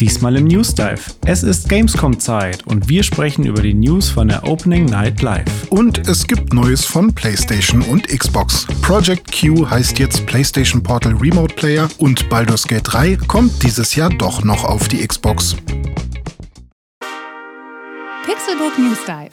[0.00, 1.00] Diesmal im News Dive.
[1.26, 5.66] Es ist Gamescom-Zeit und wir sprechen über die News von der Opening Night Live.
[5.70, 8.64] Und es gibt Neues von PlayStation und Xbox.
[8.80, 14.10] Project Q heißt jetzt PlayStation Portal Remote Player und Baldur's Gate 3 kommt dieses Jahr
[14.10, 15.56] doch noch auf die Xbox.
[18.24, 19.30] Pixelbook News Dive.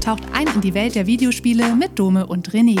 [0.00, 2.80] Taucht ein in die Welt der Videospiele mit Dome und René.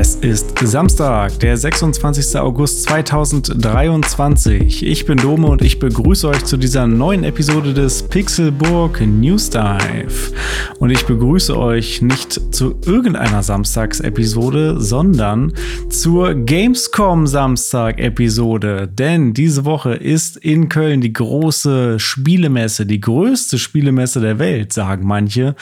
[0.00, 2.38] Es ist Samstag, der 26.
[2.38, 4.86] August 2023.
[4.86, 10.32] Ich bin Dome und ich begrüße euch zu dieser neuen Episode des Pixelburg News Dive.
[10.78, 15.52] Und ich begrüße euch nicht zu irgendeiner Samstagsepisode, sondern
[15.90, 18.86] zur Gamescom Samstag-Episode.
[18.86, 25.08] Denn diese Woche ist in Köln die große Spielemesse, die größte Spielemesse der Welt, sagen
[25.08, 25.56] manche.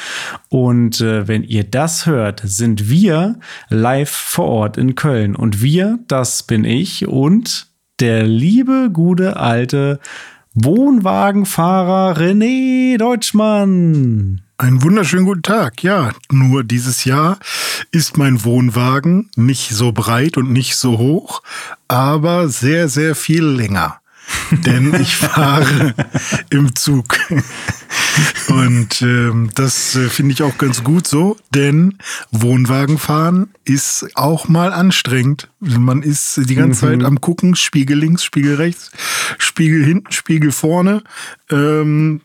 [0.51, 3.39] Und äh, wenn ihr das hört, sind wir
[3.71, 5.37] live vor Ort in Köln.
[5.37, 7.69] Und wir, das bin ich und
[8.01, 10.01] der liebe, gute, alte
[10.53, 14.43] Wohnwagenfahrer René Deutschmann.
[14.59, 15.83] Einen wunderschönen guten Tag.
[15.83, 17.39] Ja, nur dieses Jahr
[17.93, 21.43] ist mein Wohnwagen nicht so breit und nicht so hoch,
[21.87, 24.01] aber sehr, sehr viel länger.
[24.51, 25.95] Denn ich fahre
[26.51, 27.19] im Zug.
[28.49, 31.99] Und ähm, das äh, finde ich auch ganz gut so, denn
[32.31, 35.49] Wohnwagenfahren ist auch mal anstrengend.
[35.61, 36.91] Man ist die ganze mhm.
[36.91, 38.91] Zeit am gucken, Spiegel links, Spiegel rechts,
[39.39, 41.03] Spiegel hinten, Spiegel vorne,
[41.51, 42.23] ähm,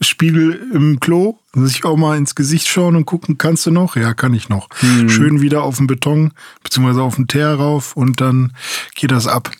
[0.00, 3.96] Spiegel im Klo, sich auch mal ins Gesicht schauen und gucken, kannst du noch?
[3.96, 4.68] Ja, kann ich noch.
[4.82, 5.08] Mhm.
[5.08, 6.32] Schön wieder auf den Beton,
[6.62, 8.52] beziehungsweise auf den Teer rauf und dann
[8.94, 9.50] geht das ab.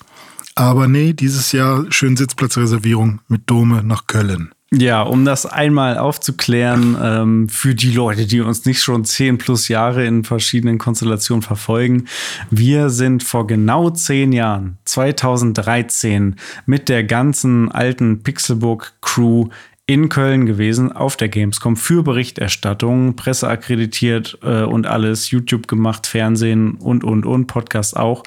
[0.55, 4.53] Aber nee, dieses Jahr schön Sitzplatzreservierung mit Dome nach Köln.
[4.73, 9.69] Ja, um das einmal aufzuklären, ähm, für die Leute, die uns nicht schon zehn plus
[9.69, 12.07] Jahre in verschiedenen Konstellationen verfolgen.
[12.51, 16.37] Wir sind vor genau zehn Jahren, 2013,
[16.67, 19.49] mit der ganzen alten Pixelbook-Crew
[19.87, 26.07] in Köln gewesen auf der Gamescom für Berichterstattung, Presse akkreditiert äh, und alles, YouTube gemacht,
[26.07, 28.23] Fernsehen und, und, und, Podcast auch.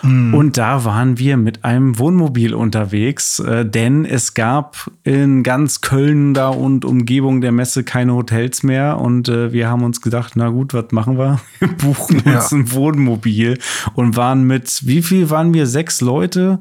[0.00, 0.32] Mm.
[0.32, 6.32] Und da waren wir mit einem Wohnmobil unterwegs, äh, denn es gab in ganz Köln
[6.32, 10.48] da und Umgebung der Messe keine Hotels mehr und äh, wir haben uns gedacht, na
[10.48, 11.40] gut, was machen wir?
[11.58, 12.36] Wir buchen ja.
[12.36, 13.58] uns ein Wohnmobil
[13.94, 15.66] und waren mit, wie viel waren wir?
[15.66, 16.58] Sechs Leute?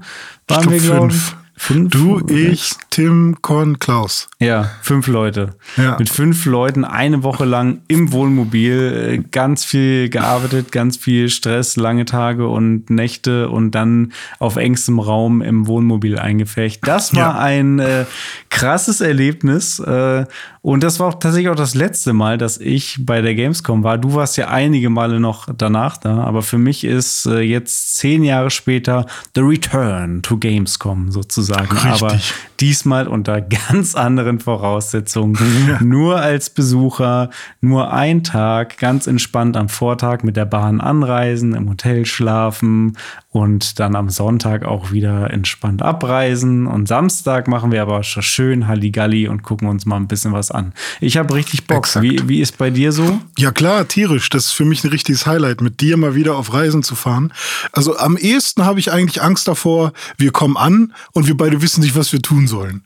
[0.47, 1.35] Waren wir, glaube ich?
[1.63, 4.27] Fünf, du, ich, Tim, Con, Klaus.
[4.39, 5.51] Ja, fünf Leute.
[5.77, 5.95] Ja.
[5.99, 11.75] Mit fünf Leuten eine Woche lang im Wohnmobil, äh, ganz viel gearbeitet, ganz viel Stress,
[11.75, 16.81] lange Tage und Nächte und dann auf engstem Raum im Wohnmobil eingefecht.
[16.88, 17.39] Das war ja.
[17.39, 18.05] ein äh,
[18.50, 19.77] krasses Erlebnis.
[19.77, 20.25] Äh,
[20.63, 23.97] und das war auch tatsächlich auch das letzte Mal, dass ich bei der Gamescom war.
[23.97, 28.23] Du warst ja einige Male noch danach da, aber für mich ist äh, jetzt zehn
[28.23, 31.50] Jahre später The Return to Gamescom sozusagen.
[31.59, 31.91] Richtig.
[31.91, 32.17] Aber
[32.59, 35.78] diesmal unter ganz anderen Voraussetzungen.
[35.81, 37.29] Nur als Besucher,
[37.59, 42.97] nur ein Tag, ganz entspannt am Vortag mit der Bahn anreisen, im Hotel schlafen
[43.31, 46.68] und dann am Sonntag auch wieder entspannt abreisen.
[46.68, 50.52] Und Samstag machen wir aber schon schön Halligalli und gucken uns mal ein bisschen was
[50.52, 50.74] an.
[51.00, 51.88] Ich habe richtig Bock.
[52.02, 53.22] Wie, wie ist bei dir so?
[53.38, 54.30] Ja klar, tierisch.
[54.30, 57.31] Das ist für mich ein richtiges Highlight, mit dir mal wieder auf Reisen zu fahren.
[57.72, 61.81] Also am ehesten habe ich eigentlich Angst davor, wir kommen an und wir beide wissen
[61.81, 62.81] nicht, was wir tun sollen.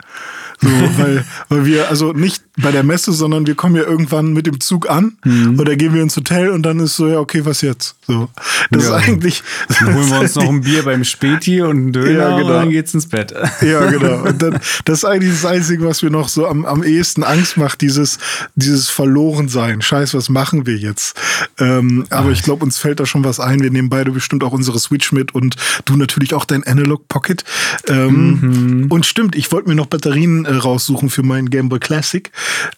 [0.61, 4.47] So, weil, weil wir, also nicht bei der Messe, sondern wir kommen ja irgendwann mit
[4.47, 5.59] dem Zug an mhm.
[5.59, 7.95] oder gehen wir ins Hotel und dann ist so, ja, okay, was jetzt?
[8.07, 8.29] So.
[8.69, 8.97] Das ja.
[8.97, 9.43] ist eigentlich.
[9.79, 12.47] Dann holen wir uns noch ein Bier beim Späti und einen Döner ja, genau.
[12.47, 13.33] und dann geht's ins Bett.
[13.61, 14.23] Ja, genau.
[14.23, 17.57] Und dann, das ist eigentlich das Einzige, was mir noch so am, am ehesten Angst
[17.57, 18.19] macht, dieses,
[18.55, 19.81] dieses Verlorensein.
[19.81, 21.17] Scheiß, was machen wir jetzt?
[21.57, 23.61] Ähm, aber ich glaube, uns fällt da schon was ein.
[23.61, 27.43] Wir nehmen beide bestimmt auch unsere Switch mit und du natürlich auch dein Analog Pocket.
[27.87, 28.91] Ähm, mhm.
[28.91, 32.31] Und stimmt, ich wollte mir noch Batterien äh, raussuchen für meinen Game Boy Classic.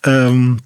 [0.03, 0.59] Ähm,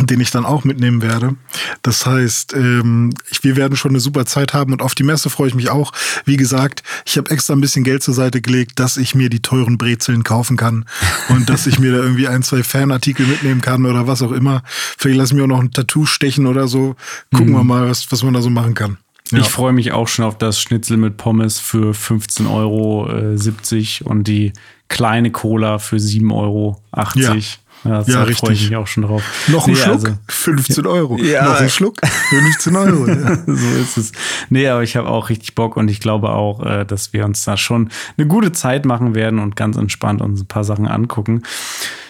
[0.00, 1.36] den ich dann auch mitnehmen werde.
[1.82, 5.30] Das heißt, ähm, ich, wir werden schon eine super Zeit haben und auf die Messe
[5.30, 5.92] freue ich mich auch.
[6.24, 9.40] Wie gesagt, ich habe extra ein bisschen Geld zur Seite gelegt, dass ich mir die
[9.40, 10.84] teuren Brezeln kaufen kann
[11.28, 14.62] und dass ich mir da irgendwie ein, zwei Fanartikel mitnehmen kann oder was auch immer.
[14.66, 16.96] Vielleicht lasse ich mir auch noch ein Tattoo stechen oder so.
[17.32, 17.56] Gucken mhm.
[17.56, 18.98] wir mal, was, was man da so machen kann.
[19.30, 19.38] Ja.
[19.38, 24.28] Ich freue mich auch schon auf das Schnitzel mit Pommes für 15,70 Euro äh, und
[24.28, 24.52] die
[24.88, 26.82] kleine Cola für 7,80 Euro.
[27.14, 27.36] Ja.
[27.84, 28.38] Ja, ja richtig.
[28.38, 29.22] freue ich mich auch schon drauf.
[29.48, 30.04] Noch ein nee, Schluck?
[30.04, 31.18] Also, 15 Euro.
[31.18, 31.44] Ja.
[31.44, 31.96] Noch ein Schluck?
[32.30, 33.06] 15 Euro.
[33.06, 33.36] Ja.
[33.46, 34.12] so ist es.
[34.48, 37.44] Nee, aber ich habe auch richtig Bock und ich glaube auch, äh, dass wir uns
[37.44, 41.42] da schon eine gute Zeit machen werden und ganz entspannt uns ein paar Sachen angucken.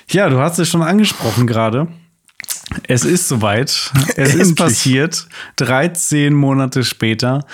[0.08, 1.88] Ja, du hast es schon angesprochen gerade.
[2.88, 3.68] Es ist soweit.
[3.68, 4.42] Es Endlich.
[4.42, 5.28] ist passiert.
[5.56, 7.46] 13 Monate später.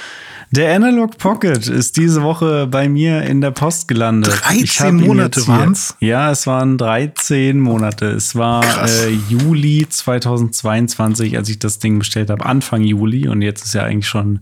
[0.53, 4.33] Der Analog Pocket ist diese Woche bei mir in der Post gelandet.
[4.43, 5.95] 13 Monate waren es?
[6.01, 8.07] Ja, es waren 13 Monate.
[8.07, 12.45] Es war äh, Juli 2022, als ich das Ding bestellt habe.
[12.45, 13.29] Anfang Juli.
[13.29, 14.41] Und jetzt ist ja eigentlich schon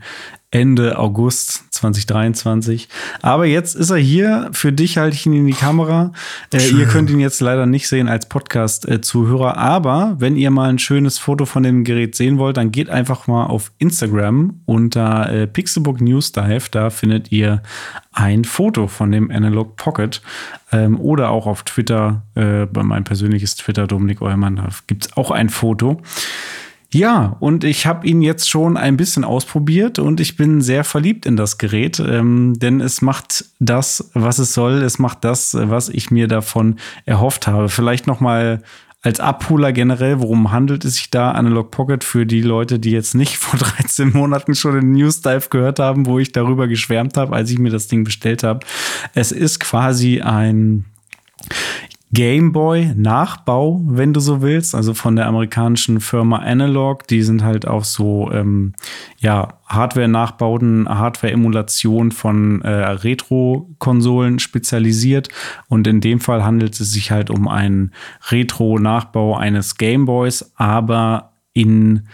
[0.51, 2.89] Ende August 2023.
[3.21, 4.49] Aber jetzt ist er hier.
[4.53, 6.13] Für dich halte ich ihn in die Kamera.
[6.55, 9.59] Äh, ihr könnt ihn jetzt leider nicht sehen als Podcast-Zuhörer.
[9.59, 13.27] Aber wenn ihr mal ein schönes Foto von dem Gerät sehen wollt, dann geht einfach
[13.27, 16.69] mal auf Instagram unter äh, Pixelbook News Dive.
[16.71, 17.63] Da findet ihr
[18.13, 20.23] ein Foto von dem Analog Pocket.
[20.73, 25.17] Ähm, oder auch auf Twitter, äh, bei meinem persönliches Twitter, Dominik Eumann, da gibt es
[25.17, 26.01] auch ein Foto.
[26.91, 31.27] Ja, und ich habe ihn jetzt schon ein bisschen ausprobiert und ich bin sehr verliebt
[31.27, 34.83] in das Gerät, ähm, denn es macht das, was es soll.
[34.83, 37.69] Es macht das, was ich mir davon erhofft habe.
[37.69, 38.63] Vielleicht noch mal
[39.03, 41.33] als Abholer generell, worum handelt es sich da?
[41.33, 45.49] Analog Pocket für die Leute, die jetzt nicht vor 13 Monaten schon den News Dive
[45.51, 48.61] gehört haben, wo ich darüber geschwärmt habe, als ich mir das Ding bestellt habe.
[49.13, 50.87] Es ist quasi ein
[52.13, 57.07] Gameboy-Nachbau, wenn du so willst, also von der amerikanischen Firma Analog.
[57.07, 58.73] Die sind halt auf so ähm,
[59.19, 65.29] ja, Hardware-Nachbauten, Hardware-Emulation von äh, Retro-Konsolen spezialisiert.
[65.69, 67.93] Und in dem Fall handelt es sich halt um einen
[68.31, 72.09] Retro-Nachbau eines Gameboys, aber in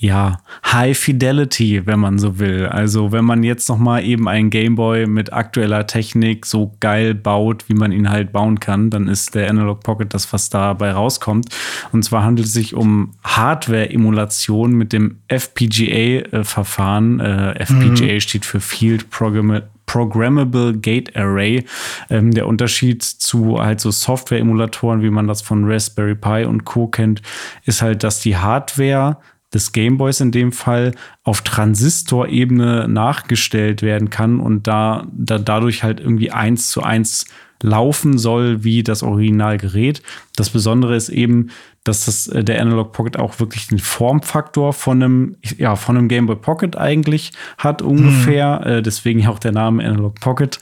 [0.00, 2.64] ja, High Fidelity, wenn man so will.
[2.66, 7.68] Also wenn man jetzt noch mal eben einen Gameboy mit aktueller Technik so geil baut,
[7.68, 11.50] wie man ihn halt bauen kann, dann ist der Analog Pocket das, was dabei rauskommt.
[11.92, 17.20] Und zwar handelt es sich um Hardware-Emulation mit dem FPGA-Verfahren.
[17.20, 18.20] Äh, FPGA mhm.
[18.20, 21.64] steht für Field Programmable Programmable Gate Array.
[22.10, 26.86] Ähm, der Unterschied zu halt so Software-Emulatoren, wie man das von Raspberry Pi und Co.
[26.86, 27.22] kennt,
[27.64, 29.16] ist halt, dass die Hardware
[29.52, 30.92] des Gameboys in dem Fall
[31.24, 37.26] auf Transistorebene nachgestellt werden kann und da, da dadurch halt irgendwie eins zu eins
[37.62, 40.02] laufen soll wie das Originalgerät.
[40.36, 41.50] Das Besondere ist eben,
[41.84, 46.08] dass das, äh, der Analog Pocket auch wirklich den Formfaktor von einem, ja, von einem
[46.08, 48.62] Game Boy Pocket eigentlich hat ungefähr.
[48.64, 48.82] Mhm.
[48.82, 50.58] Deswegen auch der Name Analog Pocket.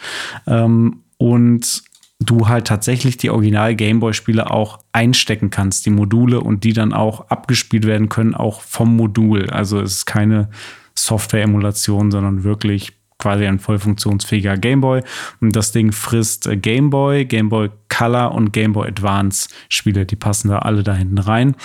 [0.47, 1.83] Ähm, und
[2.21, 7.29] du halt tatsächlich die Original Gameboy-Spiele auch einstecken kannst, die Module, und die dann auch
[7.29, 9.51] abgespielt werden können, auch vom Modul.
[9.51, 10.49] Also es ist keine
[10.95, 15.03] Software-Emulation, sondern wirklich quasi ein voll funktionsfähiger Gameboy.
[15.41, 20.07] Und das Ding frisst Gameboy, Gameboy Color und Gameboy Advance Spiele.
[20.07, 21.57] Die passen da alle da hinten rein.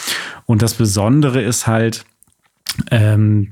[0.45, 2.05] Und das Besondere ist halt,
[2.89, 3.49] ähm,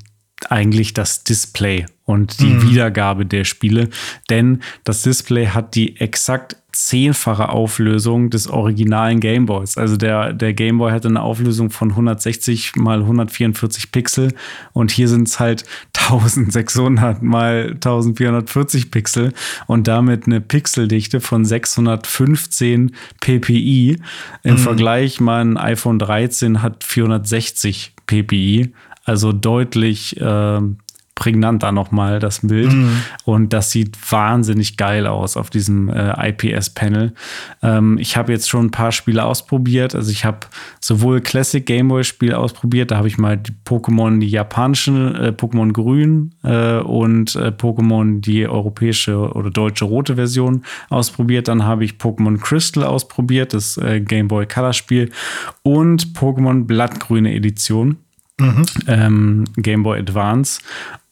[0.49, 2.69] eigentlich das Display und die mhm.
[2.69, 3.89] Wiedergabe der Spiele,
[4.29, 9.77] denn das Display hat die exakt zehnfache Auflösung des originalen Gameboys.
[9.77, 14.33] Also der, der Gameboy hatte eine Auflösung von 160 mal 144 Pixel
[14.73, 15.65] und hier sind es halt
[15.97, 19.33] 1600 mal 1440 Pixel
[19.67, 23.99] und damit eine Pixeldichte von 615 ppi.
[24.43, 24.57] Im mhm.
[24.57, 28.73] Vergleich, mein iPhone 13 hat 460 ppi
[29.03, 30.15] also deutlich
[31.11, 32.73] äh, prägnanter nochmal das Bild.
[32.73, 32.97] Mhm.
[33.25, 37.13] Und das sieht wahnsinnig geil aus auf diesem äh, IPS-Panel.
[37.61, 39.93] Ähm, ich habe jetzt schon ein paar Spiele ausprobiert.
[39.93, 40.39] Also ich habe
[40.79, 46.33] sowohl Classic Gameboy-Spiele ausprobiert, da habe ich mal die Pokémon, die japanischen, äh, Pokémon Grün
[46.43, 51.47] äh, und äh, Pokémon die europäische oder deutsche rote Version ausprobiert.
[51.47, 55.11] Dann habe ich Pokémon Crystal ausprobiert, das äh, Gameboy Color-Spiel
[55.63, 57.97] und Pokémon Blattgrüne Edition.
[58.41, 58.65] Mhm.
[58.87, 60.61] Ähm, Game Boy Advance.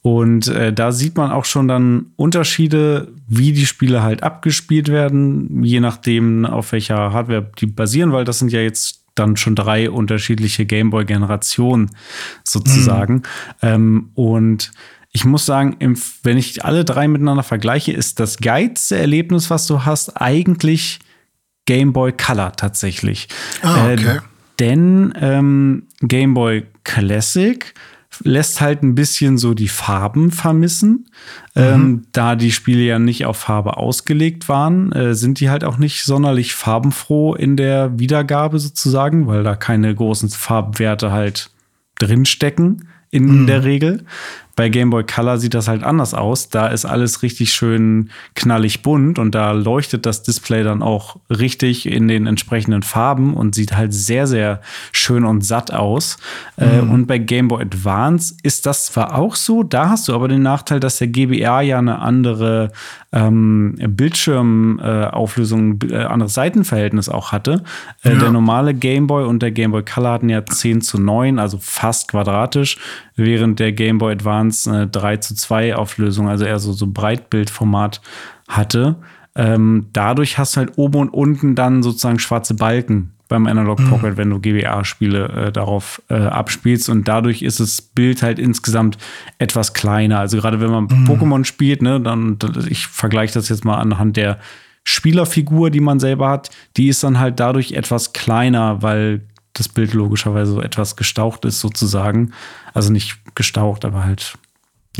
[0.02, 5.62] Und äh, da sieht man auch schon dann Unterschiede, wie die Spiele halt abgespielt werden,
[5.62, 9.90] je nachdem, auf welcher Hardware die basieren, weil das sind ja jetzt dann schon drei
[9.90, 11.90] unterschiedliche Gameboy-Generationen
[12.44, 13.14] sozusagen.
[13.14, 13.22] Mhm.
[13.62, 14.72] Ähm, und
[15.12, 15.76] ich muss sagen,
[16.22, 21.00] wenn ich alle drei miteinander vergleiche, ist das geilste Erlebnis, was du hast, eigentlich
[21.66, 23.28] Game Boy Color tatsächlich.
[23.62, 24.16] Ah, äh, okay.
[24.16, 24.20] Äh,
[24.60, 27.74] denn ähm, Game Boy Classic
[28.22, 31.06] lässt halt ein bisschen so die Farben vermissen.
[31.54, 31.62] Mhm.
[31.62, 35.78] Ähm, da die Spiele ja nicht auf Farbe ausgelegt waren, äh, sind die halt auch
[35.78, 41.50] nicht sonderlich farbenfroh in der Wiedergabe sozusagen, weil da keine großen Farbwerte halt
[41.98, 43.46] drinstecken in mhm.
[43.46, 44.04] der Regel.
[44.60, 46.50] Bei Game Boy Color sieht das halt anders aus.
[46.50, 51.86] Da ist alles richtig schön knallig bunt und da leuchtet das Display dann auch richtig
[51.86, 54.60] in den entsprechenden Farben und sieht halt sehr, sehr
[54.92, 56.18] schön und satt aus.
[56.58, 56.90] Äh, mhm.
[56.90, 60.42] und bei Game Boy Advance ist das zwar auch so, da hast du aber den
[60.42, 62.70] Nachteil, dass der GBA ja eine andere
[63.12, 67.64] ähm, Bildschirmauflösung, äh, äh, anderes Seitenverhältnis auch hatte.
[68.04, 68.18] Äh, ja.
[68.18, 71.58] Der normale Game Boy und der Game Boy Color hatten ja 10 zu 9, also
[71.60, 72.76] fast quadratisch,
[73.16, 78.00] während der Game Boy Advance eine 3 zu 2 Auflösung, also eher so, so Breitbildformat
[78.48, 78.96] hatte.
[79.36, 83.88] Ähm, dadurch hast du halt oben und unten dann sozusagen schwarze Balken beim Analog mhm.
[83.88, 84.16] Pocket, mhm.
[84.16, 86.88] wenn du GBA-Spiele äh, darauf äh, abspielst.
[86.90, 88.98] Und dadurch ist das Bild halt insgesamt
[89.38, 90.18] etwas kleiner.
[90.18, 91.06] Also gerade wenn man mhm.
[91.06, 92.36] Pokémon spielt, ne, dann,
[92.68, 94.38] ich vergleiche das jetzt mal anhand der
[94.84, 99.94] Spielerfigur, die man selber hat, die ist dann halt dadurch etwas kleiner, weil das Bild
[99.94, 102.32] logischerweise so etwas gestaucht ist, sozusagen.
[102.74, 104.38] Also nicht gestaucht, aber halt,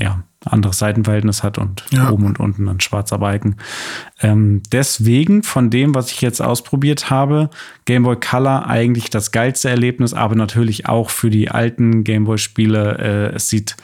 [0.00, 2.10] ja, anderes Seitenverhältnis hat und ja.
[2.10, 3.56] oben und unten ein schwarzer Balken.
[4.22, 7.50] Ähm, deswegen von dem, was ich jetzt ausprobiert habe,
[7.84, 12.38] Game Boy Color eigentlich das geilste Erlebnis, aber natürlich auch für die alten Game Boy
[12.38, 12.98] Spiele.
[12.98, 13.76] Äh, es sieht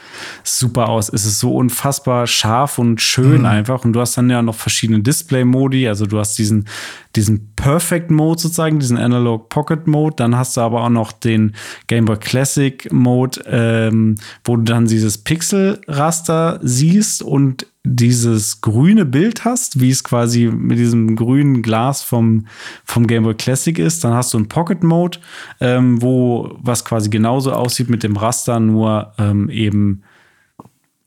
[0.43, 1.09] super aus.
[1.09, 3.45] Es ist so unfassbar scharf und schön mhm.
[3.45, 3.85] einfach.
[3.85, 5.87] Und du hast dann ja noch verschiedene Display-Modi.
[5.87, 6.67] Also du hast diesen,
[7.15, 10.15] diesen Perfect Mode sozusagen, diesen Analog Pocket Mode.
[10.15, 11.53] Dann hast du aber auch noch den
[11.87, 19.45] Game Boy Classic Mode, ähm, wo du dann dieses Pixel-Raster siehst und dieses grüne Bild
[19.45, 22.47] hast, wie es quasi mit diesem grünen Glas vom,
[22.83, 25.19] vom Game Boy Classic ist, dann hast du einen Pocket Mode,
[25.61, 30.03] ähm, wo was quasi genauso aussieht mit dem Raster, nur ähm, eben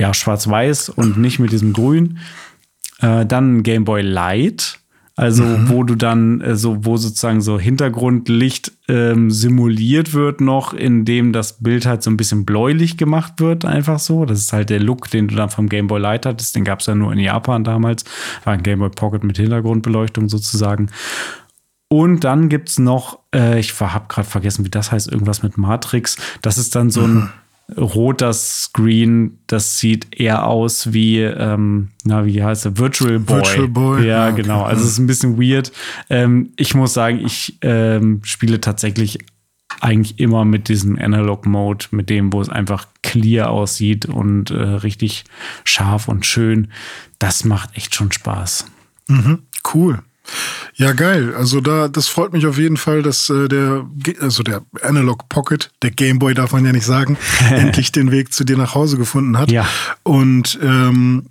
[0.01, 2.19] ja, schwarz-weiß und nicht mit diesem Grün.
[3.01, 4.80] Äh, dann Game Boy Light,
[5.21, 5.69] also, mhm.
[5.69, 11.63] wo du dann äh, so, wo sozusagen so Hintergrundlicht ähm, simuliert wird noch, indem das
[11.63, 14.25] Bild halt so ein bisschen bläulich gemacht wird, einfach so.
[14.25, 16.57] Das ist halt der Look, den du dann vom Game Boy Light hattest.
[16.57, 18.07] Den gab es ja nur in Japan damals.
[18.45, 20.89] War ein Game Boy Pocket mit Hintergrundbeleuchtung sozusagen.
[21.89, 25.59] Und dann gibt es noch, äh, ich habe gerade vergessen, wie das heißt, irgendwas mit
[25.59, 26.17] Matrix.
[26.41, 27.29] Das ist dann so ein.
[27.77, 32.79] Mhm roter Screen, das sieht eher aus wie, ähm, na, wie heißt der?
[32.79, 33.37] Virtual Boy.
[33.37, 34.07] Virtual Boy.
[34.07, 34.43] Ja, okay.
[34.43, 34.63] genau.
[34.63, 35.73] Also es ist ein bisschen weird.
[36.09, 39.19] Ähm, ich muss sagen, ich ähm, spiele tatsächlich
[39.81, 44.57] eigentlich immer mit diesem Analog Mode, mit dem, wo es einfach clear aussieht und äh,
[44.57, 45.25] richtig
[45.65, 46.69] scharf und schön.
[47.19, 48.67] Das macht echt schon Spaß.
[49.09, 49.41] Mhm,
[49.75, 50.01] cool.
[50.75, 51.35] Ja, geil.
[51.37, 53.87] Also da, das freut mich auf jeden Fall, dass äh, der,
[54.21, 57.17] also der Analog Pocket, der Gameboy darf man ja nicht sagen,
[57.51, 59.51] endlich den Weg zu dir nach Hause gefunden hat.
[59.51, 59.69] Ja.
[60.03, 61.27] Und ähm,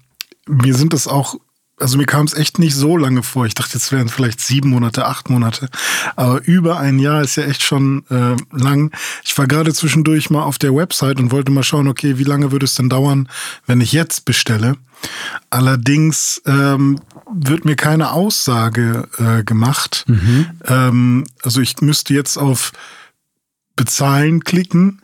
[0.48, 1.36] mir sind das auch
[1.79, 3.45] also mir kam es echt nicht so lange vor.
[3.45, 5.69] Ich dachte, jetzt wären vielleicht sieben Monate, acht Monate.
[6.15, 8.91] Aber über ein Jahr ist ja echt schon äh, lang.
[9.24, 12.51] Ich war gerade zwischendurch mal auf der Website und wollte mal schauen, okay, wie lange
[12.51, 13.29] würde es denn dauern,
[13.65, 14.75] wenn ich jetzt bestelle?
[15.50, 17.00] Allerdings ähm,
[17.33, 20.03] wird mir keine Aussage äh, gemacht.
[20.07, 20.48] Mhm.
[20.65, 22.71] Ähm, also ich müsste jetzt auf
[23.75, 25.01] Bezahlen klicken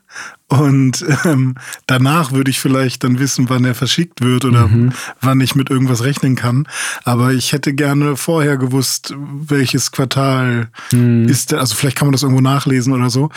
[0.47, 1.55] und ähm,
[1.87, 4.91] danach würde ich vielleicht dann wissen, wann er verschickt wird oder mhm.
[5.19, 6.67] wann ich mit irgendwas rechnen kann.
[7.03, 11.27] Aber ich hätte gerne vorher gewusst, welches Quartal mhm.
[11.27, 11.53] ist.
[11.53, 13.29] Also vielleicht kann man das irgendwo nachlesen oder so.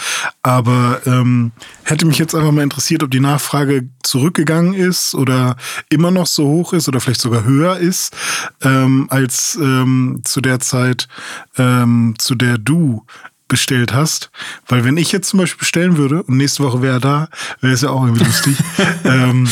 [0.43, 1.53] Aber ähm,
[1.85, 5.57] hätte mich jetzt einfach mal interessiert, ob die Nachfrage zurückgegangen ist oder
[5.89, 8.15] immer noch so hoch ist oder vielleicht sogar höher ist
[8.63, 11.09] ähm, als ähm, zu der Zeit,
[11.57, 13.07] ähm, zu der du
[13.49, 14.31] bestellt hast.
[14.67, 17.29] Weil wenn ich jetzt zum Beispiel bestellen würde und nächste Woche wäre er da,
[17.61, 18.57] wäre es ja auch irgendwie lustig.
[19.05, 19.49] ähm,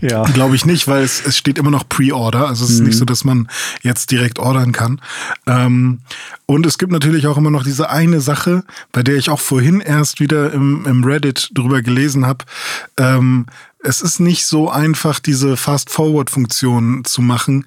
[0.00, 0.24] ja.
[0.24, 2.48] Glaube ich nicht, weil es, es steht immer noch Pre-Order.
[2.48, 2.86] Also es ist mhm.
[2.86, 3.48] nicht so, dass man
[3.82, 5.00] jetzt direkt ordern kann.
[5.46, 6.00] Ähm,
[6.46, 9.80] und es gibt natürlich auch immer noch diese eine Sache, bei der ich auch vorhin
[9.80, 12.44] erst wieder im, im Reddit drüber gelesen habe.
[12.98, 13.46] Ähm,
[13.86, 17.66] es ist nicht so einfach, diese Fast-Forward-Funktion zu machen,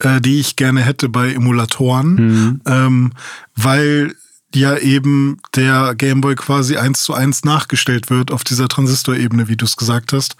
[0.00, 2.60] äh, die ich gerne hätte bei Emulatoren, mhm.
[2.66, 3.12] ähm,
[3.54, 4.14] weil
[4.54, 9.64] ja eben der Gameboy quasi eins zu eins nachgestellt wird auf dieser Transistorebene, wie du
[9.64, 10.36] es gesagt hast.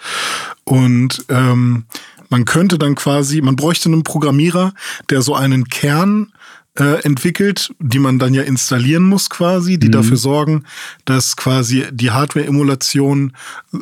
[0.64, 1.84] Und ähm,
[2.28, 4.72] man könnte dann quasi, man bräuchte einen Programmierer,
[5.10, 6.32] der so einen Kern
[6.78, 9.92] äh, entwickelt, die man dann ja installieren muss quasi, die mhm.
[9.92, 10.64] dafür sorgen,
[11.04, 13.32] dass quasi die Hardware-Emulation
[13.72, 13.78] äh,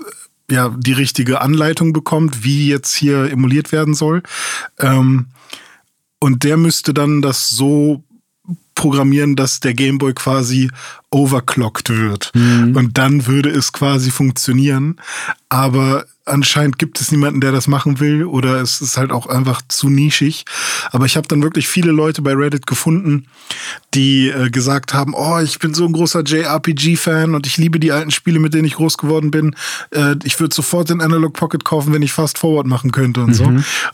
[0.50, 4.22] ja die richtige Anleitung bekommt, wie jetzt hier emuliert werden soll.
[4.78, 5.26] Ähm,
[6.20, 8.02] und der müsste dann das so
[8.74, 10.70] programmieren, dass der Gameboy quasi
[11.10, 12.30] overclockt wird.
[12.34, 12.76] Mhm.
[12.76, 15.00] Und dann würde es quasi funktionieren.
[15.48, 19.62] Aber anscheinend gibt es niemanden, der das machen will oder es ist halt auch einfach
[19.68, 20.44] zu nischig.
[20.90, 23.26] Aber ich habe dann wirklich viele Leute bei Reddit gefunden,
[23.94, 27.92] die äh, gesagt haben, oh, ich bin so ein großer JRPG-Fan und ich liebe die
[27.92, 29.54] alten Spiele, mit denen ich groß geworden bin.
[29.90, 33.30] Äh, ich würde sofort den Analog Pocket kaufen, wenn ich Fast Forward machen könnte und
[33.30, 33.34] mhm.
[33.34, 33.44] so.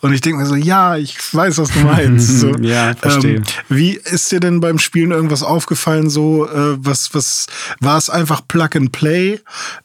[0.01, 2.41] Und ich denke mir so, ja, ich weiß, was du meinst.
[2.41, 3.37] So, ja, verstehe.
[3.37, 6.11] Ähm, wie ist dir denn beim Spielen irgendwas aufgefallen?
[6.11, 7.47] So, äh, was, was
[7.81, 9.41] war es einfach Plug and Play?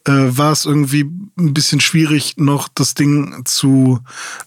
[0.05, 3.99] Äh, war es irgendwie ein bisschen schwierig, noch das Ding zu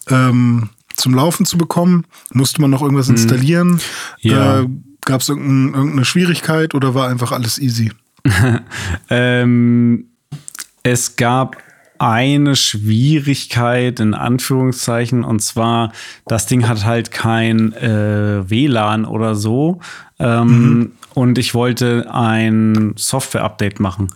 [0.09, 2.07] ähm, zum Laufen zu bekommen?
[2.33, 3.15] Musste man noch irgendwas mhm.
[3.15, 3.81] installieren?
[4.21, 4.61] Ja.
[4.61, 4.69] Äh,
[5.05, 7.91] Gab es irgendein, irgendeine Schwierigkeit oder war einfach alles easy?
[9.11, 10.05] ähm,
[10.85, 11.57] es gab
[11.99, 15.93] eine Schwierigkeit in Anführungszeichen und zwar
[16.27, 19.81] das Ding hat halt kein äh, WLAN oder so
[20.19, 20.93] ähm, mhm.
[21.15, 24.09] und ich wollte ein Software-Update machen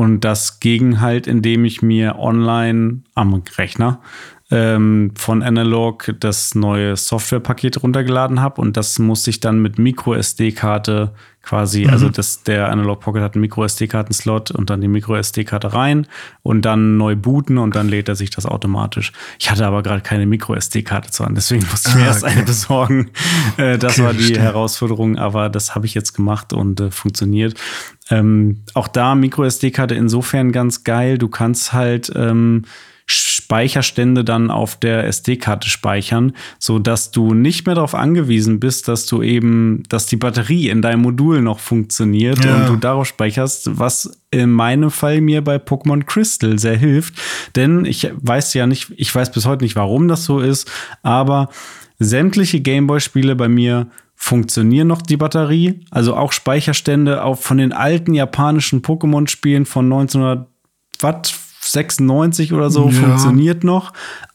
[0.00, 4.00] und das ging halt, indem ich mir online am Rechner
[4.50, 10.14] ähm, von Analog das neue Softwarepaket runtergeladen habe und das musste ich dann mit Micro
[10.14, 11.90] SD-Karte quasi, mhm.
[11.90, 16.06] also das, der Analog Pocket hat einen Micro SD-Karten-Slot und dann die Micro SD-Karte rein
[16.42, 19.12] und dann neu booten und dann lädt er sich das automatisch.
[19.38, 22.24] Ich hatte aber gerade keine Micro SD-Karte zu an, deswegen musste ich mir ah, erst
[22.24, 22.32] okay.
[22.32, 23.10] eine besorgen.
[23.56, 24.42] Äh, das okay, war die verstehe.
[24.42, 27.54] Herausforderung, aber das habe ich jetzt gemacht und äh, funktioniert.
[28.10, 31.18] Ähm, auch da Micro SD-Karte insofern ganz geil.
[31.18, 32.64] Du kannst halt ähm,
[33.50, 39.06] Speicherstände dann auf der SD-Karte speichern, so dass du nicht mehr darauf angewiesen bist, dass
[39.06, 42.54] du eben, dass die Batterie in deinem Modul noch funktioniert ja.
[42.54, 47.14] und du darauf speicherst, was in meinem Fall mir bei Pokémon Crystal sehr hilft,
[47.56, 50.70] denn ich weiß ja nicht, ich weiß bis heute nicht, warum das so ist,
[51.02, 51.48] aber
[51.98, 58.14] sämtliche Gameboy-Spiele bei mir funktionieren noch die Batterie, also auch Speicherstände auch von den alten
[58.14, 60.46] japanischen Pokémon-Spielen von 1900
[61.00, 61.34] Watt
[61.72, 62.92] 96 oder so ja.
[62.92, 63.92] funktioniert noch,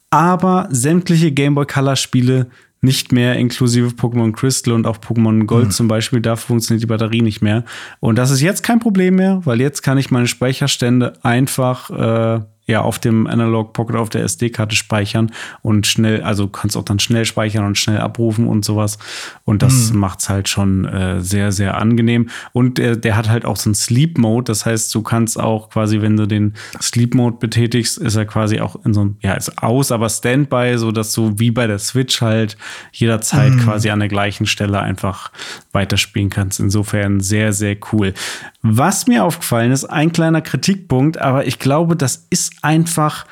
[0.10, 2.48] aber sämtliche Game Boy Color Spiele
[2.82, 5.72] nicht mehr, inklusive Pokémon Crystal und auch Pokémon Gold mhm.
[5.72, 7.65] zum Beispiel, da funktioniert die Batterie nicht mehr.
[8.00, 12.42] Und das ist jetzt kein Problem mehr, weil jetzt kann ich meine Speicherstände einfach äh,
[12.67, 15.31] ja auf dem Analog Pocket auf der SD-Karte speichern
[15.62, 18.98] und schnell, also kannst auch dann schnell speichern und schnell abrufen und sowas.
[19.43, 20.00] Und das mhm.
[20.00, 22.29] macht's halt schon äh, sehr, sehr angenehm.
[22.53, 24.45] Und der, der hat halt auch so einen Sleep Mode.
[24.45, 28.60] Das heißt, du kannst auch quasi, wenn du den Sleep Mode betätigst, ist er quasi
[28.60, 31.79] auch in so einem, ja, ist aus, aber Standby, so dass du wie bei der
[31.79, 32.57] Switch halt
[32.91, 33.60] jederzeit mhm.
[33.60, 35.31] quasi an der gleichen Stelle einfach
[35.72, 36.60] weiterspielen kannst.
[36.60, 38.13] Insofern sehr, sehr cool.
[38.62, 43.25] Was mir aufgefallen ist, ein kleiner Kritikpunkt, aber ich glaube, das ist einfach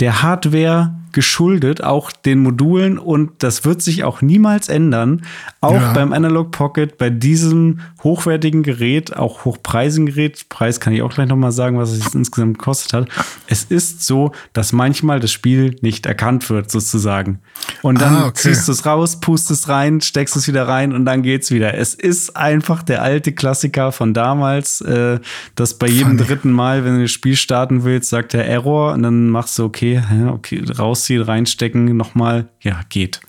[0.00, 5.22] der Hardware geschuldet, auch den Modulen und das wird sich auch niemals ändern.
[5.60, 5.92] Auch ja.
[5.92, 11.28] beim Analog Pocket, bei diesem hochwertigen Gerät, auch hochpreisigen Gerät, Preis kann ich auch gleich
[11.28, 13.08] nochmal sagen, was es insgesamt gekostet hat.
[13.46, 17.40] Es ist so, dass manchmal das Spiel nicht erkannt wird, sozusagen.
[17.82, 18.34] Und dann ah, okay.
[18.34, 21.74] ziehst du es raus, pustest rein, steckst es wieder rein und dann geht's wieder.
[21.74, 25.20] Es ist einfach der alte Klassiker von damals, äh,
[25.54, 26.24] dass bei jedem Funny.
[26.24, 29.64] dritten Mal, wenn du das Spiel starten willst, sagt der Error und dann machst du
[29.64, 33.20] okay, okay, raus rausziehen, reinstecken, nochmal, ja, geht.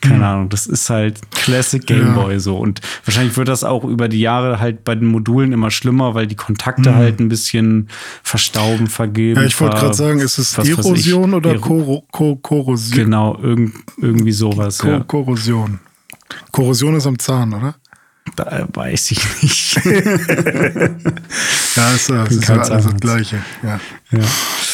[0.00, 0.22] Keine mhm.
[0.24, 2.40] Ahnung, das ist halt Classic Game Boy ja.
[2.40, 2.56] so.
[2.56, 6.26] Und wahrscheinlich wird das auch über die Jahre halt bei den Modulen immer schlimmer, weil
[6.26, 6.94] die Kontakte mhm.
[6.96, 7.88] halt ein bisschen
[8.22, 9.40] verstauben, vergeben.
[9.40, 13.04] Ja, ich wollte gerade sagen, ist es was, Erosion oder Kor Kor Korrosion?
[13.04, 14.78] Genau, irg irgendwie sowas.
[14.78, 15.00] Kor ja.
[15.00, 15.78] Korrosion.
[16.50, 17.76] Korrosion ist am Zahn, oder?
[18.36, 19.74] Da weiß ich nicht.
[19.84, 19.92] ja,
[21.94, 23.42] ist, das ist ja alles das Gleiche.
[23.62, 23.80] Ja.
[24.10, 24.20] ja.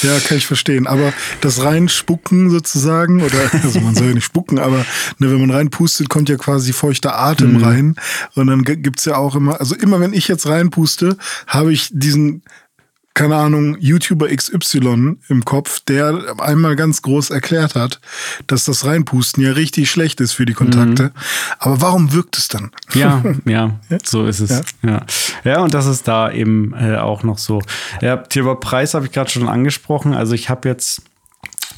[0.02, 0.18] Ja.
[0.20, 0.86] kann ich verstehen.
[0.86, 4.84] Aber das Reinspucken sozusagen, oder also man soll ja nicht spucken, aber
[5.18, 7.64] ne, wenn man reinpustet, kommt ja quasi feuchter Atem mhm.
[7.64, 7.96] rein.
[8.34, 11.16] Und dann gibt's ja auch immer, also immer wenn ich jetzt reinpuste,
[11.46, 12.42] habe ich diesen
[13.18, 18.00] keine Ahnung, YouTuber XY im Kopf, der einmal ganz groß erklärt hat,
[18.46, 21.02] dass das Reinpusten ja richtig schlecht ist für die Kontakte.
[21.02, 21.10] Mhm.
[21.58, 22.70] Aber warum wirkt es dann?
[22.94, 24.62] Ja, ja, so ist es.
[24.82, 25.06] Ja, ja.
[25.42, 27.60] ja und das ist da eben äh, auch noch so.
[28.00, 30.14] Ja, Thema Preis habe ich gerade schon angesprochen.
[30.14, 31.02] Also ich habe jetzt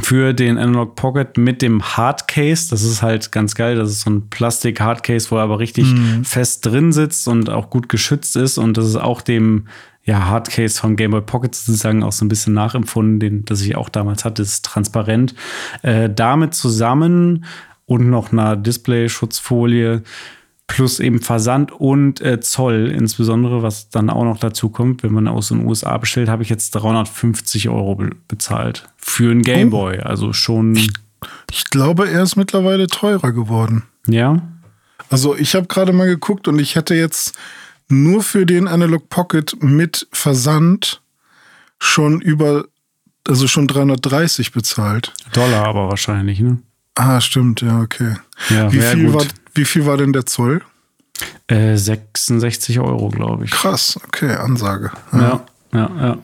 [0.02, 2.68] für den Analog Pocket mit dem Hardcase.
[2.68, 3.76] Das ist halt ganz geil.
[3.76, 6.22] Das ist so ein Plastik-Hardcase, wo er aber richtig mhm.
[6.22, 8.58] fest drin sitzt und auch gut geschützt ist.
[8.58, 9.68] Und das ist auch dem
[10.10, 13.76] ja, Hardcase vom Game Boy Pocket sozusagen auch so ein bisschen nachempfunden, den, das ich
[13.76, 15.36] auch damals hatte, ist transparent.
[15.82, 17.44] Äh, damit zusammen
[17.86, 20.02] und noch einer Display-Schutzfolie
[20.66, 25.28] plus eben Versand und äh, Zoll, insbesondere, was dann auch noch dazu kommt, wenn man
[25.28, 29.82] aus den USA bestellt, habe ich jetzt 350 Euro be bezahlt für einen Game oh.
[29.82, 30.00] Boy.
[30.00, 30.74] Also schon.
[30.74, 30.90] Ich,
[31.52, 33.84] ich glaube, er ist mittlerweile teurer geworden.
[34.08, 34.42] Ja.
[35.08, 37.36] Also ich habe gerade mal geguckt und ich hätte jetzt
[37.90, 41.02] nur für den Analog Pocket mit Versand
[41.78, 42.64] schon über
[43.28, 45.12] also schon 330 bezahlt.
[45.32, 46.58] Dollar aber wahrscheinlich, ne?
[46.94, 48.16] Ah, stimmt, ja, okay.
[48.48, 49.24] Ja, wie, viel war,
[49.54, 50.62] wie viel war denn der Zoll?
[51.46, 53.50] Äh, 66 Euro, glaube ich.
[53.50, 54.90] Krass, okay, Ansage.
[55.12, 55.90] Ja, ja, ja.
[55.98, 56.18] Ja,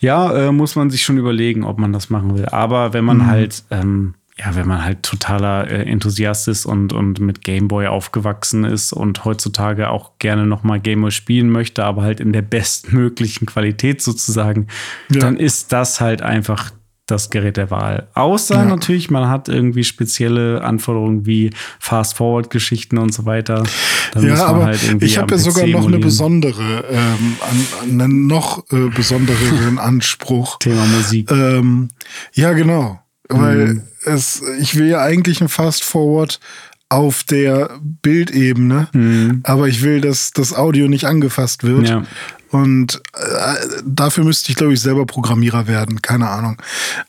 [0.00, 2.46] ja äh, muss man sich schon überlegen, ob man das machen will.
[2.46, 3.26] Aber wenn man mhm.
[3.26, 8.64] halt ähm, ja, wenn man halt totaler äh, Enthusiast ist und, und mit Gameboy aufgewachsen
[8.64, 14.00] ist und heutzutage auch gerne nochmal Gameboy spielen möchte, aber halt in der bestmöglichen Qualität
[14.00, 14.68] sozusagen,
[15.10, 15.20] ja.
[15.20, 16.70] dann ist das halt einfach
[17.06, 18.08] das Gerät der Wahl.
[18.14, 18.64] Außer ja.
[18.64, 21.50] natürlich, man hat irgendwie spezielle Anforderungen wie
[21.80, 23.64] Fast-Forward-Geschichten und so weiter.
[24.12, 27.36] Dann ja, aber halt ich habe ja sogar noch eine besondere, ähm,
[27.82, 30.58] einen noch äh, besondereren Anspruch.
[30.60, 31.30] Thema Musik.
[31.30, 31.88] Ähm,
[32.32, 33.00] ja, genau.
[33.30, 33.82] Weil mhm.
[34.04, 36.40] es, ich will ja eigentlich ein Fast Forward
[36.88, 37.70] auf der
[38.02, 39.40] Bildebene, mhm.
[39.44, 41.88] aber ich will, dass das Audio nicht angefasst wird.
[41.88, 42.02] Ja.
[42.50, 46.02] Und äh, dafür müsste ich, glaube ich, selber Programmierer werden.
[46.02, 46.56] Keine Ahnung.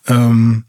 [0.07, 0.65] Ähm,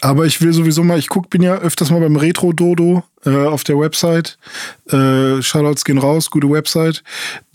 [0.00, 3.46] aber ich will sowieso mal, ich guck, bin ja öfters mal beim Retro Dodo äh,
[3.46, 4.38] auf der Website.
[4.90, 7.02] Äh, Shoutouts gehen raus, gute Website.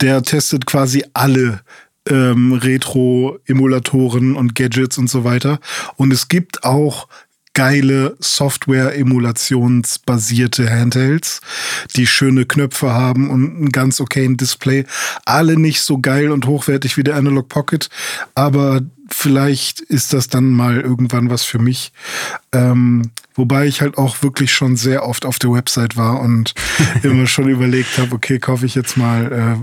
[0.02, 1.62] Der testet quasi alle
[2.10, 5.60] ähm, Retro-Emulatoren und Gadgets und so weiter.
[5.96, 7.08] Und es gibt auch
[7.54, 11.42] geile Software-emulationsbasierte Handhelds,
[11.96, 14.86] die schöne Knöpfe haben und einen ganz okayen Display.
[15.26, 17.90] Alle nicht so geil und hochwertig wie der Analog Pocket,
[18.36, 21.92] aber vielleicht ist das dann mal irgendwann was für mich.
[22.54, 26.54] Ähm, wobei ich halt auch wirklich schon sehr oft auf der Website war und
[27.04, 29.58] immer schon überlegt habe, okay, kaufe ich jetzt mal, äh,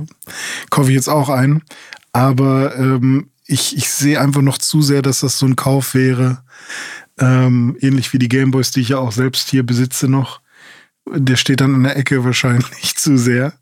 [0.68, 1.62] kaufe ich jetzt auch ein.
[2.12, 6.42] Aber ähm, ich, ich sehe einfach noch zu sehr, dass das so ein Kauf wäre.
[7.18, 10.40] Ähm, ähnlich wie die Gameboys, die ich ja auch selbst hier besitze noch.
[11.10, 13.54] Der steht dann in der Ecke wahrscheinlich zu sehr.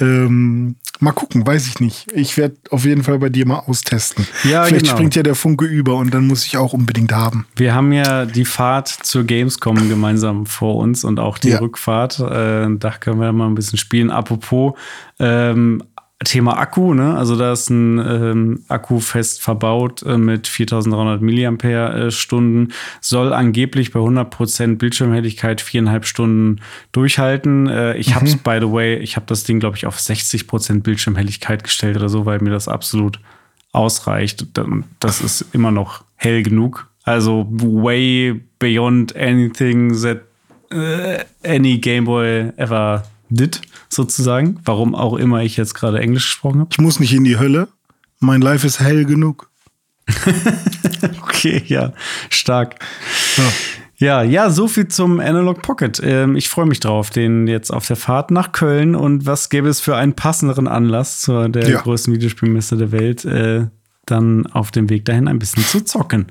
[0.00, 2.06] Ähm, mal gucken, weiß ich nicht.
[2.12, 4.26] Ich werde auf jeden Fall bei dir mal austesten.
[4.44, 4.96] Ja, Vielleicht genau.
[4.96, 7.46] springt ja der Funke über und dann muss ich auch unbedingt haben.
[7.56, 11.58] Wir haben ja die Fahrt zur Gamescom gemeinsam vor uns und auch die ja.
[11.58, 12.20] Rückfahrt.
[12.20, 14.12] Äh, da können wir mal ein bisschen spielen.
[14.12, 14.74] Apropos,
[15.18, 15.82] ähm,
[16.24, 17.14] Thema Akku, ne?
[17.14, 24.00] Also da ist ein ähm, Akku fest verbaut äh, mit 4300 Milliampere-Stunden, soll angeblich bei
[24.00, 27.66] 100% Bildschirmhelligkeit viereinhalb Stunden durchhalten.
[27.66, 28.14] Äh, ich mhm.
[28.14, 31.96] habe es, by the way, ich habe das Ding, glaube ich, auf 60% Bildschirmhelligkeit gestellt
[31.96, 33.20] oder so, weil mir das absolut
[33.72, 34.46] ausreicht.
[35.00, 36.88] Das ist immer noch hell genug.
[37.04, 40.22] Also way beyond anything that
[40.72, 44.60] uh, any Game Boy ever did, sozusagen.
[44.64, 46.70] Warum auch immer ich jetzt gerade Englisch gesprochen habe.
[46.72, 47.68] Ich muss nicht in die Hölle.
[48.20, 49.50] Mein Life ist hell genug.
[51.22, 51.92] okay, ja,
[52.30, 52.76] stark.
[53.36, 53.44] Ja.
[53.98, 56.00] Ja, ja, so viel zum Analog Pocket.
[56.04, 58.94] Ähm, ich freue mich drauf, den jetzt auf der Fahrt nach Köln.
[58.94, 61.80] Und was gäbe es für einen passenderen Anlass zur der ja.
[61.80, 63.68] größten Videospielmesse der Welt, äh,
[64.04, 66.26] dann auf dem Weg dahin ein bisschen zu zocken.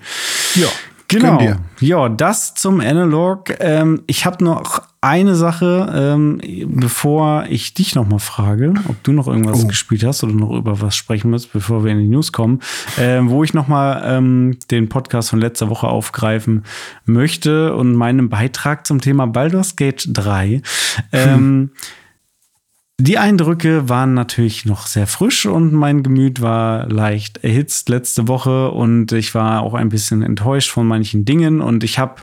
[0.54, 0.68] Ja.
[1.08, 1.40] Genau.
[1.80, 3.54] Ja, das zum Analog.
[3.60, 9.12] Ähm, ich habe noch eine Sache, ähm, bevor ich dich noch mal frage, ob du
[9.12, 9.68] noch irgendwas oh.
[9.68, 12.60] gespielt hast oder noch über was sprechen musst, bevor wir in die News kommen,
[12.98, 16.64] äh, wo ich noch mal ähm, den Podcast von letzter Woche aufgreifen
[17.06, 20.62] möchte und meinen Beitrag zum Thema Baldur's Gate 3.
[21.12, 21.72] Ähm, hm.
[22.98, 28.72] Die Eindrücke waren natürlich noch sehr frisch und mein Gemüt war leicht erhitzt letzte Woche
[28.72, 32.22] und ich war auch ein bisschen enttäuscht von manchen Dingen und ich habe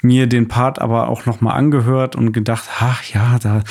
[0.00, 3.64] mir den Part aber auch noch mal angehört und gedacht, ach ja, da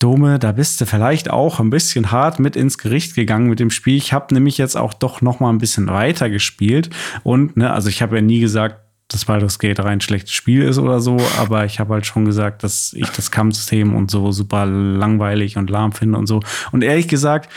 [0.00, 3.70] Dome, da bist du vielleicht auch ein bisschen hart mit ins Gericht gegangen mit dem
[3.70, 3.96] Spiel.
[3.96, 6.90] Ich habe nämlich jetzt auch doch noch mal ein bisschen weiter gespielt
[7.22, 8.81] und ne, also ich habe ja nie gesagt,
[9.12, 12.62] dass Baldur's Gate rein schlechtes Spiel ist oder so, aber ich habe halt schon gesagt,
[12.62, 16.40] dass ich das Kampfsystem und so super langweilig und lahm finde und so.
[16.72, 17.50] Und ehrlich gesagt,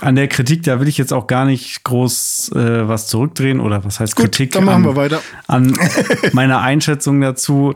[0.00, 3.84] an der Kritik, da will ich jetzt auch gar nicht groß äh, was zurückdrehen oder
[3.84, 4.52] was heißt Gut, Kritik.
[4.52, 5.22] Dann machen an, wir weiter.
[5.46, 5.78] An
[6.32, 7.74] meiner Einschätzung dazu.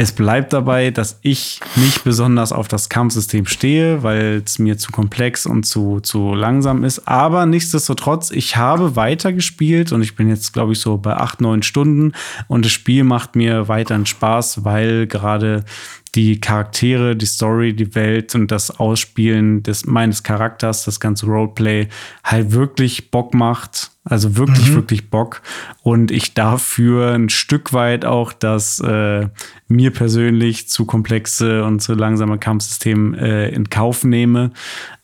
[0.00, 4.92] Es bleibt dabei, dass ich nicht besonders auf das Kampfsystem stehe, weil es mir zu
[4.92, 7.08] komplex und zu, zu langsam ist.
[7.08, 11.64] Aber nichtsdestotrotz, ich habe weitergespielt und ich bin jetzt, glaube ich, so bei acht, neun
[11.64, 12.12] Stunden
[12.46, 15.64] und das Spiel macht mir weiterhin Spaß, weil gerade
[16.14, 21.88] die Charaktere, die Story, die Welt und das Ausspielen des, meines Charakters, das ganze Roleplay
[22.24, 23.90] halt wirklich Bock macht.
[24.04, 24.74] Also wirklich, mhm.
[24.74, 25.42] wirklich Bock.
[25.82, 29.28] Und ich dafür ein Stück weit auch das äh,
[29.68, 34.52] mir persönlich zu komplexe und zu langsame Kampfsystem äh, in Kauf nehme.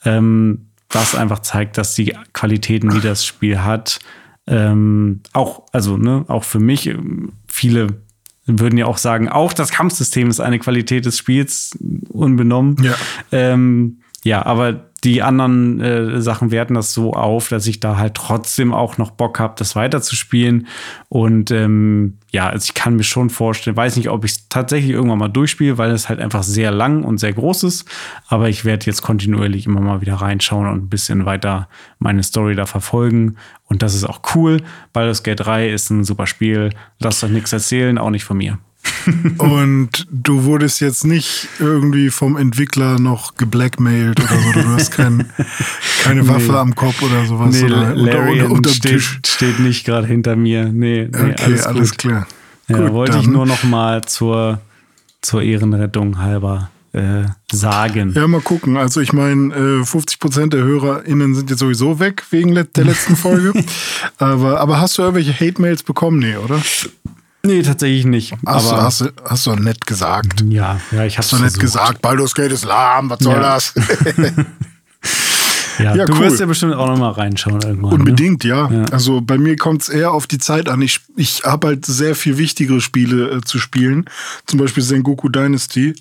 [0.05, 3.99] Ähm, was einfach zeigt, dass die Qualitäten, die das Spiel hat,
[4.47, 7.89] ähm, auch, also, ne, auch für mich, ähm, viele
[8.47, 11.79] würden ja auch sagen, auch das Kampfsystem ist eine Qualität des Spiels,
[12.09, 12.77] unbenommen.
[12.83, 12.95] Ja,
[13.33, 18.15] ähm, ja aber die anderen äh, Sachen werten das so auf, dass ich da halt
[18.15, 20.67] trotzdem auch noch Bock habe, das weiterzuspielen.
[21.11, 24.93] Und ähm, ja, also ich kann mir schon vorstellen, weiß nicht, ob ich es tatsächlich
[24.93, 27.85] irgendwann mal durchspiele, weil es halt einfach sehr lang und sehr groß ist.
[28.29, 32.55] Aber ich werde jetzt kontinuierlich immer mal wieder reinschauen und ein bisschen weiter meine Story
[32.55, 33.37] da verfolgen.
[33.67, 34.63] Und das ist auch cool.
[34.95, 36.71] Baldur's Gate 3 ist ein super Spiel.
[36.99, 38.59] Lasst euch nichts erzählen, auch nicht von mir.
[39.39, 44.53] Und du wurdest jetzt nicht irgendwie vom Entwickler noch geblackmailt oder so.
[44.53, 45.27] Du hast kein,
[46.03, 46.59] keine Waffe nee.
[46.59, 47.55] am Kopf oder sowas.
[47.55, 49.21] Nee, oder Larry unter, unter steht, Tisch.
[49.27, 50.65] steht nicht gerade hinter mir.
[50.67, 52.27] Nee, nee okay, alles, alles klar.
[52.69, 54.61] Ja, gut, wollte ich nur noch mal zur,
[55.21, 58.13] zur Ehrenrettung halber äh, sagen.
[58.15, 58.77] Ja, mal gucken.
[58.77, 63.17] Also ich meine, äh, 50 Prozent der HörerInnen sind jetzt sowieso weg wegen der letzten
[63.17, 63.53] Folge.
[64.19, 66.21] aber, aber hast du irgendwelche Hate-Mails bekommen?
[66.21, 66.63] Nee, oder?
[67.45, 68.35] Nee, tatsächlich nicht.
[68.47, 70.43] Hast, aber hast, hast du nett gesagt.
[70.49, 73.41] Ja, ja, ich hab's Hast du nett gesagt, Baldur's Gate ist lahm, was soll ja.
[73.41, 73.75] das?
[75.79, 76.21] Ja, ja, du cool.
[76.21, 77.91] wirst ja bestimmt auch noch mal reinschauen irgendwann.
[77.91, 77.97] Ne?
[77.97, 78.51] Unbedingt, ne?
[78.51, 78.71] ja.
[78.71, 78.85] ja.
[78.93, 80.81] Also bei mir kommt es eher auf die Zeit an.
[80.83, 84.05] Ich, ich habe halt sehr viel wichtigere Spiele äh, zu spielen.
[84.47, 85.95] Zum Beispiel Sengoku Dynasty.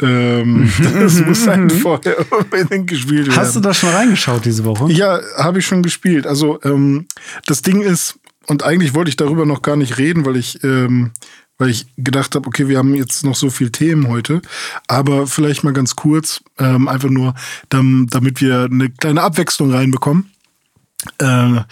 [0.00, 3.36] Ähm, das muss halt vorher unbedingt gespielt werden.
[3.36, 4.90] Hast du da schon reingeschaut diese Woche?
[4.92, 6.26] Ja, habe ich schon gespielt.
[6.26, 7.06] Also ähm,
[7.46, 11.12] das Ding ist, und eigentlich wollte ich darüber noch gar nicht reden, weil ich ähm,
[11.58, 14.42] weil ich gedacht habe, okay, wir haben jetzt noch so viele Themen heute,
[14.88, 17.34] aber vielleicht mal ganz kurz, ähm, einfach nur,
[17.68, 20.32] damit wir eine kleine Abwechslung reinbekommen.
[21.18, 21.64] Äh,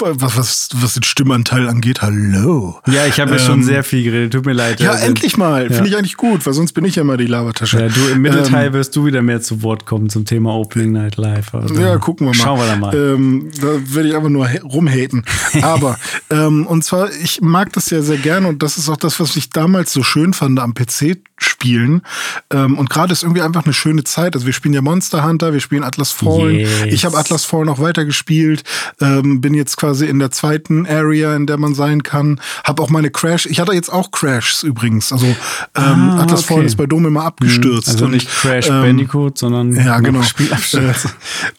[0.00, 2.80] was, was, was den Stimmanteil angeht, hallo.
[2.86, 4.80] Ja, ich habe ja ähm, schon sehr viel geredet, tut mir leid.
[4.80, 5.64] Ja, also, endlich mal.
[5.64, 5.72] Ja.
[5.72, 7.80] Finde ich eigentlich gut, weil sonst bin ich ja immer die Labertasche.
[7.80, 10.92] Ja, du, im Mittelteil ähm, wirst du wieder mehr zu Wort kommen zum Thema Opening
[10.92, 11.54] Night Live.
[11.54, 12.42] Also, ja, gucken wir mal.
[12.42, 12.94] Schauen wir da mal.
[12.94, 15.24] Ähm, da werde ich einfach nur rumhaten.
[15.62, 15.98] Aber,
[16.30, 19.36] ähm, und zwar, ich mag das ja sehr gerne und das ist auch das, was
[19.36, 22.02] ich damals so schön fand am PC spielen.
[22.50, 24.34] Ähm, und gerade ist irgendwie einfach eine schöne Zeit.
[24.34, 26.56] Also wir spielen ja Monster Hunter, wir spielen Atlas Fallen.
[26.56, 26.84] Yes.
[26.86, 28.59] Ich habe Atlas Fallen auch weiter gespielt,
[29.00, 32.40] ähm, bin jetzt quasi in der zweiten Area, in der man sein kann.
[32.64, 33.46] Habe auch meine Crash.
[33.46, 35.12] Ich hatte jetzt auch Crashs übrigens.
[35.12, 35.34] Also ähm,
[35.76, 36.54] ah, Atlas okay.
[36.54, 37.88] Fallen ist bei Dome immer abgestürzt.
[37.88, 41.04] Also und, nicht Crash ähm, Bandicoot, sondern ja genau Spielabsturz.
[41.04, 41.08] Äh,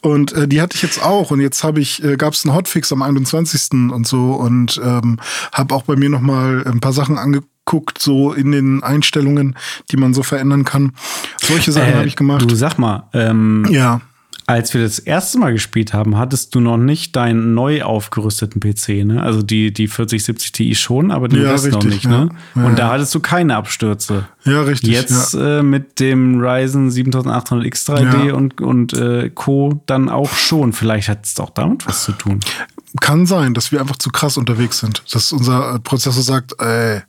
[0.06, 1.30] und äh, die hatte ich jetzt auch.
[1.30, 3.90] Und jetzt habe ich äh, gab es einen Hotfix am 21.
[3.92, 5.18] und so und ähm,
[5.52, 9.56] habe auch bei mir noch mal ein paar Sachen angeguckt guckt, so in den Einstellungen,
[9.90, 10.92] die man so verändern kann.
[11.40, 12.50] Solche Sachen äh, habe ich gemacht.
[12.50, 14.00] Du sag mal, ähm, ja.
[14.52, 19.06] Als wir das erste Mal gespielt haben, hattest du noch nicht deinen neu aufgerüsteten PC,
[19.06, 19.22] ne?
[19.22, 22.28] Also die, die 4070 Ti schon, aber den ja, Rest richtig, noch nicht, ne?
[22.54, 24.28] Ja, Und da hattest du keine Abstürze.
[24.44, 24.90] Ja, richtig.
[24.90, 29.80] Jetzt äh, mit dem Ryzen 7800 X3D und, und äh, Co.
[29.86, 30.74] dann auch schon.
[30.74, 32.40] Vielleicht hat es auch damit was zu tun.
[33.00, 35.02] Kann sein, dass wir einfach zu krass unterwegs sind.
[35.10, 37.00] Dass unser Prozessor sagt, ey,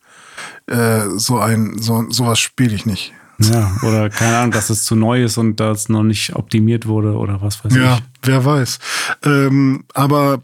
[0.68, 3.12] äh, so ein, so, sowas spiele ich nicht.
[3.40, 7.14] Ja, oder keine Ahnung, dass es zu neu ist und das noch nicht optimiert wurde
[7.14, 7.86] oder was weiß ja, ich.
[7.86, 8.80] Ja, wer weiß.
[9.24, 10.42] Ähm, aber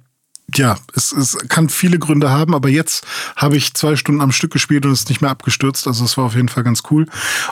[0.56, 4.52] ja, es, es kann viele Gründe haben, aber jetzt habe ich zwei Stunden am Stück
[4.52, 5.88] gespielt und es ist nicht mehr abgestürzt.
[5.88, 7.06] Also es war auf jeden Fall ganz cool.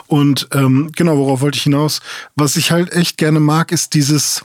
[0.06, 2.00] Und ähm, genau, worauf wollte ich hinaus?
[2.34, 4.42] Was ich halt echt gerne mag, ist dieses.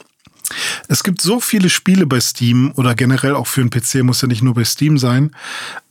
[0.88, 4.27] Es gibt so viele Spiele bei Steam oder generell auch für einen PC, muss ja
[4.27, 5.32] nicht nur bei Steam sein.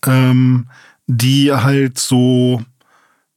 [0.07, 0.67] Ähm,
[1.07, 2.63] die halt so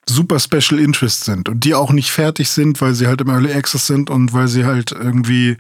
[0.07, 3.51] super Special Interest sind und die auch nicht fertig sind, weil sie halt im Early
[3.51, 5.57] Access sind und weil sie halt irgendwie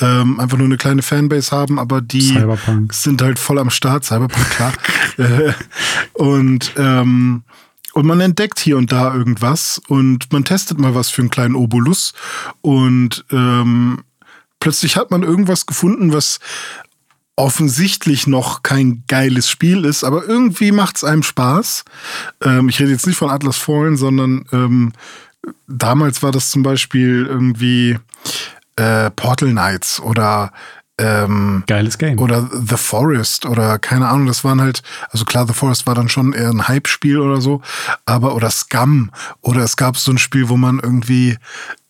[0.00, 2.94] ähm, einfach nur eine kleine Fanbase haben, aber die Cyberpunk.
[2.94, 4.72] sind halt voll am Start, Cyberpunk, klar.
[5.16, 5.52] Äh,
[6.14, 7.44] und ähm,
[7.92, 11.54] und man entdeckt hier und da irgendwas und man testet mal was für einen kleinen
[11.54, 12.14] Obolus
[12.62, 14.02] und ähm,
[14.58, 16.40] plötzlich hat man irgendwas gefunden, was
[17.36, 21.84] offensichtlich noch kein geiles Spiel ist, aber irgendwie macht es einem Spaß.
[22.42, 24.92] Ähm, ich rede jetzt nicht von Atlas Fallen, sondern ähm,
[25.66, 27.98] damals war das zum Beispiel irgendwie
[28.76, 30.52] äh, Portal Knights oder
[30.96, 32.20] ähm, Geiles Game.
[32.20, 36.08] Oder The Forest oder keine Ahnung, das waren halt, also klar, The Forest war dann
[36.08, 37.62] schon eher ein Hype-Spiel oder so,
[38.06, 41.36] aber oder Scum oder es gab so ein Spiel, wo man irgendwie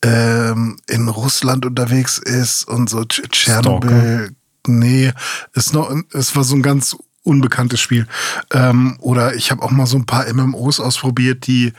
[0.03, 4.31] ähm, in Russland unterwegs ist und so Tschernobyl,
[4.67, 5.11] nee,
[5.53, 8.07] ist noch, es war so ein ganz unbekanntes Spiel.
[8.53, 11.73] Ähm, oder ich habe auch mal so ein paar MMOs ausprobiert, die,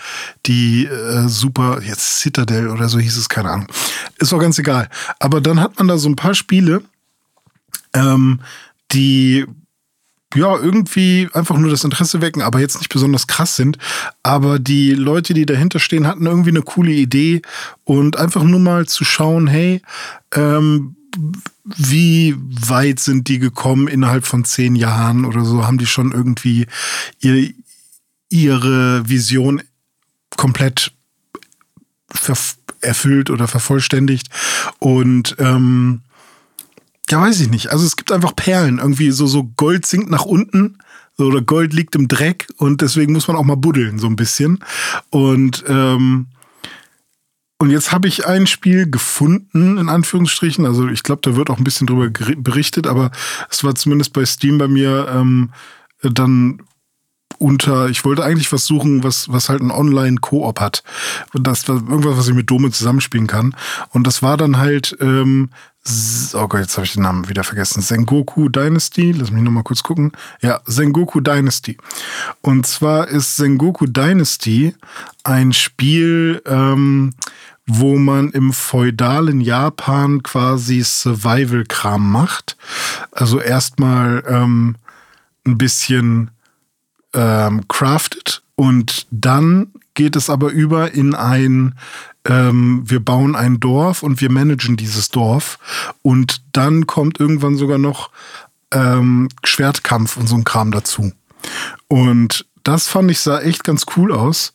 [0.44, 3.68] die äh, super, jetzt Citadel oder so hieß es, keine Ahnung.
[4.18, 4.88] Ist auch ganz egal.
[5.20, 6.83] Aber dann hat man da so ein paar Spiele,
[7.94, 8.40] ähm,
[8.92, 9.46] die
[10.35, 13.79] ja, irgendwie einfach nur das Interesse wecken, aber jetzt nicht besonders krass sind.
[14.22, 17.42] Aber die Leute, die dahinter stehen, hatten irgendwie eine coole Idee
[17.85, 19.81] und einfach nur mal zu schauen, hey,
[20.35, 20.96] ähm,
[21.64, 25.66] wie weit sind die gekommen innerhalb von zehn Jahren oder so?
[25.66, 26.66] Haben die schon irgendwie
[27.20, 27.52] ihr,
[28.29, 29.62] ihre Vision
[30.37, 30.92] komplett
[32.81, 34.29] erfüllt oder vervollständigt.
[34.79, 36.02] Und ähm,
[37.11, 37.70] ja, weiß ich nicht.
[37.70, 38.79] Also es gibt einfach Perlen.
[38.79, 40.79] Irgendwie so, so Gold sinkt nach unten.
[41.18, 44.62] Oder Gold liegt im Dreck und deswegen muss man auch mal buddeln, so ein bisschen.
[45.09, 46.26] Und ähm,
[47.58, 50.66] und jetzt habe ich ein Spiel gefunden, in Anführungsstrichen.
[50.66, 53.10] Also ich glaube, da wird auch ein bisschen drüber berichtet, aber
[53.50, 55.50] es war zumindest bei Steam bei mir ähm,
[56.02, 56.62] dann
[57.38, 60.82] unter, ich wollte eigentlich was suchen, was, was halt ein Online-Koop hat.
[61.34, 63.54] Das war irgendwas, was ich mit Dome zusammenspielen kann.
[63.90, 65.50] Und das war dann halt, ähm,
[66.35, 67.83] oh Gott, jetzt habe ich den Namen wieder vergessen.
[67.83, 70.12] Sengoku Dynasty, lass mich nochmal kurz gucken.
[70.42, 71.77] Ja, Sengoku Dynasty.
[72.40, 74.75] Und zwar ist Sengoku Dynasty
[75.25, 77.14] ein Spiel, ähm,
[77.66, 82.57] wo man im feudalen Japan quasi Survival-Kram macht.
[83.11, 84.77] Also erstmal ähm,
[85.44, 86.31] ein bisschen
[87.12, 91.74] ähm, craftet und dann geht es aber über in ein,
[92.24, 95.59] ähm, wir bauen ein Dorf und wir managen dieses Dorf
[96.02, 98.11] und dann kommt irgendwann sogar noch
[98.72, 101.12] ähm, Schwertkampf und so ein Kram dazu.
[101.88, 104.52] Und das fand ich sah echt ganz cool aus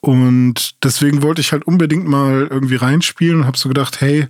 [0.00, 4.28] und deswegen wollte ich halt unbedingt mal irgendwie reinspielen und habe so gedacht, hey,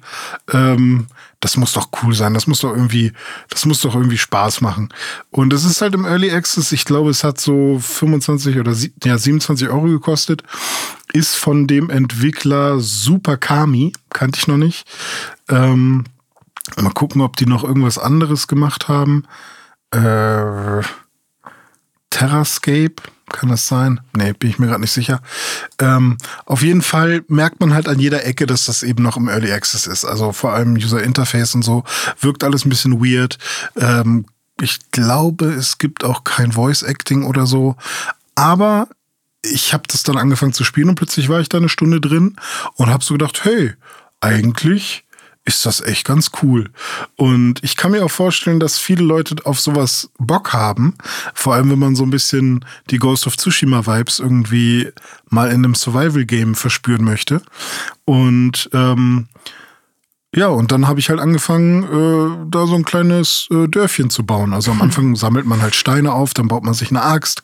[0.53, 1.07] ähm,
[1.40, 3.12] das muss doch cool sein, das muss doch irgendwie,
[3.49, 4.88] das muss doch irgendwie Spaß machen.
[5.31, 9.18] Und es ist halt im Early Access, ich glaube, es hat so 25 oder ja,
[9.18, 10.42] 27 Euro gekostet,
[11.12, 14.87] ist von dem Entwickler Super Kami, kannte ich noch nicht.
[15.49, 16.05] Ähm,
[16.77, 19.25] mal gucken, ob die noch irgendwas anderes gemacht haben.
[19.90, 20.83] Äh,
[22.11, 22.96] Terrascape,
[23.33, 24.01] kann das sein?
[24.17, 25.21] Nee, bin ich mir gerade nicht sicher.
[25.79, 29.29] Ähm, auf jeden Fall merkt man halt an jeder Ecke, dass das eben noch im
[29.29, 30.05] Early Access ist.
[30.05, 31.85] Also vor allem User Interface und so.
[32.21, 33.39] Wirkt alles ein bisschen weird.
[33.77, 34.27] Ähm,
[34.61, 37.77] ich glaube, es gibt auch kein Voice Acting oder so.
[38.35, 38.89] Aber
[39.43, 42.37] ich habe das dann angefangen zu spielen und plötzlich war ich da eine Stunde drin
[42.75, 43.75] und habe so gedacht, hey,
[44.21, 45.06] eigentlich
[45.47, 46.69] ist das echt ganz cool.
[47.15, 50.95] Und ich kann mir auch vorstellen, dass viele Leute auf sowas Bock haben.
[51.35, 54.91] Vor allem, wenn man so ein bisschen die Ghost of Tsushima Vibes irgendwie
[55.31, 57.41] mal in einem Survival Game verspüren möchte.
[58.05, 59.29] Und ähm,
[60.37, 64.25] ja, und dann habe ich halt angefangen, äh, da so ein kleines äh, Dörfchen zu
[64.25, 64.53] bauen.
[64.53, 67.42] Also am Anfang sammelt man halt Steine auf, dann baut man sich eine Axt.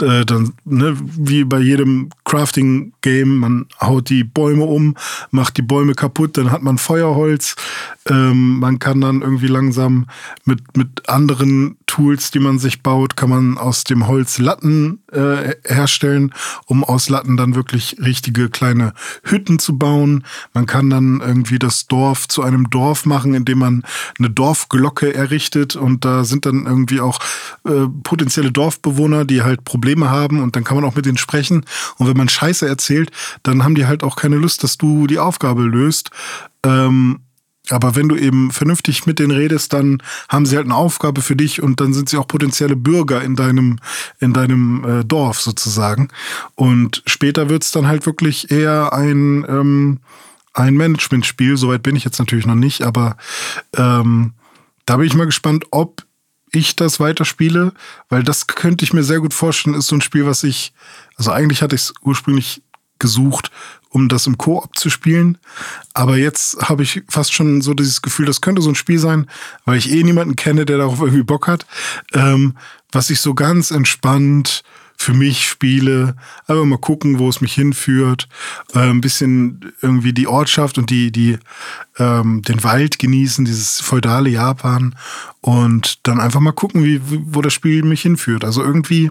[0.00, 4.96] Äh, dann, ne, wie bei jedem Crafting-Game, man haut die Bäume um,
[5.30, 7.56] macht die Bäume kaputt, dann hat man Feuerholz.
[8.08, 10.06] Ähm, man kann dann irgendwie langsam
[10.46, 15.56] mit, mit anderen Tools, die man sich baut, kann man aus dem Holz Latten äh,
[15.66, 16.32] herstellen,
[16.66, 18.92] um aus Latten dann wirklich richtige kleine
[19.24, 20.24] Hütten zu bauen.
[20.54, 23.82] Man kann dann irgendwie das Dorf zu einem Dorf machen, indem man
[24.20, 27.18] eine Dorfglocke errichtet und da sind dann irgendwie auch
[27.66, 31.64] äh, potenzielle Dorfbewohner, die halt Probleme haben und dann kann man auch mit denen sprechen.
[31.98, 33.10] Und wenn man Scheiße erzählt,
[33.42, 36.10] dann haben die halt auch keine Lust, dass du die Aufgabe löst.
[36.64, 37.18] Ähm,
[37.68, 41.36] aber wenn du eben vernünftig mit denen redest, dann haben sie halt eine Aufgabe für
[41.36, 43.78] dich und dann sind sie auch potenzielle Bürger in deinem,
[44.18, 46.08] in deinem äh, Dorf sozusagen.
[46.54, 50.00] Und später wird's dann halt wirklich eher ein, ähm,
[50.54, 51.56] ein Management-Spiel.
[51.56, 53.16] Soweit bin ich jetzt natürlich noch nicht, aber
[53.76, 54.32] ähm,
[54.86, 56.04] da bin ich mal gespannt, ob
[56.52, 57.72] ich das weiterspiele,
[58.08, 60.72] weil das könnte ich mir sehr gut vorstellen, ist so ein Spiel, was ich,
[61.16, 62.62] also eigentlich hatte ich es ursprünglich
[62.98, 63.52] gesucht,
[63.90, 65.38] um das im Koop zu spielen.
[65.92, 69.26] Aber jetzt habe ich fast schon so dieses Gefühl, das könnte so ein Spiel sein,
[69.64, 71.66] weil ich eh niemanden kenne, der darauf irgendwie Bock hat,
[72.14, 72.56] ähm,
[72.92, 74.62] was ich so ganz entspannt
[75.00, 76.14] für mich spiele,
[76.46, 78.28] einfach mal gucken, wo es mich hinführt,
[78.74, 81.38] äh, ein bisschen irgendwie die Ortschaft und die, die,
[81.96, 84.94] ähm, den Wald genießen, dieses feudale Japan
[85.40, 88.44] und dann einfach mal gucken, wie, wo das Spiel mich hinführt.
[88.44, 89.10] Also irgendwie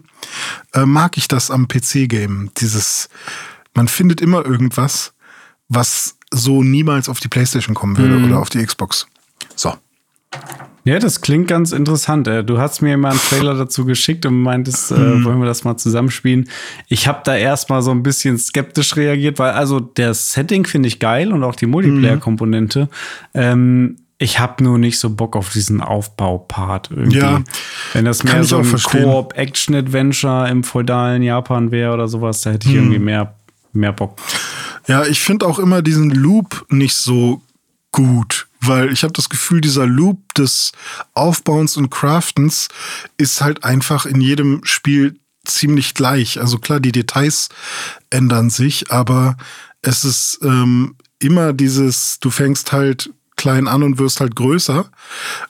[0.75, 3.09] äh, mag ich das am PC-Game, dieses,
[3.75, 5.13] man findet immer irgendwas,
[5.67, 8.25] was so niemals auf die Playstation kommen würde mhm.
[8.25, 9.07] oder auf die Xbox.
[9.55, 9.73] So.
[10.85, 12.27] Ja, das klingt ganz interessant.
[12.27, 15.21] Du hast mir mal einen Trailer dazu geschickt und meintest, äh, mhm.
[15.21, 16.49] äh, wollen wir das mal zusammenspielen.
[16.87, 20.99] Ich habe da erstmal so ein bisschen skeptisch reagiert, weil also der Setting finde ich
[20.99, 22.89] geil und auch die Multiplayer-Komponente.
[23.33, 27.19] Ähm, ich habe nur nicht so Bock auf diesen Aufbaupart irgendwie.
[27.19, 27.41] Ja,
[27.93, 32.73] Wenn das mehr so ein Koop-Action-Adventure im feudalen Japan wäre oder sowas, da hätte ich
[32.73, 32.79] mhm.
[32.79, 33.38] irgendwie mehr,
[33.73, 34.17] mehr Bock.
[34.87, 37.41] Ja, ich finde auch immer diesen Loop nicht so
[37.91, 40.71] gut weil ich habe das Gefühl, dieser Loop des
[41.13, 42.67] Aufbauens und Craftens
[43.17, 46.39] ist halt einfach in jedem Spiel ziemlich gleich.
[46.39, 47.49] Also klar, die Details
[48.09, 49.37] ändern sich, aber
[49.81, 54.91] es ist ähm, immer dieses, du fängst halt klein an und wirst halt größer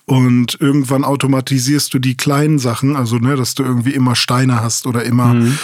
[0.05, 4.85] und irgendwann automatisierst du die kleinen Sachen, also ne, dass du irgendwie immer Steine hast
[4.85, 5.57] oder immer mhm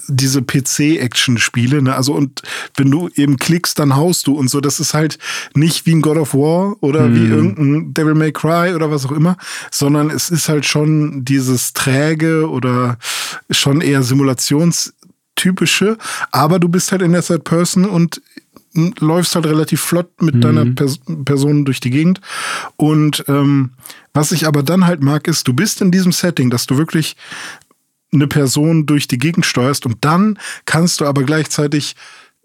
[0.06, 1.94] diese PC-Action-Spiele, ne?
[1.94, 2.42] Also und
[2.76, 4.60] wenn du eben klickst, dann haust du und so.
[4.60, 5.18] Das ist halt
[5.54, 7.14] nicht wie ein God of War oder hm.
[7.14, 9.36] wie irgendein Devil May Cry oder was auch immer,
[9.70, 12.98] sondern es ist halt schon dieses träge oder
[13.50, 15.98] schon eher simulationstypische.
[16.30, 18.22] Aber du bist halt in der Third Person und
[18.74, 20.40] läufst halt relativ flott mit mhm.
[20.40, 22.20] deiner Pers Person durch die Gegend.
[22.76, 23.72] Und ähm,
[24.12, 27.16] was ich aber dann halt mag, ist, du bist in diesem Setting, dass du wirklich
[28.12, 31.94] eine Person durch die Gegend steuerst und dann kannst du aber gleichzeitig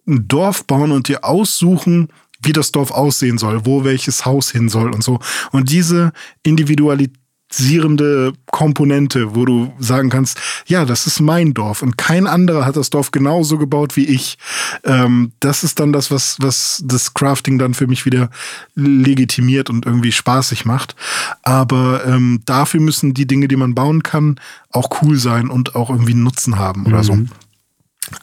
[0.06, 2.10] ein Dorf bauen und dir aussuchen,
[2.42, 5.20] wie das Dorf aussehen soll, wo welches Haus hin soll und so.
[5.52, 6.12] Und diese
[6.44, 7.23] Individualität
[7.56, 12.76] sierende Komponente, wo du sagen kannst, ja, das ist mein Dorf und kein anderer hat
[12.78, 14.38] das Dorf genauso gebaut wie ich.
[14.84, 18.30] Ähm, das ist dann das, was, was das Crafting dann für mich wieder
[18.76, 20.96] legitimiert und irgendwie spaßig macht.
[21.44, 24.40] Aber ähm, dafür müssen die Dinge, die man bauen kann,
[24.72, 27.04] auch cool sein und auch irgendwie einen Nutzen haben oder mhm.
[27.04, 27.18] so.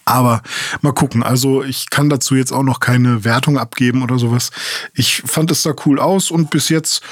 [0.04, 0.42] Aber
[0.82, 1.22] mal gucken.
[1.22, 4.50] Also ich kann dazu jetzt auch noch keine Wertung abgeben oder sowas.
[4.94, 7.02] Ich fand es da cool aus und bis jetzt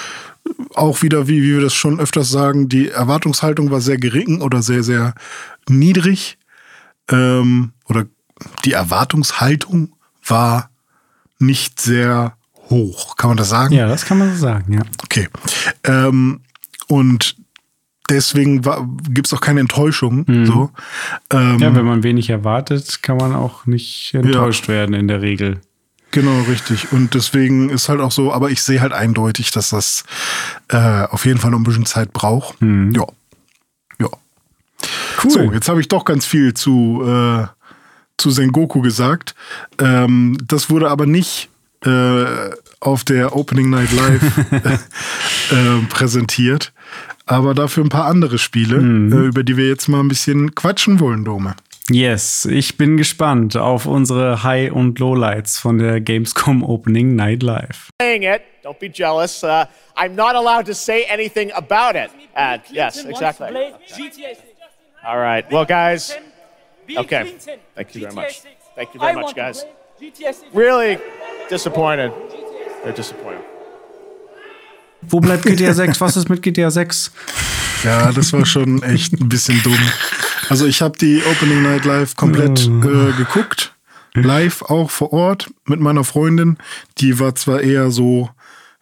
[0.75, 4.63] auch wieder, wie, wie wir das schon öfters sagen, die Erwartungshaltung war sehr gering oder
[4.63, 5.15] sehr, sehr
[5.69, 6.39] niedrig.
[7.11, 8.07] Ähm, oder
[8.65, 9.95] die Erwartungshaltung
[10.27, 10.71] war
[11.39, 12.37] nicht sehr
[12.71, 13.17] hoch.
[13.17, 13.75] Kann man das sagen?
[13.75, 14.83] Ja, das kann man so sagen, ja.
[15.05, 15.29] Okay.
[15.85, 16.41] Ähm,
[16.87, 17.37] und
[18.09, 18.63] deswegen
[19.11, 20.25] gibt es auch keine Enttäuschung.
[20.27, 20.47] Mhm.
[20.47, 20.71] So.
[21.33, 24.75] Ähm, ja, wenn man wenig erwartet, kann man auch nicht enttäuscht ja.
[24.75, 25.61] werden in der Regel.
[26.11, 26.93] Genau, richtig.
[26.93, 30.05] Und deswegen ist halt auch so, aber ich sehe halt eindeutig, dass das
[30.69, 32.61] äh, auf jeden Fall noch ein bisschen Zeit braucht.
[32.63, 32.93] Mhm.
[32.93, 33.07] Ja.
[34.01, 34.09] Ja.
[35.23, 35.31] Cool.
[35.31, 37.47] So, jetzt habe ich doch ganz viel zu, äh,
[38.17, 39.35] zu Sengoku gesagt.
[39.79, 41.51] Ähm, das wurde aber nicht
[41.85, 42.25] äh,
[42.81, 44.23] auf der Opening Night Live
[45.51, 46.73] äh, präsentiert,
[47.27, 49.13] aber dafür ein paar andere Spiele, mhm.
[49.13, 51.55] Äh, über die wir jetzt mal ein bisschen quatschen wollen, Dome.
[51.91, 57.89] Yes, ich bin gespannt auf unsere High- und Lowlights von der Gamescom Opening Night Live.
[57.99, 59.43] Playing it, don't be jealous.
[59.43, 59.65] Uh,
[59.97, 62.11] I'm not allowed to say anything about it.
[62.37, 63.49] Uh, yes, exactly.
[65.03, 66.15] All right, well, guys.
[66.95, 67.35] Okay,
[67.75, 68.43] thank you very much.
[68.77, 69.65] Thank you very much, guys.
[70.53, 70.99] Really
[71.49, 72.13] disappointed.
[72.85, 73.43] They're disappointed.
[75.03, 76.01] Wo bleibt GTA 6?
[76.01, 77.13] Was ist mit GTA 6?
[77.85, 79.79] Ja, das war schon echt ein bisschen dumm.
[80.49, 83.75] Also ich habe die Opening Night Live komplett äh, geguckt.
[84.15, 86.59] Live auch vor Ort mit meiner Freundin.
[86.99, 88.31] Die war zwar eher so,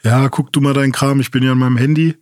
[0.03, 2.17] ja, guck du mal deinen Kram, ich bin ja an meinem Handy.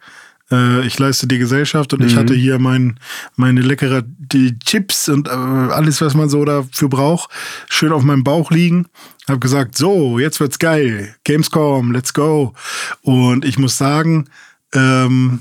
[0.51, 2.07] Äh, ich leiste dir Gesellschaft und mhm.
[2.07, 2.99] ich hatte hier mein,
[3.37, 7.31] meine leckere die Chips und äh, alles, was man so dafür braucht,
[7.69, 8.87] schön auf meinem Bauch liegen.
[9.29, 11.15] Hab gesagt, so, jetzt wird's geil.
[11.25, 12.55] Gamescom, let's go.
[13.03, 14.29] Und ich muss sagen,
[14.75, 15.41] ähm,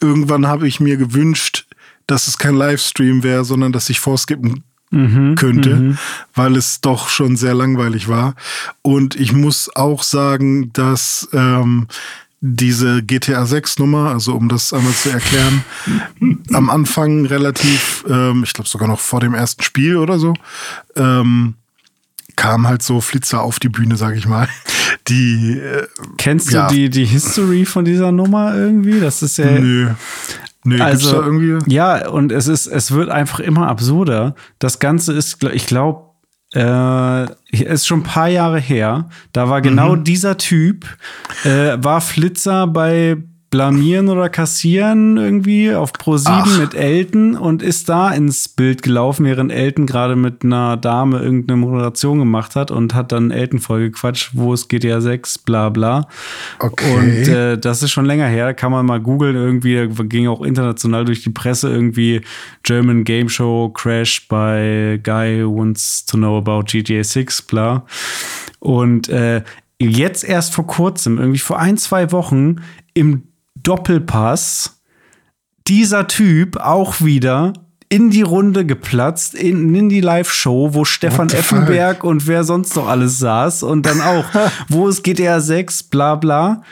[0.00, 1.66] irgendwann habe ich mir gewünscht,
[2.10, 5.98] dass es kein Livestream wäre, sondern dass ich vorskippen mhm, könnte, mhm.
[6.34, 8.34] weil es doch schon sehr langweilig war.
[8.82, 11.86] Und ich muss auch sagen, dass ähm,
[12.40, 15.64] diese GTA 6 Nummer, also um das einmal zu erklären,
[16.52, 20.34] am Anfang relativ, ähm, ich glaube sogar noch vor dem ersten Spiel oder so,
[20.96, 21.54] ähm,
[22.36, 24.48] kamen halt so Flitzer auf die Bühne, sag ich mal.
[25.08, 25.86] Die äh,
[26.18, 26.68] Kennst ja.
[26.68, 29.00] du die, die History von dieser Nummer irgendwie?
[29.00, 29.50] Das ist ja.
[29.50, 29.88] Nö.
[30.64, 31.72] Nee, also, irgendwie?
[31.72, 34.34] Ja, und es ist, es wird einfach immer absurder.
[34.58, 36.10] Das Ganze ist, ich glaube,
[36.54, 39.08] äh, ist schon ein paar Jahre her.
[39.32, 40.04] Da war genau mhm.
[40.04, 40.86] dieser Typ,
[41.44, 43.16] äh, war Flitzer bei
[43.50, 49.50] Blamieren oder Kassieren irgendwie auf Pro7 mit Elton und ist da ins Bild gelaufen, während
[49.50, 54.52] Elton gerade mit einer Dame irgendeine Moderation gemacht hat und hat dann Elton vollgequatscht, wo
[54.52, 56.06] es GTA 6, bla bla.
[56.60, 56.94] Okay.
[56.94, 60.42] Und äh, das ist schon länger her, da kann man mal googeln, irgendwie ging auch
[60.42, 62.20] international durch die Presse irgendwie
[62.62, 67.84] German Game Show Crash by Guy who wants to know about GTA 6, bla.
[68.60, 69.42] Und äh,
[69.80, 72.56] jetzt erst vor kurzem, irgendwie vor ein, zwei Wochen,
[72.94, 73.22] im
[73.62, 74.80] Doppelpass
[75.66, 77.52] dieser Typ auch wieder
[77.88, 82.04] in die Runde geplatzt, in, in die Live-Show, wo Stefan Effenberg fuck?
[82.04, 84.24] und wer sonst noch alles saß und dann auch,
[84.68, 86.62] wo es GTA 6, bla bla.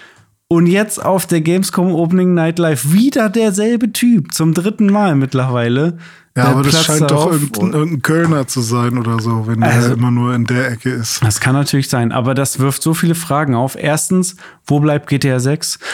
[0.47, 5.99] Und jetzt auf der Gamescom Opening Night Live wieder derselbe Typ, zum dritten Mal mittlerweile.
[6.39, 9.95] Ja, aber das scheint doch irgendein, irgendein, Kölner zu sein oder so, wenn also, er
[9.95, 11.23] immer nur in der Ecke ist.
[11.23, 13.77] Das kann natürlich sein, aber das wirft so viele Fragen auf.
[13.77, 14.37] Erstens,
[14.67, 15.79] wo bleibt GTA 6?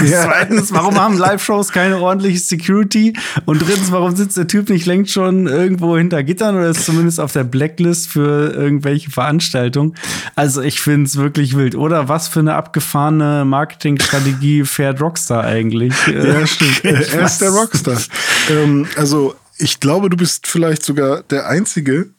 [0.00, 0.22] Ja.
[0.22, 3.14] Zweitens, warum haben Live-Shows keine ordentliche Security?
[3.46, 7.18] Und drittens, warum sitzt der Typ nicht längst schon irgendwo hinter Gittern oder ist zumindest
[7.18, 9.96] auf der Blacklist für irgendwelche Veranstaltungen?
[10.36, 11.74] Also ich finde es wirklich wild.
[11.74, 15.94] Oder was für eine abgefahrene Marketingstrategie fährt Rockstar eigentlich?
[16.06, 16.84] Ja, stimmt.
[16.84, 17.98] er ist der Rockstar.
[18.50, 22.10] ähm, also ich glaube, du bist vielleicht sogar der Einzige,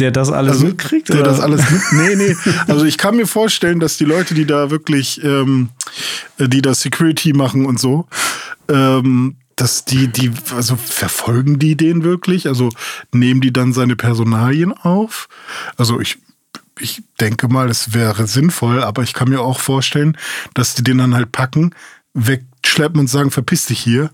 [0.00, 1.10] der das alles also, mitkriegt?
[1.10, 1.24] Der oder?
[1.24, 1.80] das alles mit.
[1.92, 2.36] Nee, nee.
[2.66, 5.68] Also ich kann mir vorstellen, dass die Leute, die da wirklich, ähm,
[6.38, 8.06] die da Security machen und so,
[8.68, 12.48] ähm, dass die, die, also verfolgen die den wirklich?
[12.48, 12.70] Also
[13.12, 15.28] nehmen die dann seine Personalien auf?
[15.76, 16.16] Also ich,
[16.78, 20.16] ich denke mal, es wäre sinnvoll, aber ich kann mir auch vorstellen,
[20.54, 21.74] dass die den dann halt packen,
[22.70, 24.10] wegschleppen und sagen, verpiss dich hier.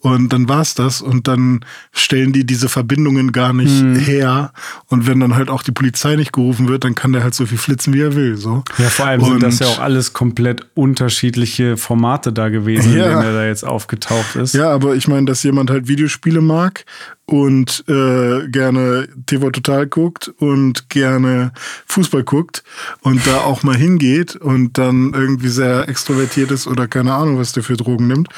[0.00, 1.02] Und dann war's das.
[1.02, 3.96] Und dann stellen die diese Verbindungen gar nicht mhm.
[3.96, 4.52] her.
[4.86, 7.44] Und wenn dann halt auch die Polizei nicht gerufen wird, dann kann der halt so
[7.44, 8.36] viel flitzen, wie er will.
[8.36, 8.64] So.
[8.78, 13.04] Ja, vor allem und sind das ja auch alles komplett unterschiedliche Formate da gewesen, ja.
[13.04, 14.54] in denen er da jetzt aufgetaucht ist.
[14.54, 16.84] Ja, aber ich meine, dass jemand halt Videospiele mag
[17.30, 21.52] und äh, gerne TV Total guckt und gerne
[21.86, 22.64] Fußball guckt
[23.02, 27.52] und da auch mal hingeht und dann irgendwie sehr extrovertiert ist oder keine Ahnung, was
[27.52, 28.28] der für Drogen nimmt.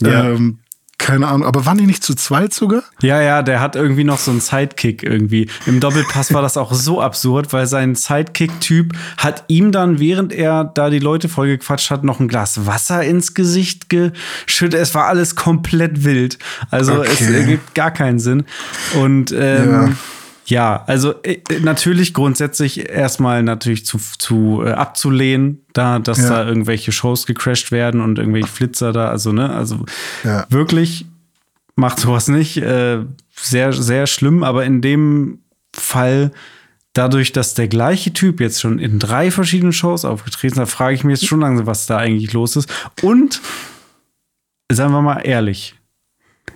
[0.00, 0.30] Ja.
[0.30, 0.60] Ähm,
[0.98, 2.82] keine Ahnung, aber waren die nicht zu zweit sogar?
[3.00, 5.48] Ja, ja, der hat irgendwie noch so einen Sidekick irgendwie.
[5.64, 10.64] Im Doppelpass war das auch so absurd, weil sein Sidekick-Typ hat ihm dann, während er
[10.64, 14.80] da die Leute vollgequatscht hat, noch ein Glas Wasser ins Gesicht geschüttet.
[14.80, 16.38] Es war alles komplett wild.
[16.70, 17.08] Also okay.
[17.12, 18.44] es ergibt gar keinen Sinn.
[19.00, 19.88] Und ähm, ja.
[20.48, 26.28] Ja, also äh, natürlich grundsätzlich erstmal natürlich zu, zu äh, abzulehnen, da, dass ja.
[26.28, 29.84] da irgendwelche Shows gecrashed werden und irgendwelche Flitzer da, also ne, also
[30.24, 30.46] ja.
[30.48, 31.04] wirklich
[31.76, 32.56] macht sowas nicht.
[32.56, 33.00] Äh,
[33.34, 35.40] sehr, sehr schlimm, aber in dem
[35.74, 36.32] Fall
[36.94, 41.04] dadurch, dass der gleiche Typ jetzt schon in drei verschiedenen Shows aufgetreten ist, frage ich
[41.04, 42.72] mich jetzt schon langsam, was da eigentlich los ist.
[43.02, 43.42] Und
[44.72, 45.76] seien wir mal ehrlich,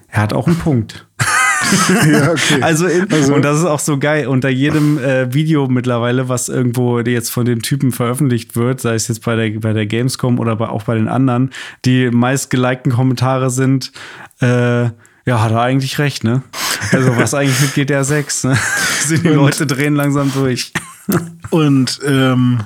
[0.08, 1.06] er hat auch einen Punkt.
[2.12, 2.62] ja, okay.
[2.62, 4.26] also, in, also, und das ist auch so geil.
[4.26, 9.08] Unter jedem äh, Video mittlerweile, was irgendwo jetzt von dem Typen veröffentlicht wird, sei es
[9.08, 11.50] jetzt bei der, bei der Gamescom oder bei, auch bei den anderen,
[11.84, 13.92] die meist gelikten Kommentare sind,
[14.40, 14.84] äh,
[15.24, 16.42] ja, hat er eigentlich recht, ne?
[16.90, 18.58] Also, was eigentlich mit GTA 6, ne?
[19.00, 20.72] Sind die und, Leute drehen langsam durch.
[21.50, 22.60] und ähm,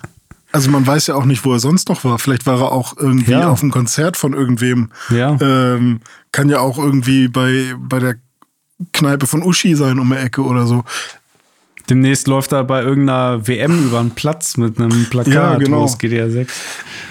[0.53, 2.19] also man weiß ja auch nicht, wo er sonst noch war.
[2.19, 3.49] Vielleicht war er auch irgendwie ja.
[3.49, 4.91] auf einem Konzert von irgendwem.
[5.11, 5.37] Ja.
[5.41, 6.01] Ähm,
[6.33, 8.17] kann ja auch irgendwie bei, bei der
[8.93, 10.85] Kneipe von Uschi sein um die Ecke oder so.
[11.89, 15.85] Demnächst läuft er bei irgendeiner WM über einen Platz mit einem Plakat, ja, genau.
[15.85, 16.53] es GTA 6.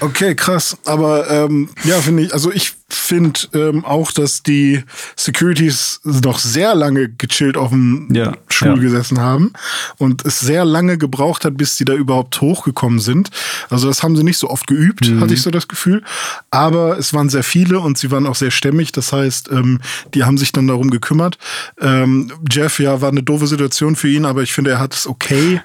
[0.01, 0.78] Okay, krass.
[0.86, 4.84] Aber ähm, ja, finde ich, also ich finde ähm, auch, dass die
[5.16, 8.76] Securities noch sehr lange gechillt auf dem ja, Stuhl ja.
[8.76, 9.54] gesessen haben
[9.98, 13.30] und es sehr lange gebraucht hat, bis sie da überhaupt hochgekommen sind.
[13.70, 15.22] Also das haben sie nicht so oft geübt, mhm.
[15.22, 16.04] hatte ich so das Gefühl.
[16.52, 18.91] Aber es waren sehr viele und sie waren auch sehr stämmig.
[18.91, 19.80] Das heißt, ähm,
[20.14, 21.38] die haben sich dann darum gekümmert.
[21.82, 25.08] Ähm, Jeff, ja, war eine doofe Situation für ihn, aber ich finde, er hat es
[25.08, 25.62] okay.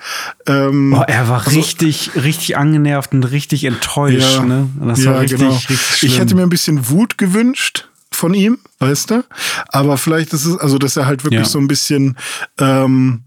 [0.47, 4.37] Ähm, oh, er war also, richtig, richtig angenervt und richtig enttäuscht.
[4.37, 4.69] Ja, ne?
[4.81, 5.53] Das ja, war richtig, genau.
[5.53, 6.13] richtig schlimm.
[6.13, 9.25] Ich hätte mir ein bisschen Wut gewünscht von ihm, weißt du?
[9.69, 11.49] Aber vielleicht ist es, also dass er halt wirklich ja.
[11.49, 12.17] so ein bisschen,
[12.59, 13.23] ähm,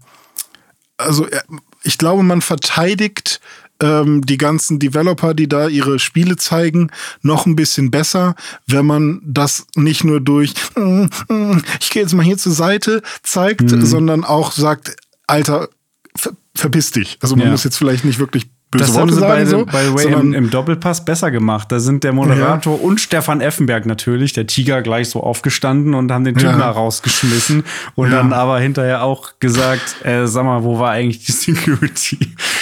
[0.98, 1.44] also er,
[1.84, 3.40] ich glaube, man verteidigt
[3.80, 6.90] ähm, die ganzen Developer, die da ihre Spiele zeigen,
[7.22, 8.34] noch ein bisschen besser,
[8.66, 13.00] wenn man das nicht nur durch, mm, mm, ich gehe jetzt mal hier zur Seite
[13.22, 13.86] zeigt, mhm.
[13.86, 15.68] sondern auch sagt, Alter,
[16.16, 17.18] ver verpiss dich.
[17.20, 17.50] Also man Ja.
[17.50, 18.48] muss jetzt vielleicht nicht wirklich
[18.78, 21.70] böse Das haben Worte sie sagen, bei, so, bei Way im, im Doppelpass besser gemacht.
[21.72, 26.24] Da sind der Moderator und Stefan Effenberg natürlich, der Tiger, gleich so aufgestanden und haben
[26.24, 26.58] den Typen Ja.
[26.58, 27.64] da rausgeschmissen.
[27.94, 28.18] Und Ja.
[28.18, 32.18] dann aber hinterher auch gesagt, äh, sag mal, wo war eigentlich die Security?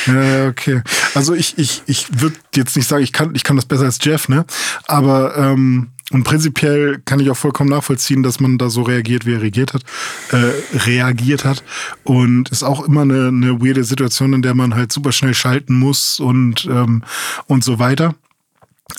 [0.06, 0.82] Ja, ja, okay.
[1.14, 3.98] Also ich, ich, ich würde jetzt nicht sagen, ich kann, ich kann das besser als
[4.02, 4.44] Jeff, ne?
[4.86, 9.32] Aber ähm, und prinzipiell kann ich auch vollkommen nachvollziehen, dass man da so reagiert, wie
[9.32, 9.82] er reagiert hat,
[10.30, 11.64] äh, reagiert hat.
[12.04, 15.74] Und ist auch immer eine, eine weirde Situation, in der man halt super schnell schalten
[15.74, 17.02] muss und, ähm,
[17.46, 18.14] und so weiter.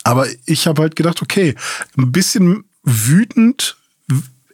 [0.03, 1.55] Aber ich habe halt gedacht, okay,
[1.97, 3.78] ein bisschen wütend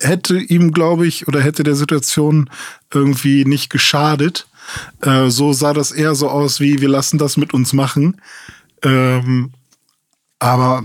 [0.02, 2.50] hätte ihm, glaube ich, oder hätte der Situation
[2.94, 4.48] irgendwie nicht geschadet.
[5.02, 8.22] Äh, so sah das eher so aus wie, wir lassen das mit uns machen.
[8.84, 9.52] Ähm,
[10.40, 10.84] aber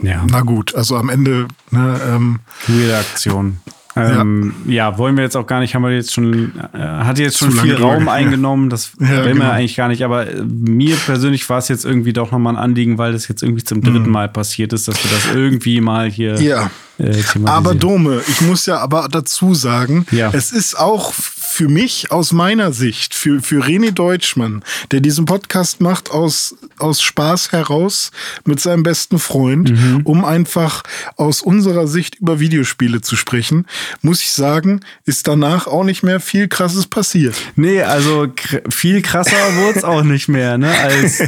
[0.00, 3.58] Ja, na gut, also am Ende, ne, ähm, weirde Aktion.
[3.96, 4.96] Ähm, ja.
[4.96, 7.56] wollen wir jetzt auch gar nicht, haben wir jetzt schon, äh, hat jetzt schon Zu
[7.62, 9.46] viel Raum ge- eingenommen, das Ja, will genau.
[9.46, 12.62] man eigentlich gar nicht, aber äh, mir persönlich war es jetzt irgendwie doch nochmal ein
[12.62, 16.08] Anliegen, weil das jetzt irgendwie zum dritten Mal passiert ist, dass wir das irgendwie mal
[16.08, 16.42] hier Mhm.
[16.44, 16.70] Ja.
[16.98, 17.16] äh.
[17.46, 20.30] Aber Dome, ich muss ja aber dazu sagen, Ja.
[20.32, 21.12] es ist auch
[21.58, 27.02] für mich aus meiner Sicht, für, für René Deutschmann, der diesen Podcast macht aus, aus
[27.02, 28.12] Spaß heraus
[28.44, 30.02] mit seinem besten Freund, Mhm.
[30.04, 30.84] um einfach
[31.16, 33.66] aus unserer Sicht über Videospiele zu sprechen,
[34.02, 37.34] muss ich sagen, ist danach auch nicht mehr viel krasses passiert.
[37.56, 41.18] Nee, also kr viel krasser wurde es auch nicht mehr, ne, als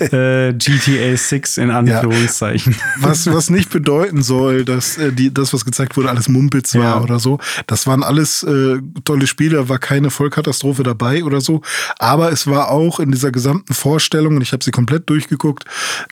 [0.00, 2.74] äh, GTA 6 in Anführungszeichen.
[3.00, 6.82] Was, was nicht bedeuten soll, dass äh, die, das, was gezeigt wurde, alles Mumpitz war
[6.96, 7.00] Ja.
[7.02, 7.38] oder so.
[7.66, 11.60] Das waren alles äh, tolle Spiele, war keine Vollkatastrophe dabei oder so.
[11.98, 15.64] Aber es war auch in dieser gesamten Vorstellung, und ich habe sie komplett durchgeguckt,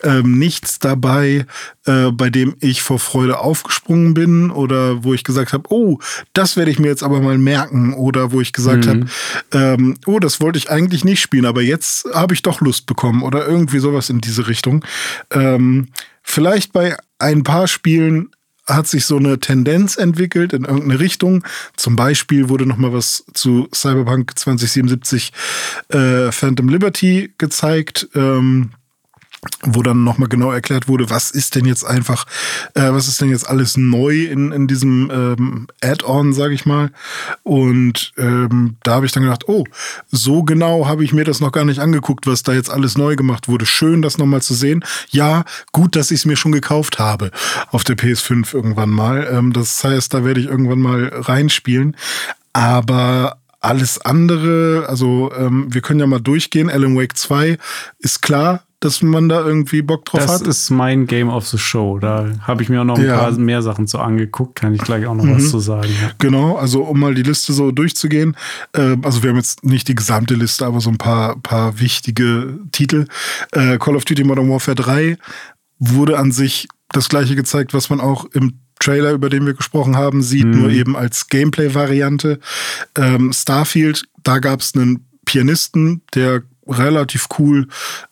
[0.03, 1.47] ähm, nichts dabei,
[1.87, 5.99] äh, bei dem ich vor Freude aufgesprungen bin oder wo ich gesagt habe, oh,
[6.33, 7.95] das werde ich mir jetzt aber mal merken.
[7.95, 9.07] Oder wo ich gesagt habe,
[9.53, 13.23] ähm, oh, das wollte ich eigentlich nicht spielen, aber jetzt habe ich doch Lust bekommen
[13.23, 14.85] oder irgendwie sowas in diese Richtung.
[15.31, 15.89] Ähm,
[16.23, 18.31] vielleicht bei ein paar Spielen
[18.67, 21.45] hat sich so eine Tendenz entwickelt in irgendeine Richtung.
[21.77, 25.33] Zum Beispiel wurde noch mal was zu Cyberpunk 2077
[25.89, 28.09] äh, Phantom Liberty gezeigt.
[28.15, 28.71] Ähm,
[29.65, 32.27] wo dann nochmal genau erklärt wurde, was ist denn jetzt einfach,
[32.75, 36.91] äh, was ist denn jetzt alles neu in, in diesem ähm, Add-on, sage ich mal.
[37.43, 39.65] Und ähm, da habe ich dann gedacht, oh,
[40.11, 43.17] so genau habe ich mir das noch gar nicht angeguckt, was da jetzt alles neu
[43.17, 43.67] gemacht wurde.
[43.67, 44.85] Schön, das nochmal zu sehen.
[45.11, 47.31] Ja, gut, dass ich es mir schon gekauft habe
[47.71, 49.29] auf der PS5 irgendwann mal.
[49.31, 51.97] Ähm, das heißt, da werde ich irgendwann mal reinspielen.
[52.53, 56.69] Aber alles andere, also ähm, wir können ja mal durchgehen.
[56.69, 57.59] Alan Wake 2
[58.01, 60.47] ist klar, dass man da irgendwie Bock drauf Das hat.
[60.47, 61.99] ist mein Game of the Show.
[61.99, 63.17] Da habe ich mir auch noch ein Ja.
[63.19, 64.57] paar mehr Sachen zu angeguckt.
[64.57, 65.89] Kann ich gleich auch noch was zu sagen.
[66.03, 66.11] Ja.
[66.19, 68.37] Genau, also um mal die Liste so durchzugehen.
[68.73, 72.59] Äh, also wir haben jetzt nicht die gesamte Liste, aber so ein paar, paar wichtige
[72.73, 73.07] Titel.
[73.53, 75.17] Äh, Call of Duty Modern Warfare 3
[75.79, 79.97] wurde an sich das gleiche gezeigt, was man auch im Trailer, über den wir gesprochen
[79.97, 82.41] haben, sieht, nur eben als Gameplay-Variante.
[82.99, 87.69] Ähm, Starfield, da gab es einen Pianisten, der relativ cool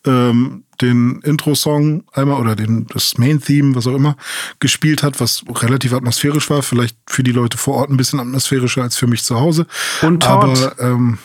[0.06, 4.16] ähm, den Intro-Song einmal oder den, das Main-Theme, was auch immer,
[4.60, 6.62] gespielt hat, was relativ atmosphärisch war.
[6.62, 9.66] Vielleicht für die Leute vor Ort ein bisschen atmosphärischer als für mich zu Hause.
[10.02, 10.32] Und Todd.
[10.32, 11.18] Aber ähm,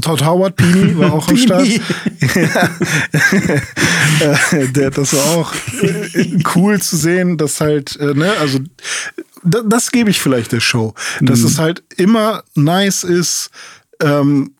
[0.00, 1.66] Todd Howard, Beanie, war auch am Start.
[4.52, 5.52] Äh, der, das war auch
[6.54, 8.60] cool zu sehen, dass halt, äh, ne, also
[9.42, 10.94] das, das gebe ich vielleicht der Show.
[11.20, 11.46] Dass Mhm.
[11.46, 13.50] es halt immer nice ist,
[14.00, 14.52] ähm,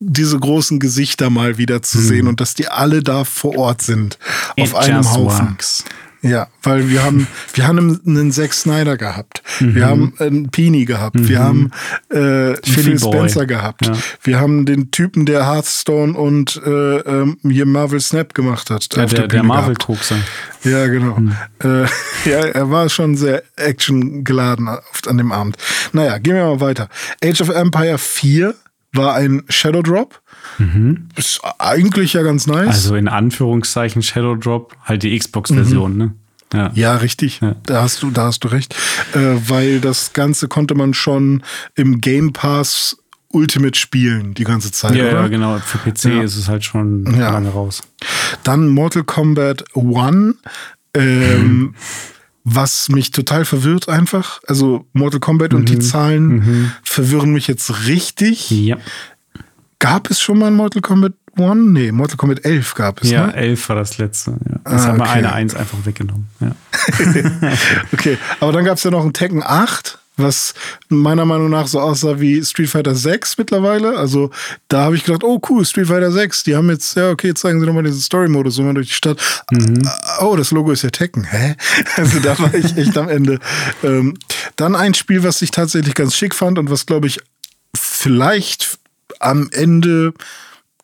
[0.00, 4.18] diese großen Gesichter mal wieder zu sehen und dass die alle da vor Ort sind.
[4.50, 4.64] auf Mhm.
[4.64, 5.48] It einem just Haufen.
[5.48, 5.84] works.
[6.22, 9.74] Ja, weil wir haben, wir haben einen Zack Snyder gehabt, Mhm.
[9.74, 11.70] wir haben einen Peony gehabt, wir haben
[12.10, 12.98] äh, Phil.
[12.98, 13.96] Spencer gehabt, Ja.
[14.22, 18.86] wir haben den Typen, der Hearthstone und äh, ähm, hier Marvel Snap gemacht hat.
[18.94, 19.60] Ja, auf der, der Bühne gehabt.
[19.62, 20.16] Marvel-Kokser.
[20.64, 21.16] Ja, genau.
[21.16, 21.32] Hm.
[21.64, 21.84] Äh,
[22.30, 25.56] ja, er war schon sehr actiongeladen oft an dem Abend.
[25.94, 26.88] Naja, gehen wir mal weiter.
[27.24, 28.54] Age of Empire 4
[28.92, 30.20] war ein Shadow Drop.
[31.16, 32.64] Ist eigentlich ja ganz nice.
[32.64, 32.68] Mhm.
[32.68, 36.14] Also in Anführungszeichen Shadow Drop, halt die Xbox-Version, ne?
[36.52, 36.68] Ja.
[36.70, 36.74] Mhm.
[36.74, 37.40] Ja, richtig.
[37.40, 37.54] Ja.
[37.64, 38.74] Da hast du, da hast du recht.
[39.14, 41.42] Äh, weil das Ganze konnte man schon
[41.76, 42.96] im Game Pass
[43.32, 44.96] Ultimate spielen die ganze Zeit.
[44.96, 45.58] Ja, ja, genau.
[45.60, 46.22] Für PC Ja.
[46.22, 47.80] ist es halt schon lange raus.
[48.42, 50.34] Dann Mortal Kombat 1.
[50.94, 51.74] Ähm,
[52.52, 54.40] Was mich total verwirrt einfach.
[54.46, 55.80] Also Mortal Kombat und die Mhm.
[55.82, 58.50] Zahlen verwirren mich jetzt richtig.
[58.50, 58.76] Ja.
[59.78, 61.56] Gab es schon mal ein Mortal Kombat 1?
[61.70, 63.10] Nee, Mortal Kombat 11 gab es.
[63.10, 63.34] Ja, Ne?
[63.34, 64.32] 11 war das letzte.
[64.32, 64.56] Ja.
[64.64, 65.12] Das Ah, haben wir okay.
[65.12, 66.26] eine Eins einfach weggenommen.
[66.40, 66.54] Ja.
[67.92, 69.98] Okay, aber dann gab es ja noch ein Tekken 8.
[70.16, 70.54] was
[70.88, 73.96] meiner Meinung nach so aussah wie Street Fighter 6 mittlerweile.
[73.96, 74.30] Also
[74.68, 77.40] da habe ich gedacht, oh cool, Street Fighter 6, die haben jetzt, ja okay, jetzt
[77.40, 79.20] zeigen sie nochmal diesen Story-Modus so mal durch die Stadt.
[79.50, 79.88] Mhm.
[80.20, 81.56] Oh, das Logo ist ja Tekken, hä?
[81.96, 83.38] Also da war ich echt am Ende.
[83.82, 84.16] Ähm,
[84.56, 87.20] dann ein Spiel, was ich tatsächlich ganz schick fand und was, glaube ich,
[87.76, 88.78] vielleicht
[89.18, 90.12] am Ende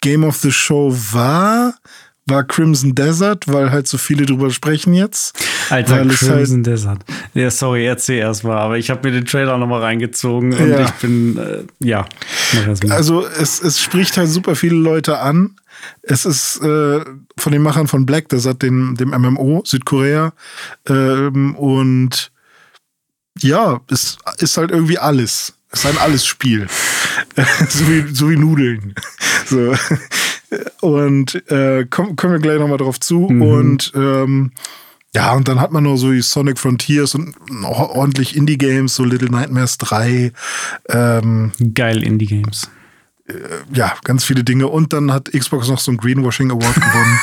[0.00, 1.74] Game of the Show war,
[2.26, 5.38] war Crimson Desert, weil halt so viele drüber sprechen jetzt.
[5.70, 7.04] Alter, Crimson halt Desert.
[7.34, 10.84] Ja, sorry, erzähl erst mal, aber ich habe mir den Trailer nochmal reingezogen und ja.
[10.84, 12.04] ich bin, äh, ja.
[12.90, 15.56] Also es, es spricht halt super viele Leute an.
[16.02, 17.04] Es ist äh,
[17.38, 20.32] von den Machern von Black Desert, dem, dem MMO, Südkorea.
[20.88, 22.32] Ähm, und
[23.38, 25.54] ja, es ist halt irgendwie alles.
[25.70, 26.66] Es ist ein Alles-Spiel.
[27.68, 28.94] so, wie, so wie Nudeln.
[29.48, 29.76] So.
[30.80, 33.28] Und äh, kommen, wir gleich nochmal drauf zu.
[33.30, 33.42] Mhm.
[33.42, 34.52] Und ähm,
[35.14, 37.34] ja, und dann hat man noch so die Sonic Frontiers und
[37.64, 40.32] ordentlich Indie-Games, so Little Nightmares 3.
[40.90, 42.70] Ähm, Geil Indie-Games.
[43.26, 43.32] Äh,
[43.72, 44.68] ja, ganz viele Dinge.
[44.68, 47.18] Und dann hat Xbox noch so einen Greenwashing Award gewonnen.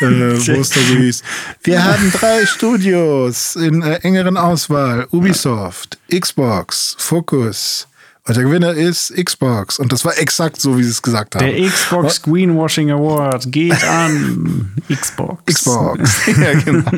[0.00, 1.22] äh, wo es da so hieß,
[1.62, 5.06] wir haben drei Studios in äh, engeren Auswahl.
[5.10, 7.88] Ubisoft, Xbox, Focus,
[8.26, 9.78] und der Gewinner ist Xbox.
[9.78, 11.44] Und das war exakt so, wie sie es gesagt haben.
[11.46, 15.42] Der Xbox Greenwashing Award geht an Xbox.
[15.44, 16.26] Xbox.
[16.26, 16.90] ja, genau.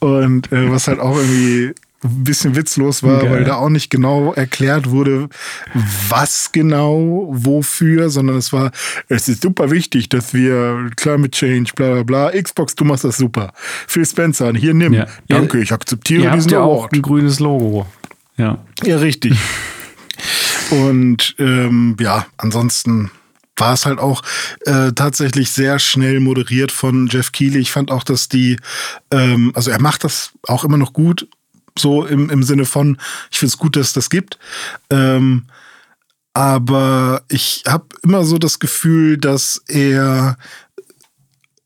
[0.00, 3.30] Und äh, was halt auch irgendwie ein bisschen witzlos war, Geil.
[3.30, 5.28] weil da auch nicht genau erklärt wurde,
[6.08, 8.72] was genau, wofür, sondern es war,
[9.08, 13.16] es ist super wichtig, dass wir Climate Change, bla bla bla, Xbox, du machst das
[13.16, 13.52] super.
[13.86, 14.92] Phil Spencer, hier nimm.
[14.92, 15.06] Ja.
[15.28, 16.88] Danke, ich akzeptiere ihr diesen habt ja Award.
[16.88, 17.86] auch ein grünes Logo.
[18.36, 18.58] Ja.
[18.84, 19.38] Ja, richtig.
[20.70, 23.10] Und ähm, ja, ansonsten
[23.56, 24.22] war es halt auch
[24.66, 27.60] äh, tatsächlich sehr schnell moderiert von Jeff Keighley.
[27.60, 28.58] Ich fand auch, dass die,
[29.10, 31.28] ähm, also er macht das auch immer noch gut,
[31.78, 32.98] so im, im Sinne von,
[33.30, 34.38] ich finde es gut, dass es das gibt.
[34.90, 35.46] Ähm,
[36.34, 40.36] aber ich habe immer so das Gefühl, dass er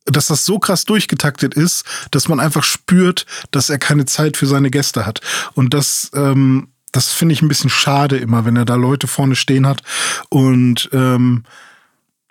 [0.06, 4.46] dass das so krass durchgetaktet ist, dass man einfach spürt, dass er keine Zeit für
[4.46, 5.20] seine Gäste hat.
[5.54, 9.36] Und das ähm, das finde ich ein bisschen schade immer, wenn er da Leute vorne
[9.36, 9.82] stehen hat
[10.28, 11.44] und ähm,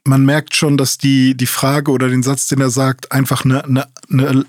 [0.05, 3.63] man merkt schon, dass die, die Frage oder den Satz, den er sagt, einfach eine,
[3.65, 4.45] eine, eine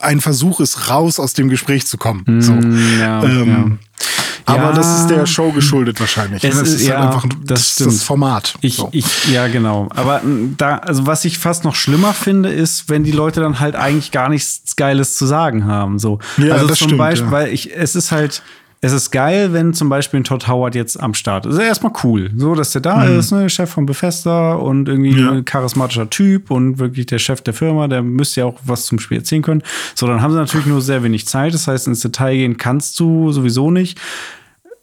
[0.00, 2.22] ein Versuch ist, raus aus dem Gespräch zu kommen.
[2.26, 2.52] Mm, so.
[2.52, 4.06] ja, ähm, ja.
[4.48, 6.42] Aber ja, das ist der Show geschuldet wahrscheinlich.
[6.42, 6.62] Es ne?
[6.62, 8.54] ist, ist ja, halt einfach das, das, das Format.
[8.62, 8.88] Ich, so.
[8.92, 9.88] ich, ja, genau.
[9.94, 10.22] Aber
[10.56, 14.10] da, also was ich fast noch schlimmer finde, ist, wenn die Leute dann halt eigentlich
[14.10, 15.98] gar nichts Geiles zu sagen haben.
[15.98, 16.18] So.
[16.38, 17.32] Ja, also das zum stimmt, Beispiel, ja.
[17.32, 18.42] weil ich, es ist halt,
[18.80, 21.52] es ist geil, wenn zum Beispiel ein Todd Howard jetzt am Start ist.
[21.52, 23.18] Das ist erstmal cool, so dass der da mhm.
[23.18, 25.32] ist, ne, Chef von Bethesda und irgendwie ja.
[25.32, 29.00] ein charismatischer Typ und wirklich der Chef der Firma, der müsste ja auch was zum
[29.00, 29.62] Spiel erzählen können.
[29.94, 31.54] So, dann haben sie natürlich nur sehr wenig Zeit.
[31.54, 33.98] Das heißt, ins Detail gehen kannst du sowieso nicht.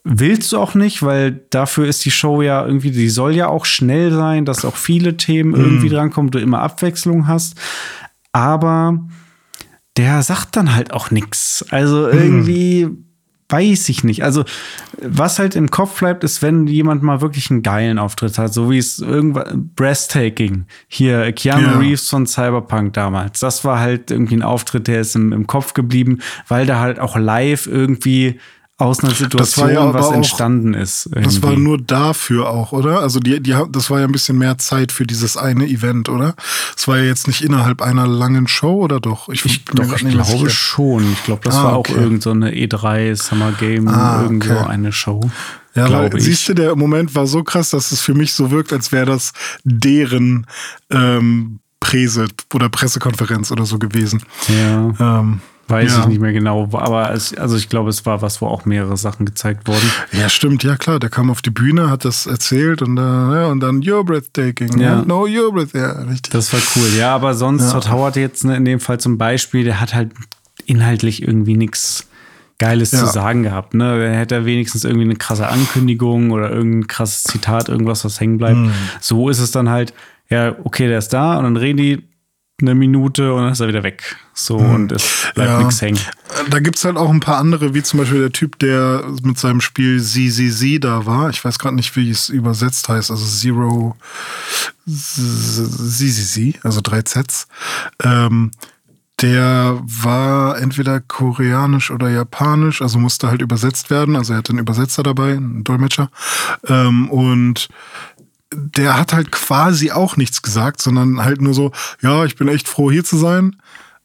[0.08, 3.64] Willst du auch nicht, weil dafür ist die Show ja irgendwie, die soll ja auch
[3.64, 5.64] schnell sein, dass auch viele Themen mhm.
[5.64, 7.56] irgendwie drankommen, du immer Abwechslung hast.
[8.30, 9.00] Aber
[9.96, 11.64] der sagt dann halt auch nichts.
[11.70, 12.12] Also mhm.
[12.12, 12.88] irgendwie
[13.48, 14.24] weiß ich nicht.
[14.24, 14.44] Also,
[15.00, 18.70] was halt im Kopf bleibt, ist, wenn jemand mal wirklich einen geilen Auftritt hat, so
[18.70, 20.66] wie es irgendwas breathtaking.
[20.88, 21.78] Hier, Keanu ja.
[21.78, 23.40] Reeves von Cyberpunk damals.
[23.40, 26.98] Das war halt irgendwie ein Auftritt, der ist im, im Kopf geblieben, weil da halt
[26.98, 28.40] auch live irgendwie
[28.78, 31.06] aus einer Situation ja was entstanden ist.
[31.06, 31.24] Irgendwie.
[31.24, 33.00] Das war nur dafür auch, oder?
[33.00, 36.34] Also die, die, das war ja ein bisschen mehr Zeit für dieses eine Event, oder?
[36.76, 39.30] Es war ja jetzt nicht innerhalb einer langen Show, oder doch?
[39.30, 40.50] Ich, ich, doch, ich glaube sicher.
[40.50, 41.10] schon.
[41.12, 41.94] Ich glaube, das ah, war okay.
[41.94, 44.68] auch irgendeine so E3 Summer Game, ah, irgendwo okay.
[44.68, 45.20] eine Show.
[45.74, 48.72] Ja, weil, siehst du, der Moment war so krass, dass es für mich so wirkt,
[48.72, 49.32] als wäre das
[49.64, 50.46] deren
[50.90, 54.22] ähm, Präse oder Pressekonferenz oder so gewesen.
[54.48, 55.20] Ja.
[55.20, 56.00] Ähm, Weiß ja.
[56.00, 58.96] ich nicht mehr genau, aber es, also ich glaube, es war was, wo auch mehrere
[58.96, 59.90] Sachen gezeigt wurden.
[60.12, 61.00] Ja, stimmt, ja klar.
[61.00, 64.78] Der kam auf die Bühne, hat das erzählt und, äh, ja, und dann You're breathtaking.
[64.78, 65.02] Ja.
[65.02, 65.80] No, you're breathtaking.
[65.80, 66.32] Ja, richtig.
[66.32, 66.96] Das war cool.
[66.96, 67.72] Ja, aber sonst ja.
[67.72, 70.12] Todd Howard jetzt ne, in dem Fall zum Beispiel, der hat halt
[70.66, 72.06] inhaltlich irgendwie nichts
[72.58, 73.00] Geiles ja.
[73.00, 73.74] zu sagen gehabt.
[73.74, 74.04] Ne?
[74.04, 78.56] Er hätte wenigstens irgendwie eine krasse Ankündigung oder irgendein krasses Zitat, irgendwas, was hängen bleibt.
[78.56, 78.72] Mhm.
[79.00, 79.92] So ist es dann halt,
[80.30, 82.04] ja, okay, der ist da und dann reden die
[82.60, 84.16] eine Minute und dann ist er wieder weg.
[84.32, 84.74] So hm.
[84.74, 85.58] und es bleibt ja.
[85.58, 86.00] nichts hängen.
[86.50, 89.38] Da gibt es halt auch ein paar andere, wie zum Beispiel der Typ, der mit
[89.38, 91.28] seinem Spiel ZZZ da war.
[91.30, 93.10] Ich weiß gerade nicht, wie es übersetzt heißt.
[93.10, 93.96] Also Zero
[94.88, 97.46] ZZZ, also drei Zs.
[98.02, 98.52] Ähm,
[99.20, 104.14] der war entweder koreanisch oder japanisch, also musste halt übersetzt werden.
[104.14, 106.10] Also er hatte einen Übersetzer dabei, einen Dolmetscher.
[106.68, 107.68] Ähm, und
[108.52, 112.68] der hat halt quasi auch nichts gesagt, sondern halt nur so, ja, ich bin echt
[112.68, 113.56] froh hier zu sein.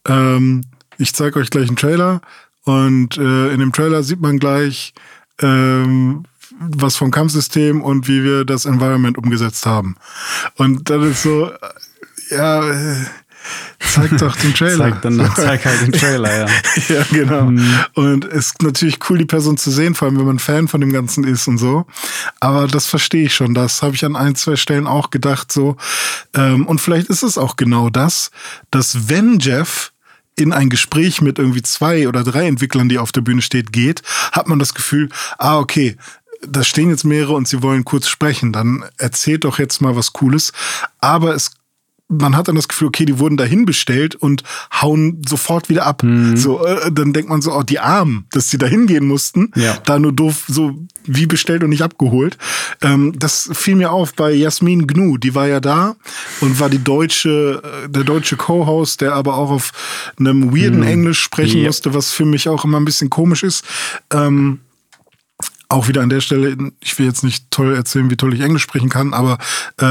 [0.07, 0.63] Ähm,
[0.97, 2.21] ich zeige euch gleich einen Trailer
[2.63, 4.93] Und äh, in dem Trailer sieht man gleich
[5.41, 6.25] ähm,
[6.59, 9.95] was vom Kampfsystem und wie wir das Environment umgesetzt haben.
[10.57, 13.05] Und dann ist so, äh, ja, äh,
[13.79, 14.91] Zeig doch den Trailer.
[14.91, 16.47] zeig, dann, zeig halt den Trailer, ja.
[16.89, 17.45] ja, genau.
[17.45, 17.85] Mhm.
[17.93, 20.81] Und es ist natürlich cool, die Person zu sehen, vor allem wenn man Fan von
[20.81, 21.85] dem Ganzen ist und so.
[22.39, 23.53] Aber das verstehe ich schon.
[23.53, 25.77] Das habe ich an ein, zwei Stellen auch gedacht, so.
[26.33, 28.31] Ähm, und vielleicht ist es auch genau das,
[28.69, 29.91] dass wenn Jeff
[30.35, 34.01] in ein Gespräch mit irgendwie zwei oder drei Entwicklern, die auf der Bühne steht, geht,
[34.31, 35.97] hat man das Gefühl, ah, okay,
[36.47, 40.13] da stehen jetzt mehrere und sie wollen kurz sprechen, dann erzählt doch jetzt mal was
[40.13, 40.53] Cooles.
[40.99, 41.51] Aber es
[42.11, 44.43] man hat dann das Gefühl, okay, die wurden dahin bestellt und
[44.81, 46.03] hauen sofort wieder ab.
[46.03, 46.35] Mhm.
[46.35, 49.77] So, äh, dann denkt man so, oh, die Armen, dass sie dahin gehen mussten, ja.
[49.85, 50.73] da nur doof, so
[51.05, 52.37] wie bestellt und nicht abgeholt.
[52.81, 55.95] Ähm, das fiel mir auf bei Jasmin Gnu, die war ja da
[56.41, 59.71] und war die deutsche, äh, der deutsche Co-Host, der aber auch auf
[60.19, 60.87] einem weirden mhm.
[60.87, 61.67] Englisch sprechen ja.
[61.67, 63.65] musste, was für mich auch immer ein bisschen komisch ist.
[64.13, 64.59] Ähm,
[65.71, 68.63] auch wieder an der Stelle, ich will jetzt nicht toll erzählen, wie toll ich Englisch
[68.63, 69.37] sprechen kann, aber
[69.79, 69.85] äh,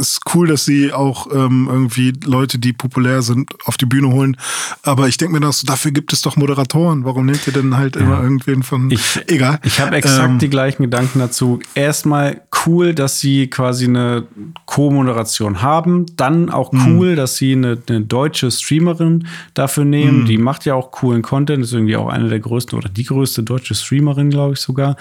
[0.00, 4.08] es ist cool, dass sie auch ähm, irgendwie Leute, die populär sind, auf die Bühne
[4.08, 4.36] holen.
[4.82, 7.04] Aber ich denke mir, dass, dafür gibt es doch Moderatoren.
[7.04, 8.02] Warum nehmt ihr denn halt ja.
[8.02, 8.90] immer irgendwen von.
[8.90, 9.58] Ich, Egal.
[9.64, 11.60] Ich habe exakt ähm, die gleichen Gedanken dazu.
[11.74, 14.26] Erstmal cool, dass sie quasi eine
[14.66, 16.06] Co-Moderation haben.
[16.16, 16.98] Dann auch mhm.
[16.98, 17.16] cool, mh.
[17.16, 20.20] dass sie eine, eine, deutsche Streamerin dafür nehmen.
[20.20, 20.26] Mh.
[20.26, 23.42] Die macht ja auch coolen Content, ist irgendwie auch eine der größten oder die größte
[23.42, 24.96] deutsche Streamerin, glaube ich sogar.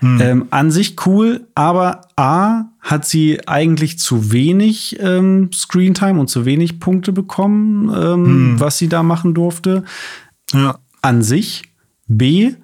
[0.00, 0.20] Mhm.
[0.20, 6.44] Ähm, an sich cool, aber A, hat sie eigentlich zu wenig ähm, Screentime und zu
[6.44, 8.22] wenig Punkte bekommen, ähm,
[8.54, 8.60] mhm.
[8.60, 9.84] was sie da machen durfte.
[10.52, 10.78] Ja.
[11.02, 11.62] An sich.
[12.08, 12.54] B,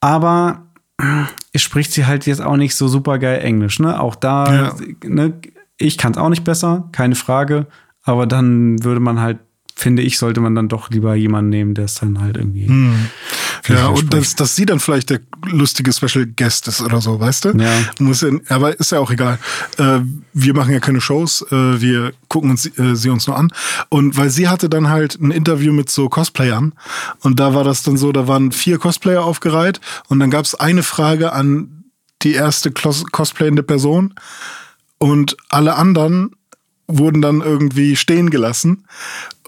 [0.00, 0.66] aber
[0.98, 3.80] äh, spricht sie halt jetzt auch nicht so super geil Englisch.
[3.80, 4.00] Ne?
[4.00, 4.74] Auch da, ja.
[5.04, 5.34] ne,
[5.78, 7.66] ich kann es auch nicht besser, keine Frage.
[8.04, 9.38] Aber dann würde man halt
[9.74, 12.68] finde ich, sollte man dann doch lieber jemanden nehmen, der es dann halt irgendwie.
[12.68, 13.06] Hm.
[13.68, 17.46] Ja, und dass, dass sie dann vielleicht der lustige Special Guest ist oder so, weißt
[17.46, 17.48] du?
[17.56, 17.70] Ja.
[17.98, 19.38] Muss ja aber ist ja auch egal.
[19.78, 20.00] Äh,
[20.32, 23.50] wir machen ja keine Shows, äh, wir gucken uns, äh, sie uns nur an.
[23.88, 26.74] Und weil sie hatte dann halt ein Interview mit so Cosplayern
[27.20, 30.54] und da war das dann so, da waren vier Cosplayer aufgereiht und dann gab es
[30.54, 31.84] eine Frage an
[32.22, 34.14] die erste cosplayende Person
[34.98, 36.30] und alle anderen
[36.86, 38.84] wurden dann irgendwie stehen gelassen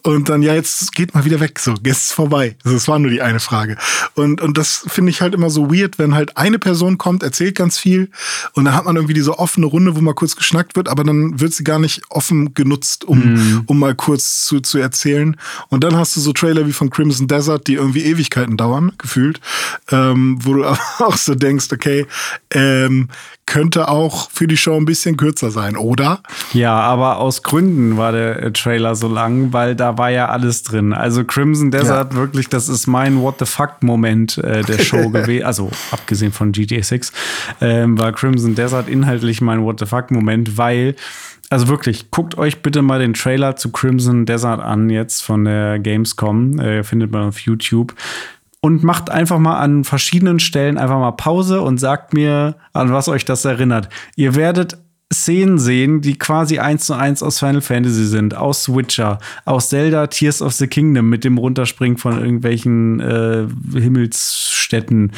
[0.07, 2.55] und dann, ja, jetzt geht mal wieder weg, so, jetzt ist vorbei.
[2.63, 3.77] Also, das war nur die eine Frage.
[4.15, 7.57] Und, und das finde ich halt immer so weird, wenn halt eine Person kommt, erzählt
[7.57, 8.11] ganz viel
[8.53, 11.41] und dann hat man irgendwie diese offene Runde, wo mal kurz geschnackt wird, aber dann
[11.41, 13.63] wird sie gar nicht offen genutzt, um, mm.
[13.67, 15.37] um mal kurz zu, zu erzählen.
[15.71, 19.41] Und dann hast du so Trailer wie von Crimson Desert, die irgendwie Ewigkeiten dauern, gefühlt,
[19.91, 20.65] ähm, wo du
[21.01, 22.07] auch so denkst, okay,
[22.53, 23.09] ähm,
[23.47, 26.21] könnte auch für die Show ein bisschen kürzer sein, oder?
[26.53, 30.93] Ja, aber aus Gründen war der Trailer so lang, weil da war ja alles drin.
[30.93, 32.19] Also Crimson Desert, ja.
[32.19, 35.45] wirklich, das ist mein What the fuck-Moment äh, der Show gewesen.
[35.45, 37.13] Also abgesehen von GTA 6,
[37.61, 40.97] ähm, war Crimson Desert inhaltlich mein What the fuck-Moment, weil
[41.49, 45.79] also wirklich, guckt euch bitte mal den Trailer zu Crimson Desert an, jetzt von der
[45.79, 46.59] Gamescom.
[46.59, 47.95] Äh, findet man auf YouTube
[48.61, 53.09] und macht einfach mal an verschiedenen Stellen einfach mal Pause und sagt mir, an was
[53.09, 53.89] euch das erinnert.
[54.17, 54.77] Ihr werdet
[55.13, 60.09] Szenen sehen, die quasi eins zu eins aus Final Fantasy sind, aus Switcher, aus Zelda
[60.09, 65.13] Tears of the Kingdom mit dem Runterspringen von irgendwelchen äh, Himmelsstädten.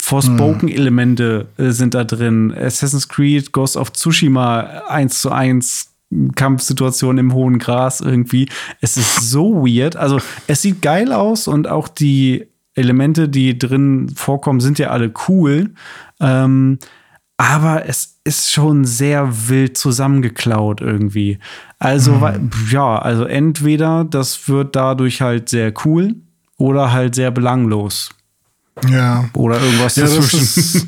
[0.00, 2.54] Forspoken-Elemente äh, sind da drin.
[2.54, 5.94] Assassin's Creed, Ghost of Tsushima eins zu eins
[6.36, 8.48] Kampfsituation im hohen Gras irgendwie.
[8.80, 9.96] Es ist so weird.
[9.96, 15.12] Also, es sieht geil aus und auch die Elemente, die drin vorkommen, sind ja alle
[15.28, 15.72] cool.
[16.20, 16.78] Ähm,
[17.36, 21.38] aber es ist schon sehr wild zusammengeklaut irgendwie.
[21.78, 22.50] Also, mhm.
[22.70, 26.14] ja, also entweder das wird dadurch halt sehr cool
[26.56, 28.10] oder halt sehr belanglos.
[28.88, 29.28] Ja.
[29.34, 30.40] Oder irgendwas ja, dazwischen.
[30.40, 30.86] Das ist,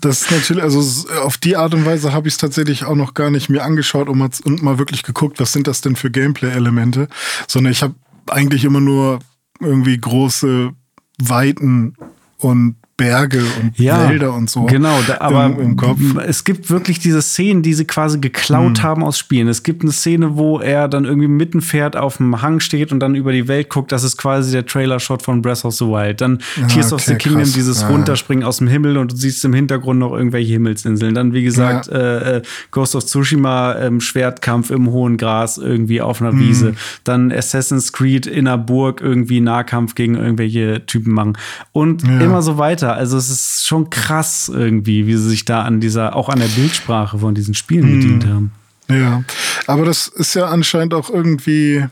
[0.00, 3.14] das ist natürlich, also auf die Art und Weise habe ich es tatsächlich auch noch
[3.14, 6.10] gar nicht mir angeschaut und mal, und mal wirklich geguckt, was sind das denn für
[6.10, 7.08] Gameplay-Elemente,
[7.46, 7.94] sondern ich habe
[8.26, 9.18] eigentlich immer nur
[9.60, 10.70] irgendwie große
[11.18, 11.94] Weiten
[12.38, 14.64] und Berge und ja, Wälder und so.
[14.64, 16.00] Genau, da, aber im, im, Kopf.
[16.26, 18.82] es gibt wirklich diese Szenen, die sie quasi geklaut hm.
[18.82, 19.46] haben aus Spielen.
[19.46, 22.98] Es gibt eine Szene, wo er dann irgendwie mitten fährt, auf dem Hang steht und
[22.98, 23.92] dann über die Welt guckt.
[23.92, 26.20] Das ist quasi der Trailer-Shot von Breath of the Wild.
[26.20, 27.52] Dann ja, Tears okay, of the Kingdom, krass.
[27.52, 27.88] dieses ja.
[27.88, 31.14] Runterspringen aus dem Himmel und du siehst im Hintergrund noch irgendwelche Himmelsinseln.
[31.14, 31.96] Dann, wie gesagt, ja.
[31.96, 32.42] äh, äh
[32.72, 36.40] Ghost of Tsushima, ähm, Schwertkampf im hohen Gras irgendwie auf einer hm.
[36.40, 36.74] Wiese.
[37.04, 41.38] Dann Assassin's Creed in einer Burg irgendwie Nahkampf gegen irgendwelche Typen machen.
[41.70, 42.98] Und immer so weiter weiter.
[42.98, 46.48] Also es ist schon krass irgendwie, wie sie sich da an dieser, auch an der
[46.48, 48.00] Bildsprache von diesen Spielen hm.
[48.00, 48.52] bedient haben.
[48.90, 49.22] Ja,
[49.66, 51.84] aber das ist ja anscheinend auch irgendwie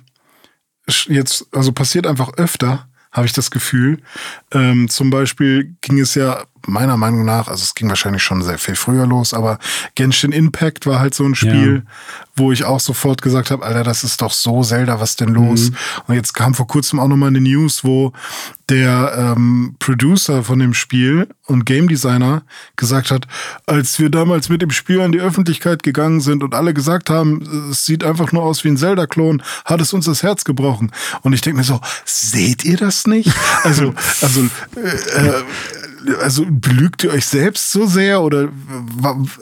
[1.09, 3.99] jetzt, also passiert einfach öfter, habe ich das Gefühl.
[4.53, 8.59] Ähm, zum Beispiel ging es ja meiner Meinung nach, also es ging wahrscheinlich schon sehr
[8.59, 9.59] viel früher los, aber
[9.95, 11.93] Genshin Impact war halt so ein Spiel, ja.
[12.37, 15.71] wo ich auch sofort gesagt habe, Alter, das ist doch so Zelda, was denn los?
[15.71, 15.77] Mhm.
[16.09, 18.13] Und jetzt kam vor kurzem auch nochmal eine News, wo
[18.69, 22.43] der ähm, Producer von dem Spiel und Game Designer
[22.75, 23.27] gesagt hat,
[23.67, 27.71] als wir damals mit dem Spiel an die Öffentlichkeit gegangen sind und alle gesagt haben,
[27.71, 30.91] es sieht einfach nur aus wie ein Zelda-Klon, hat es uns das Herz gebrochen.
[31.23, 33.33] Und ich denke mir so, seht ihr das nicht?
[33.63, 34.43] Also, also
[34.77, 35.45] äh, äh,
[36.21, 38.49] also belügt ihr euch selbst so sehr oder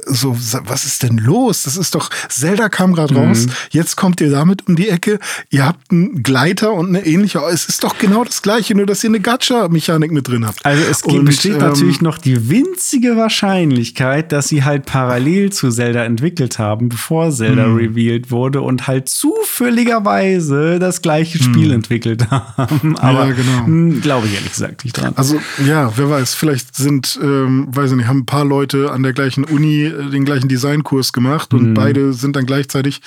[0.07, 1.63] so, was ist denn los?
[1.65, 3.21] Das ist doch, Zelda kam gerade mhm.
[3.21, 5.19] raus, jetzt kommt ihr damit um die Ecke,
[5.51, 9.03] ihr habt einen Gleiter und eine ähnliche, es ist doch genau das gleiche, nur dass
[9.05, 10.65] ihr eine Gacha-Mechanik mit drin habt.
[10.65, 15.71] Also es und, besteht ähm, natürlich noch die winzige Wahrscheinlichkeit, dass sie halt parallel zu
[15.71, 17.77] Zelda entwickelt haben, bevor Zelda mhm.
[17.77, 21.75] revealed wurde und halt zufälligerweise das gleiche Spiel mhm.
[21.75, 22.97] entwickelt haben.
[22.99, 23.67] Aber ja, genau.
[23.67, 25.13] Hm, glaube ich ehrlich gesagt nicht dran.
[25.17, 28.93] Also ja, wer weiß, vielleicht vielleicht sind, ähm, weiß ich nicht, haben ein paar Leute
[28.93, 31.75] an der gleichen Uni äh, den gleichen Designkurs gemacht und mhm.
[31.75, 33.01] beide sind dann gleichzeitig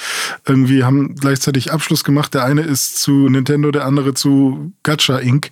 [0.45, 2.33] irgendwie, haben gleichzeitig Abschluss gemacht.
[2.33, 5.51] Der eine ist zu Nintendo, der andere zu Gacha Inc.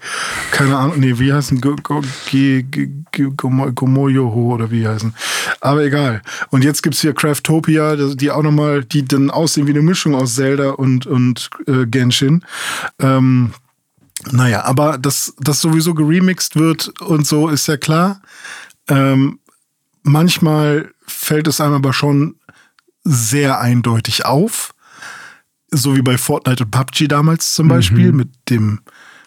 [0.51, 1.61] Keine Ahnung, nee, wie heißen
[3.71, 5.13] Gomoyoho oder wie heißen.
[5.61, 6.21] Aber egal.
[6.49, 10.35] Und jetzt gibt's hier Craftopia, die auch nochmal, die dann aussehen wie eine Mischung aus
[10.35, 12.43] Zelda und, und äh, Genshin.
[12.99, 13.51] Ähm,
[14.31, 18.21] naja, aber dass das sowieso geremixed wird und so ist ja klar.
[18.87, 19.39] Ähm,
[20.03, 22.35] manchmal fällt es einem aber schon
[23.03, 24.73] sehr eindeutig auf.
[25.71, 28.17] So wie bei Fortnite und PUBG damals zum Beispiel mhm.
[28.17, 28.81] mit dem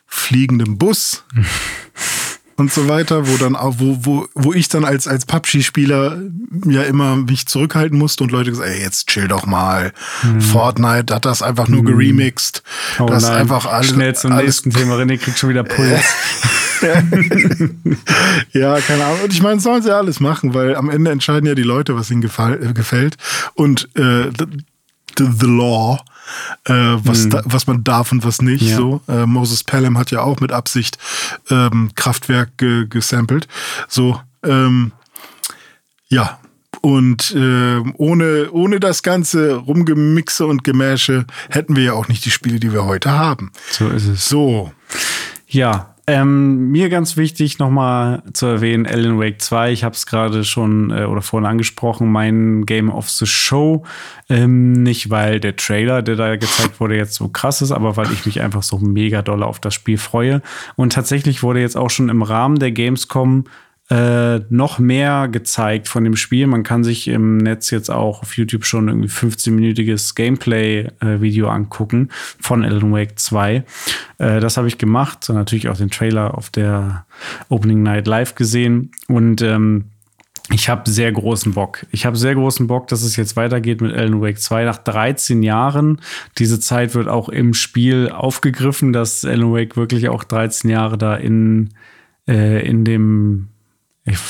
[0.06, 1.24] fliegenden Bus.
[2.58, 6.18] und so weiter, wo dann auch, wo, wo, wo ich dann als, als PUBG-Spieler
[6.66, 9.92] ja immer mich zurückhalten musste und Leute gesagt, ey, jetzt chill doch mal.
[10.22, 10.40] Hm.
[10.40, 11.86] Fortnite hat das einfach nur hm.
[11.86, 12.64] geremixed.
[12.98, 13.42] Oh das nein.
[13.42, 13.90] einfach alles.
[13.90, 16.02] Schnell zum alles, nächsten Thema, René kriegt schon wieder Puls.
[18.52, 19.20] ja, keine Ahnung.
[19.22, 22.10] Und ich meine, sollen sie alles machen, weil am Ende entscheiden ja die Leute, was
[22.10, 23.16] ihnen gefällt.
[23.54, 24.46] Und äh, the,
[25.16, 26.00] the Law
[26.64, 27.30] äh, was, mhm.
[27.30, 28.62] da, was man darf und was nicht.
[28.62, 28.76] Ja.
[28.76, 30.98] So äh, Moses Pelham hat ja auch mit Absicht
[31.50, 33.48] ähm, Kraftwerk ge gesampelt.
[33.88, 34.92] So ähm,
[36.08, 36.38] ja.
[36.80, 42.30] Und äh, ohne, ohne das ganze Rumgemixe und Gemäsche hätten wir ja auch nicht die
[42.30, 43.50] Spiele, die wir heute haben.
[43.70, 44.28] So ist es.
[44.28, 44.72] So.
[45.48, 50.42] Ja, ähm, mir ganz wichtig nochmal zu erwähnen, Alan Wake 2, ich habe es gerade
[50.42, 53.84] schon äh, oder vorhin angesprochen, mein Game of the Show.
[54.30, 58.10] Ähm, nicht, weil der Trailer, der da gezeigt wurde, jetzt so krass ist, aber weil
[58.10, 60.40] ich mich einfach so mega doll auf das Spiel freue.
[60.76, 63.44] Und tatsächlich wurde jetzt auch schon im Rahmen der Gamescom
[63.90, 66.46] äh, noch mehr gezeigt von dem Spiel.
[66.46, 72.10] Man kann sich im Netz jetzt auch auf YouTube schon irgendwie 15-minütiges Gameplay-Video äh, angucken
[72.38, 73.64] von Alan Wake 2.
[74.18, 77.06] Äh, das habe ich gemacht, und natürlich auch den Trailer auf der
[77.48, 79.86] Opening Night Live gesehen und ähm,
[80.50, 81.84] ich habe sehr großen Bock.
[81.90, 85.42] Ich habe sehr großen Bock, dass es jetzt weitergeht mit Alan Wake 2 nach 13
[85.42, 86.00] Jahren.
[86.38, 91.16] Diese Zeit wird auch im Spiel aufgegriffen, dass Alan Wake wirklich auch 13 Jahre da
[91.16, 91.74] in,
[92.26, 93.48] äh, in dem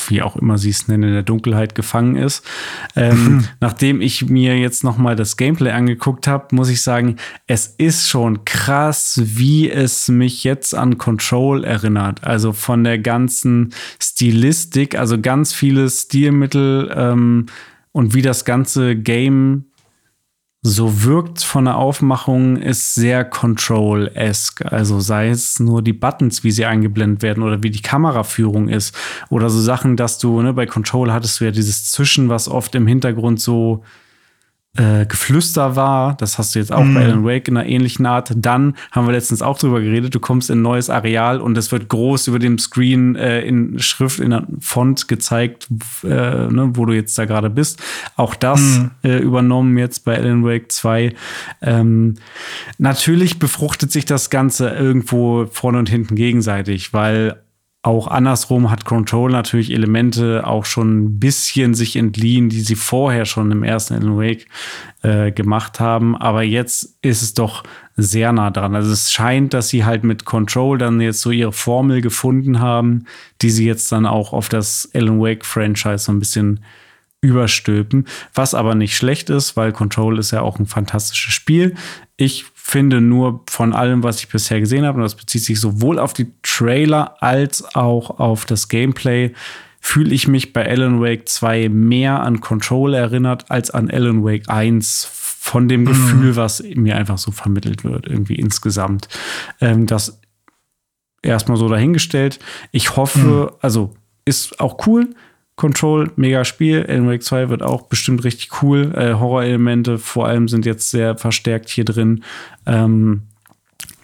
[0.09, 2.45] wie auch immer sie es nennen, in der Dunkelheit gefangen ist.
[2.97, 3.45] Ähm, mhm.
[3.61, 7.17] Nachdem ich mir jetzt noch mal das Gameplay angeguckt habe, muss ich sagen,
[7.47, 12.25] es ist schon krass, wie es mich jetzt an Control erinnert.
[12.25, 17.47] Also von der ganzen Stilistik, also ganz viele Stilmittel ähm,
[17.93, 19.68] und wie das ganze Game
[20.63, 24.67] so wirkt von der Aufmachung, ist sehr Control-esque.
[24.67, 28.95] Also sei es nur die Buttons, wie sie eingeblendet werden oder wie die Kameraführung ist.
[29.31, 32.75] Oder so Sachen, dass du, ne, bei Control hattest du ja dieses Zwischen, was oft
[32.75, 33.85] im Hintergrund so
[34.79, 36.17] äh, Geflüster war.
[36.17, 36.95] Das hast du jetzt auch mm.
[36.95, 38.33] bei Alan Wake in einer ähnlichen Art.
[38.37, 40.15] Dann haben wir letztens auch drüber geredet.
[40.15, 43.81] Du kommst in ein neues Areal und es wird groß über dem Screen äh, in
[43.81, 45.69] Schrift, in einer Font gezeigt,
[46.05, 47.83] äh, ne, wo du jetzt da gerade bist.
[48.17, 49.07] Auch das mm.
[49.07, 51.13] äh, übernommen jetzt bei Alan Wake 2.
[51.61, 52.15] Ähm,
[52.79, 57.37] natürlich befruchtet sich das Ganze irgendwo vorne und hinten gegenseitig, weil
[57.89, 63.25] auch andersrum hat Control natürlich Elemente auch schon ein bisschen sich entliehen, die sie vorher
[63.25, 64.47] schon im ersten Alan Wake
[65.03, 66.15] äh, gemacht haben.
[66.15, 67.63] Aber jetzt ist es doch
[67.97, 68.75] sehr nah dran.
[68.75, 73.07] Also es scheint, dass sie halt mit Control dann jetzt so ihre Formel gefunden haben,
[73.41, 76.61] die sie jetzt dann auch auf das Alan Wake Franchise so ein bisschen
[77.23, 78.07] überstülpen.
[78.35, 81.75] Was aber nicht schlecht ist, weil Control ist ja auch ein fantastisches Spiel.
[82.19, 85.99] Ich finde nur von allem, was ich bisher gesehen habe, und das bezieht sich sowohl
[85.99, 89.33] auf die Trailer als auch auf das Gameplay,
[89.81, 94.51] fühle ich mich bei Alan Wake 2 mehr an Control erinnert als an Alan Wake
[94.51, 95.87] 1 von dem mhm.
[95.87, 99.09] Gefühl, was mir einfach so vermittelt wird, irgendwie insgesamt.
[99.63, 100.21] Ähm, das
[101.23, 102.39] erstmal so dahingestellt.
[102.71, 103.57] Ich hoffe, mhm.
[103.63, 103.95] also
[104.27, 105.15] ist auch cool.
[105.59, 106.87] Control, mega Spiel.
[106.89, 108.93] Alan Wake 2 wird auch bestimmt richtig cool.
[108.95, 112.25] Äh, Horrorelemente vor allem sind jetzt sehr verstärkt hier drin.
[112.65, 113.23] Ähm,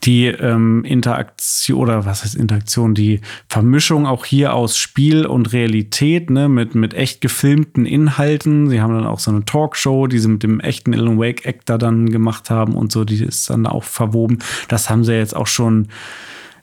[0.05, 6.29] die ähm, Interaktion oder was heißt Interaktion, die Vermischung auch hier aus Spiel und Realität,
[6.29, 8.69] ne, mit, mit echt gefilmten Inhalten.
[8.69, 11.79] Sie haben dann auch so eine Talkshow, die sie mit dem echten Alan Wake Actor
[11.79, 14.41] dann gemacht haben und so, die ist dann auch verwoben.
[14.69, 15.89] Das haben sie jetzt auch schon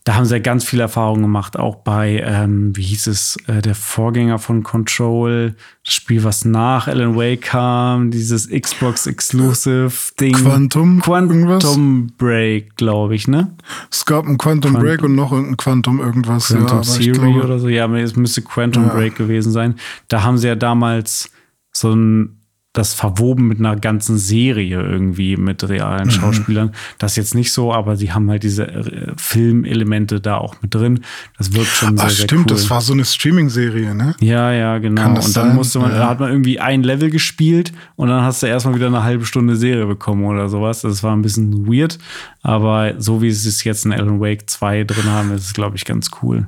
[0.04, 3.62] da haben sie ja ganz viel Erfahrung gemacht, auch bei, ähm, wie hieß es, äh,
[3.62, 10.34] der Vorgänger von Control, das Spiel, was nach Alan Wake kam, dieses Xbox Exclusive Ding.
[10.34, 11.02] Quantum?
[11.02, 11.78] Quantum irgendwas?
[12.18, 13.56] Break, glaube ich, ne?
[13.92, 16.48] Es gab ein Quantum, Quantum Break und noch irgendein Quantum irgendwas.
[16.48, 18.94] Quantum ja, Theory glaube, oder so, ja, es müsste Quantum ja.
[18.94, 19.76] Break gewesen sein.
[20.08, 21.30] Da haben sie ja damals
[21.72, 22.41] so ein
[22.74, 26.12] das verwoben mit einer ganzen Serie irgendwie mit realen mhm.
[26.12, 26.72] Schauspielern.
[27.00, 30.74] Das ist jetzt nicht so, aber sie haben halt diese äh, Filmelemente da auch mit
[30.74, 31.02] drin.
[31.38, 32.56] Das wirkt schon sehr, Ach, sehr stimmt, cool.
[32.56, 34.16] das war so eine Streaming-Serie, ne?
[34.22, 35.08] Ja, ja, genau.
[35.08, 35.56] und dann sein?
[35.56, 35.98] musste man, ja.
[35.98, 39.26] da hat man irgendwie ein Level gespielt und dann hast du erstmal wieder eine halbe
[39.26, 40.82] Stunde Serie bekommen oder sowas.
[40.82, 42.00] Das war ein bisschen weird,
[42.42, 45.76] aber so wie sie es jetzt in Alan Wake 2 drin haben, ist es, glaube
[45.76, 46.48] ich, ganz cool.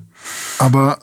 [0.58, 1.00] Aber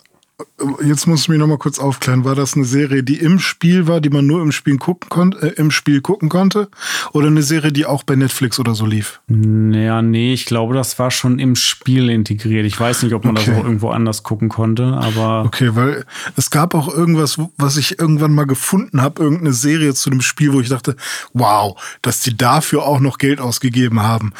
[0.84, 2.24] Jetzt muss ich mich noch mal kurz aufklären.
[2.24, 5.46] War das eine Serie, die im Spiel war, die man nur im Spiel gucken konnte,
[5.46, 6.68] äh, im Spiel gucken konnte,
[7.12, 9.20] oder eine Serie, die auch bei Netflix oder so lief?
[9.26, 12.66] Naja, nee, ich glaube, das war schon im Spiel integriert.
[12.66, 13.46] Ich weiß nicht, ob man okay.
[13.46, 16.04] das auch irgendwo anders gucken konnte, aber okay, weil
[16.36, 20.52] es gab auch irgendwas, was ich irgendwann mal gefunden habe, irgendeine Serie zu dem Spiel,
[20.52, 20.96] wo ich dachte,
[21.32, 24.32] wow, dass die dafür auch noch Geld ausgegeben haben.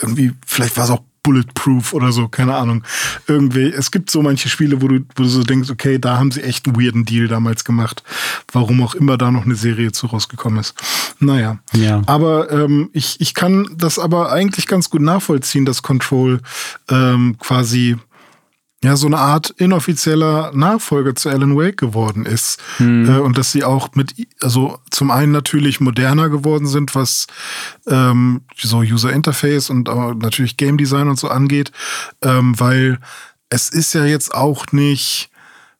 [0.00, 2.82] Irgendwie, vielleicht war es auch Bulletproof oder so, keine Ahnung.
[3.26, 6.30] Irgendwie, es gibt so manche Spiele, wo du, wo du so denkst, okay, da haben
[6.30, 8.02] sie echt einen weirden Deal damals gemacht.
[8.52, 10.74] Warum auch immer da noch eine Serie zu rausgekommen ist.
[11.20, 11.58] Naja.
[11.72, 12.02] Ja.
[12.06, 16.40] Aber ähm, ich, ich kann das aber eigentlich ganz gut nachvollziehen, dass Control
[16.88, 17.96] ähm, quasi
[18.84, 23.08] ja so eine Art inoffizieller Nachfolger zu Alan Wake geworden ist mhm.
[23.08, 27.26] äh, und dass sie auch mit also zum einen natürlich moderner geworden sind, was
[27.86, 31.72] ähm, so User Interface und äh, natürlich Game Design und so angeht,
[32.22, 32.98] ähm, weil
[33.50, 35.30] es ist ja jetzt auch nicht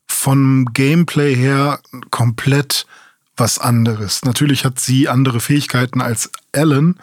[0.07, 1.81] vom Gameplay her
[2.11, 2.87] komplett
[3.37, 4.25] was anderes.
[4.25, 6.97] Natürlich hat sie andere Fähigkeiten als Alan,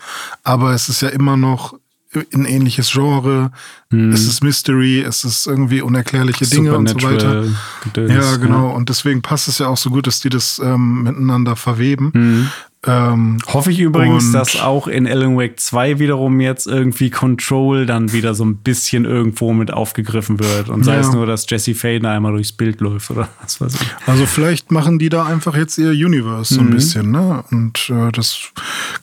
[0.44, 1.79] aber es ist ja immer noch
[2.16, 3.52] ein ähnliches Genre.
[3.92, 4.12] Hm.
[4.12, 7.46] Es ist Mystery, es ist irgendwie unerklärliche Dinge und so weiter.
[7.84, 8.70] Gedöns, ja, genau.
[8.70, 8.76] Ja.
[8.76, 12.12] Und deswegen passt es ja auch so gut, dass die das ähm, miteinander verweben.
[12.14, 12.50] Hm.
[12.88, 18.14] Ähm, Hoffe ich übrigens, dass auch in Alan Wake 2 wiederum jetzt irgendwie Control dann
[18.14, 20.70] wieder so ein bisschen irgendwo mit aufgegriffen wird.
[20.70, 21.02] Und sei ja.
[21.02, 24.08] es nur, dass Jesse Faden einmal durchs Bild läuft oder was weiß ich.
[24.08, 26.72] Also vielleicht machen die da einfach jetzt ihr Universe so ein mhm.
[26.72, 27.44] bisschen, ne?
[27.52, 28.40] Und äh, das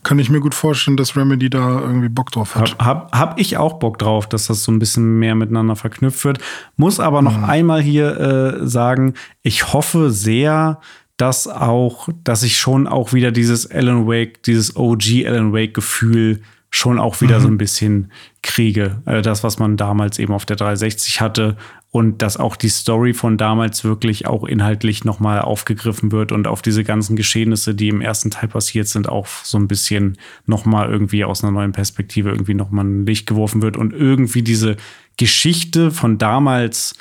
[0.03, 2.77] kann ich mir gut vorstellen, dass Remedy da irgendwie Bock drauf hat.
[2.79, 6.25] Hab, hab, hab ich auch Bock drauf, dass das so ein bisschen mehr miteinander verknüpft
[6.25, 6.39] wird.
[6.79, 7.45] Muss aber noch mhm.
[7.45, 9.13] einmal hier äh, sagen,
[9.43, 10.81] ich hoffe sehr,
[11.17, 16.43] dass auch, dass ich schon auch wieder dieses Alan Wake, dieses OG Alan Wake Gefühl
[16.71, 17.43] schon auch wieder mhm.
[17.43, 18.13] so ein bisschen
[18.43, 19.01] kriege.
[19.07, 21.57] Also das, was man damals eben auf der 360 hatte
[21.91, 26.61] und dass auch die Story von damals wirklich auch inhaltlich nochmal aufgegriffen wird und auf
[26.61, 31.25] diese ganzen Geschehnisse, die im ersten Teil passiert sind, auch so ein bisschen nochmal irgendwie
[31.25, 34.77] aus einer neuen Perspektive irgendwie nochmal ein Licht geworfen wird und irgendwie diese
[35.17, 36.97] Geschichte von damals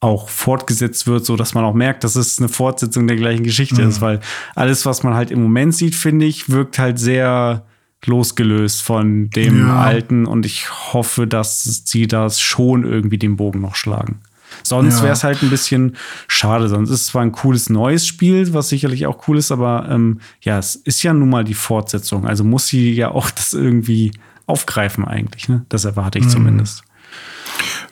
[0.00, 3.82] auch fortgesetzt wird, so dass man auch merkt, dass es eine Fortsetzung der gleichen Geschichte
[3.82, 3.88] mhm.
[3.88, 4.20] ist, weil
[4.54, 7.66] alles, was man halt im Moment sieht, finde ich, wirkt halt sehr
[8.06, 9.82] losgelöst von dem ja.
[9.82, 14.20] alten und ich hoffe, dass sie das schon irgendwie den Bogen noch schlagen.
[14.62, 15.02] Sonst ja.
[15.04, 15.96] wäre es halt ein bisschen
[16.26, 16.68] schade.
[16.68, 20.20] Sonst ist es zwar ein cooles neues Spiel, was sicherlich auch cool ist, aber ähm,
[20.40, 22.26] ja, es ist ja nun mal die Fortsetzung.
[22.26, 24.12] Also muss sie ja auch das irgendwie
[24.46, 25.48] aufgreifen eigentlich.
[25.48, 25.64] Ne?
[25.68, 26.30] Das erwarte ich mhm.
[26.30, 26.82] zumindest.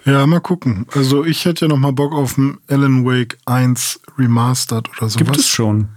[0.08, 0.86] Ja, mal gucken.
[0.94, 5.16] Also ich hätte ja noch mal Bock auf ein Alan Wake 1 Remastered oder sowas.
[5.16, 5.88] Gibt es schon.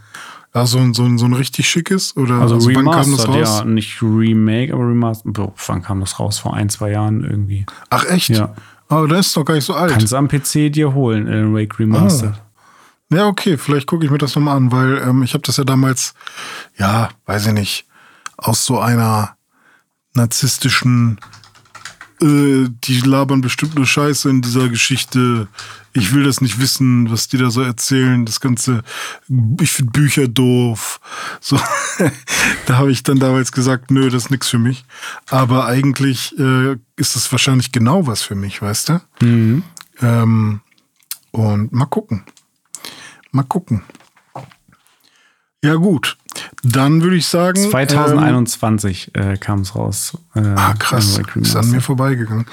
[0.54, 2.18] Ja, so, ein, so, so ein richtig schickes?
[2.18, 3.60] Oder also, also wann kam das raus?
[3.60, 5.34] Ja, nicht Remake, aber Remastered.
[5.34, 6.40] Boah, wann kam das raus?
[6.40, 7.66] Vor ein, zwei Jahren irgendwie.
[7.90, 8.30] Ach echt?
[8.30, 8.54] Ja.
[8.90, 9.94] Aber das ist doch gar nicht so alt.
[9.94, 12.34] Kannst du am PC dir holen, Alan Wake Remastered.
[12.36, 13.16] Ah.
[13.16, 15.64] Ja, okay, vielleicht gucke ich mir das nochmal an, weil ähm, ich habe das ja
[15.64, 16.14] damals,
[16.78, 17.86] ja, weiß ich nicht,
[18.38, 19.36] aus so einer
[20.14, 21.18] narzisstischen
[22.22, 25.48] äh, die labern bestimmt nur Scheiße in dieser Geschichte.
[25.94, 28.26] Ich will das nicht wissen, was die da so erzählen.
[28.26, 28.84] Das Ganze,
[29.60, 31.00] ich finde Bücher doof.
[31.40, 31.60] So,
[32.66, 34.86] da habe ich dann damals gesagt, nö, das ist nichts für mich.
[35.30, 39.02] Aber eigentlich äh, ist das wahrscheinlich genau was für mich, weißt du?
[39.22, 39.64] Mhm.
[40.02, 40.62] Ähm,
[41.32, 42.24] und mal gucken.
[43.32, 43.84] Mal gucken.
[45.64, 46.18] Ja, gut.
[46.64, 47.70] Dann würde ich sagen.
[47.70, 50.18] 2021 ähm, äh, kam es raus.
[50.36, 51.20] Äh, ah, krass.
[51.36, 52.46] Ist an mir vorbeigegangen.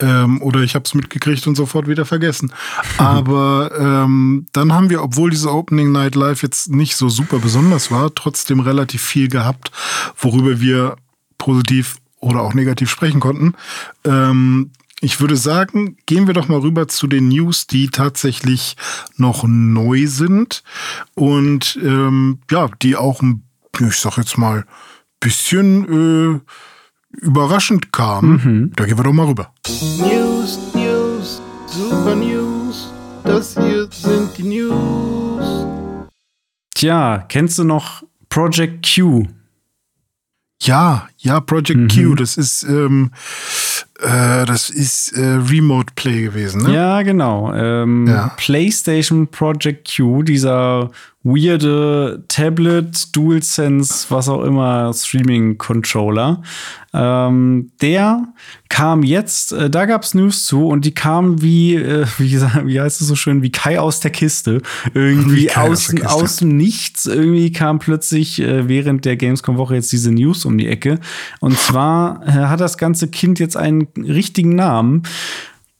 [0.00, 2.52] Ähm, oder ich habe es mitgekriegt und sofort wieder vergessen.
[2.98, 7.90] Aber ähm, dann haben wir, obwohl diese Opening Night Live jetzt nicht so super besonders
[7.90, 9.70] war, trotzdem relativ viel gehabt,
[10.16, 10.96] worüber wir
[11.38, 13.54] positiv oder auch negativ sprechen konnten.
[14.04, 14.70] Ähm,
[15.00, 18.76] ich würde sagen, gehen wir doch mal rüber zu den News, die tatsächlich
[19.16, 20.62] noch neu sind
[21.14, 23.22] und ähm, ja, die auch,
[23.78, 24.64] ich sag jetzt mal,
[25.20, 26.40] bisschen äh,
[27.18, 28.30] überraschend kamen.
[28.30, 28.72] Mhm.
[28.76, 29.52] Da gehen wir doch mal rüber.
[29.98, 32.90] News, News, Super News,
[33.24, 35.66] das hier sind die News.
[36.74, 39.26] Tja, kennst du noch Project Q?
[40.62, 41.88] Ja, ja, Project mhm.
[41.88, 43.10] Q, das ist ähm,
[44.00, 46.74] äh, das ist äh, Remote Play gewesen, ne?
[46.74, 47.52] Ja, genau.
[47.54, 48.32] Ähm, ja.
[48.36, 50.90] PlayStation Project Q, dieser
[51.26, 56.40] weirde Tablet, DualSense, was auch immer, Streaming-Controller.
[56.94, 58.28] Ähm, der
[58.68, 63.00] kam jetzt, äh, da gab's News zu und die kam wie, äh, wie, wie heißt
[63.00, 64.62] es so schön, wie Kai aus der Kiste.
[64.94, 67.06] Irgendwie aus, aus, aus dem Nichts.
[67.06, 71.00] Irgendwie kam plötzlich äh, während der Gamescom-Woche jetzt diese News um die Ecke.
[71.40, 75.02] Und zwar äh, hat das ganze Kind jetzt einen richtigen Namen.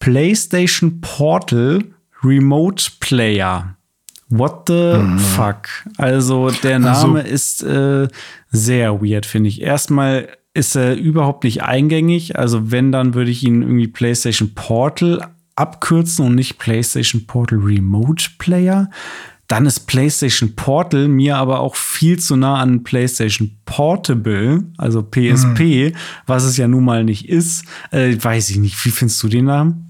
[0.01, 1.85] PlayStation Portal
[2.23, 3.77] Remote Player.
[4.29, 5.19] What the mhm.
[5.19, 5.69] fuck?
[5.99, 8.09] Also der also Name also, ist äh,
[8.51, 9.63] sehr weird, finde ich.
[9.63, 12.39] Erstmal ist er überhaupt nicht eingängig.
[12.39, 18.25] Also wenn, dann würde ich ihn irgendwie PlayStation Portal abkürzen und nicht PlayStation Portal Remote
[18.39, 18.91] Player.
[19.49, 25.61] Dann ist PlayStation Portal mir aber auch viel zu nah an PlayStation Portable, also PSP,
[25.61, 25.93] mhm.
[26.27, 27.65] was es ja nun mal nicht ist.
[27.93, 28.85] Äh, weiß ich nicht.
[28.85, 29.89] Wie findest du den Namen?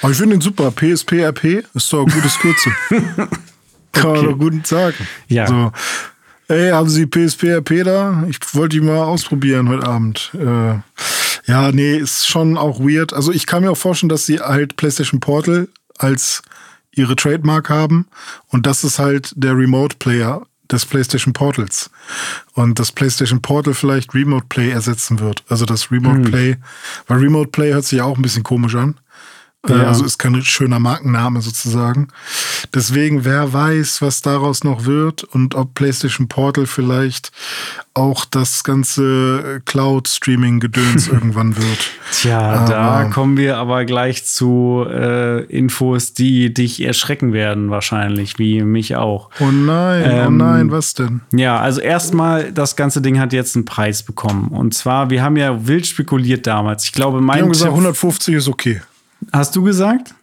[0.00, 0.70] Aber ich finde ihn super.
[0.70, 2.72] PSP RP ist doch ein gutes Kürzel.
[3.96, 4.22] Kann okay.
[4.22, 5.08] man doch guten sagen.
[5.28, 5.46] Ja.
[5.46, 5.72] So.
[6.48, 8.24] Ey, haben Sie PSP-RP da?
[8.28, 10.30] Ich wollte die mal ausprobieren heute Abend.
[10.34, 10.74] Äh,
[11.46, 13.12] ja, nee, ist schon auch weird.
[13.12, 15.68] Also ich kann mir auch vorstellen, dass sie halt PlayStation Portal
[15.98, 16.42] als
[16.92, 18.06] ihre Trademark haben
[18.48, 21.90] und das ist halt der Remote Player des PlayStation Portals
[22.54, 25.44] und das PlayStation Portal vielleicht Remote Play ersetzen wird.
[25.48, 26.24] Also das Remote mhm.
[26.24, 26.56] Play,
[27.06, 28.96] weil Remote Play hört sich ja auch ein bisschen komisch an.
[29.68, 29.84] Ja.
[29.84, 32.08] Also ist kein schöner Markenname sozusagen.
[32.74, 37.32] Deswegen, wer weiß, was daraus noch wird und ob PlayStation Portal vielleicht
[37.96, 41.90] auch das ganze Cloud-Streaming-Gedöns irgendwann wird.
[42.12, 48.38] Tja, aber da kommen wir aber gleich zu äh, Infos, die dich erschrecken werden, wahrscheinlich,
[48.38, 49.30] wie mich auch.
[49.40, 51.22] Oh nein, oh ähm, oh nein, was denn?
[51.32, 54.48] Ja, also erstmal, das ganze Ding hat jetzt einen Preis bekommen.
[54.48, 56.84] Und zwar, wir haben ja wild spekuliert damals.
[56.84, 57.38] Ich glaube, mein.
[57.38, 58.82] Wir haben gesagt, 150 ist okay.
[59.32, 60.14] Hast du gesagt?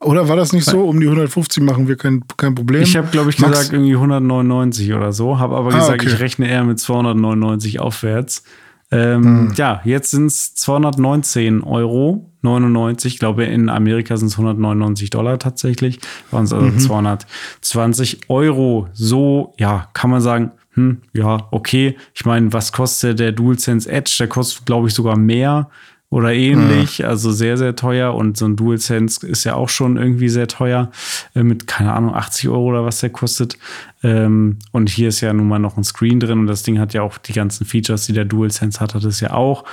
[0.00, 0.84] Oder war das nicht so?
[0.84, 2.82] Um die 150 machen wir kein, kein Problem.
[2.82, 3.52] Ich habe, glaube ich, Max?
[3.52, 5.38] gesagt irgendwie 199 oder so.
[5.38, 6.12] Habe aber ah, gesagt, okay.
[6.12, 8.44] ich rechne eher mit 299 aufwärts.
[8.90, 9.52] Ähm, hm.
[9.56, 12.30] Ja, jetzt sind es 219 Euro.
[12.42, 15.98] 99, ich glaube, in Amerika sind es 199 Dollar tatsächlich.
[16.30, 16.78] Waren es also mhm.
[16.78, 18.86] 220 Euro.
[18.92, 21.96] So, ja, kann man sagen, hm, ja, okay.
[22.14, 24.14] Ich meine, was kostet der DualSense Edge?
[24.20, 25.68] Der kostet, glaube ich, sogar mehr
[26.10, 27.00] oder ähnlich.
[27.00, 27.04] Mhm.
[27.04, 28.14] Also sehr, sehr teuer.
[28.14, 30.90] Und so ein DualSense ist ja auch schon irgendwie sehr teuer.
[31.34, 33.58] Äh, mit, keine Ahnung, 80 Euro oder was der kostet.
[34.02, 36.40] Ähm, und hier ist ja nun mal noch ein Screen drin.
[36.40, 39.20] Und das Ding hat ja auch die ganzen Features, die der DualSense hat, hat es
[39.20, 39.64] ja auch.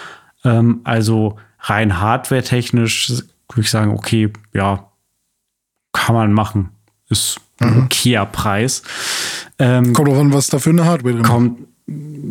[0.44, 3.10] Ähm, also rein hardware-technisch
[3.50, 4.92] würde ich sagen, okay, ja,
[5.94, 6.72] kann man machen.
[7.10, 7.84] Ist ein mhm.
[7.86, 8.84] okayer Preis.
[9.58, 11.60] Ähm, kommt auch an, was da für eine Hardware drin Kommt,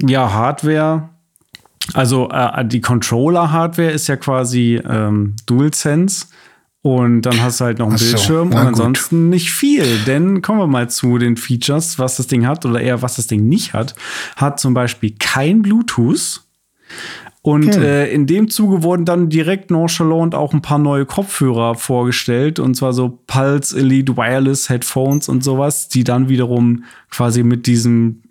[0.06, 1.08] ja, Hardware
[1.92, 6.26] also äh, die Controller-Hardware ist ja quasi ähm, DualSense.
[6.80, 9.30] Und dann hast du halt noch einen so, Bildschirm und ansonsten gut.
[9.30, 9.86] nicht viel.
[10.06, 13.26] Denn kommen wir mal zu den Features, was das Ding hat oder eher was das
[13.26, 13.94] Ding nicht hat.
[14.36, 16.42] Hat zum Beispiel kein Bluetooth.
[17.40, 17.82] Und hm.
[17.82, 22.58] äh, in dem Zuge wurden dann direkt nonchalant auch ein paar neue Kopfhörer vorgestellt.
[22.58, 28.22] Und zwar so Pulse Elite Wireless Headphones und sowas, die dann wiederum quasi mit diesem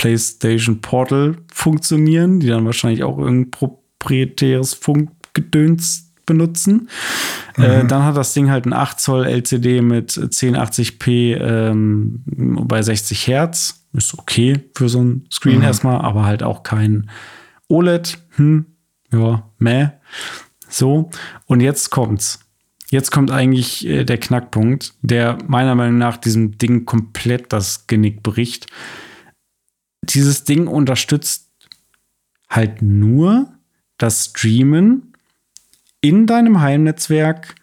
[0.00, 6.88] PlayStation Portal funktionieren, die dann wahrscheinlich auch irgendein proprietäres Funkgedöns benutzen.
[7.58, 7.64] Äh, mhm.
[7.66, 13.26] Äh, dann hat das Ding halt ein 8 Zoll LCD mit 1080p ähm, bei 60
[13.26, 13.84] Hertz.
[13.92, 15.64] Ist okay für so ein Screen mhm.
[15.64, 17.10] erstmal, aber halt auch kein
[17.68, 18.16] OLED.
[18.36, 18.64] Hm,
[19.12, 19.88] ja, meh.
[20.70, 21.10] So,
[21.44, 22.40] und jetzt kommt's.
[22.88, 28.22] Jetzt kommt eigentlich äh, der Knackpunkt, der meiner Meinung nach diesem Ding komplett das Genick
[28.22, 28.66] bricht
[30.14, 31.48] dieses Ding unterstützt
[32.48, 33.52] halt nur
[33.98, 35.12] das Streamen
[36.00, 37.54] in deinem Heimnetzwerk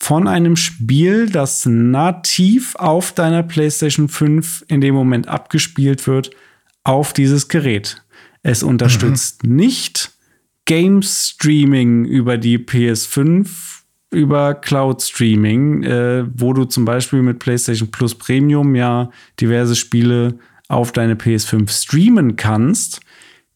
[0.00, 6.30] von einem Spiel, das nativ auf deiner PlayStation 5 in dem Moment abgespielt wird,
[6.82, 8.02] auf dieses Gerät.
[8.42, 9.56] Es unterstützt mhm.
[9.56, 10.12] nicht
[10.66, 13.48] Game Streaming über die PS5,
[14.10, 19.10] über Cloud Streaming, äh, wo du zum Beispiel mit PlayStation Plus Premium ja
[19.40, 20.38] diverse Spiele
[20.68, 23.00] auf deine PS5 streamen kannst.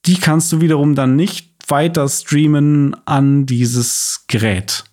[0.06, 4.84] Die kannst du wiederum dann nicht weiter streamen an dieses Gerät.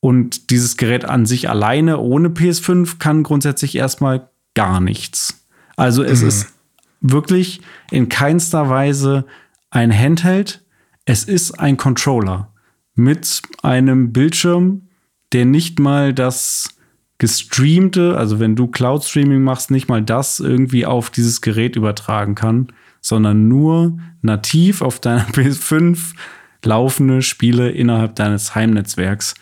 [0.00, 5.46] Und dieses Gerät an sich alleine ohne PS5 kann grundsätzlich erstmal gar nichts.
[5.76, 6.28] Also es mhm.
[6.28, 6.52] ist
[7.00, 7.60] wirklich
[7.90, 9.24] in keinster Weise
[9.70, 10.62] ein Handheld.
[11.04, 12.52] Es ist ein Controller
[12.94, 14.88] mit einem Bildschirm,
[15.32, 16.68] der nicht mal das
[17.22, 22.34] gestreamte, also wenn du Cloud Streaming machst, nicht mal das irgendwie auf dieses Gerät übertragen
[22.34, 26.14] kann, sondern nur nativ auf deiner PS5
[26.64, 29.34] laufende Spiele innerhalb deines Heimnetzwerks.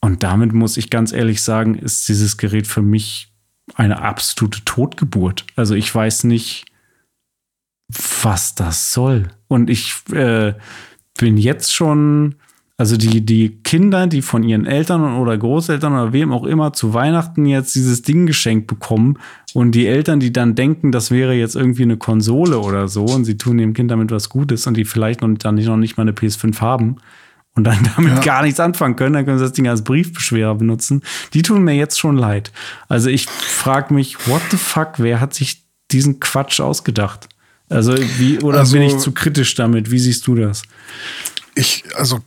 [0.00, 3.32] Und damit muss ich ganz ehrlich sagen, ist dieses Gerät für mich
[3.76, 5.46] eine absolute Totgeburt.
[5.54, 6.64] Also ich weiß nicht,
[8.24, 9.28] was das soll.
[9.46, 10.54] Und ich äh,
[11.16, 12.34] bin jetzt schon,
[12.76, 16.92] also die, die Kinder, die von ihren Eltern oder Großeltern oder wem auch immer zu
[16.92, 19.18] Weihnachten jetzt dieses Ding geschenkt bekommen
[19.52, 23.24] und die Eltern, die dann denken, das wäre jetzt irgendwie eine Konsole oder so und
[23.24, 25.96] sie tun dem Kind damit was Gutes und die vielleicht noch, dann nicht, noch nicht
[25.96, 26.96] mal eine PS5 haben,
[27.54, 28.20] und dann damit ja.
[28.20, 31.02] gar nichts anfangen können, dann können sie das Ding als Briefbeschwerer benutzen.
[31.32, 32.52] Die tun mir jetzt schon leid.
[32.88, 37.28] Also ich frage mich, what the fuck, wer hat sich diesen Quatsch ausgedacht?
[37.68, 39.90] Also wie, oder also, bin ich zu kritisch damit?
[39.90, 40.62] Wie siehst du das?
[41.54, 42.20] Ich, also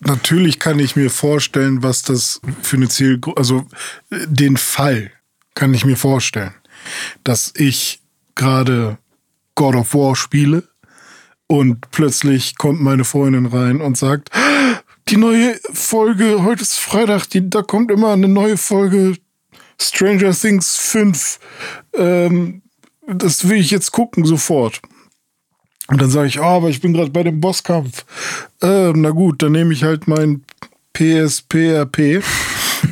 [0.00, 3.66] natürlich kann ich mir vorstellen, was das für eine Zielgruppe, also
[4.10, 5.10] den Fall
[5.54, 6.54] kann ich mir vorstellen,
[7.22, 8.00] dass ich
[8.34, 8.98] gerade
[9.54, 10.68] God of War spiele
[11.46, 14.30] und plötzlich kommt meine Freundin rein und sagt,
[15.08, 19.16] die neue Folge, heute ist Freitag, die, da kommt immer eine neue Folge
[19.80, 21.38] Stranger Things 5.
[21.94, 22.62] Ähm,
[23.06, 24.80] das will ich jetzt gucken, sofort.
[25.88, 28.04] Und dann sage ich, oh, aber ich bin gerade bei dem Bosskampf.
[28.62, 30.42] Äh, na gut, dann nehme ich halt mein
[30.94, 32.24] PSPRP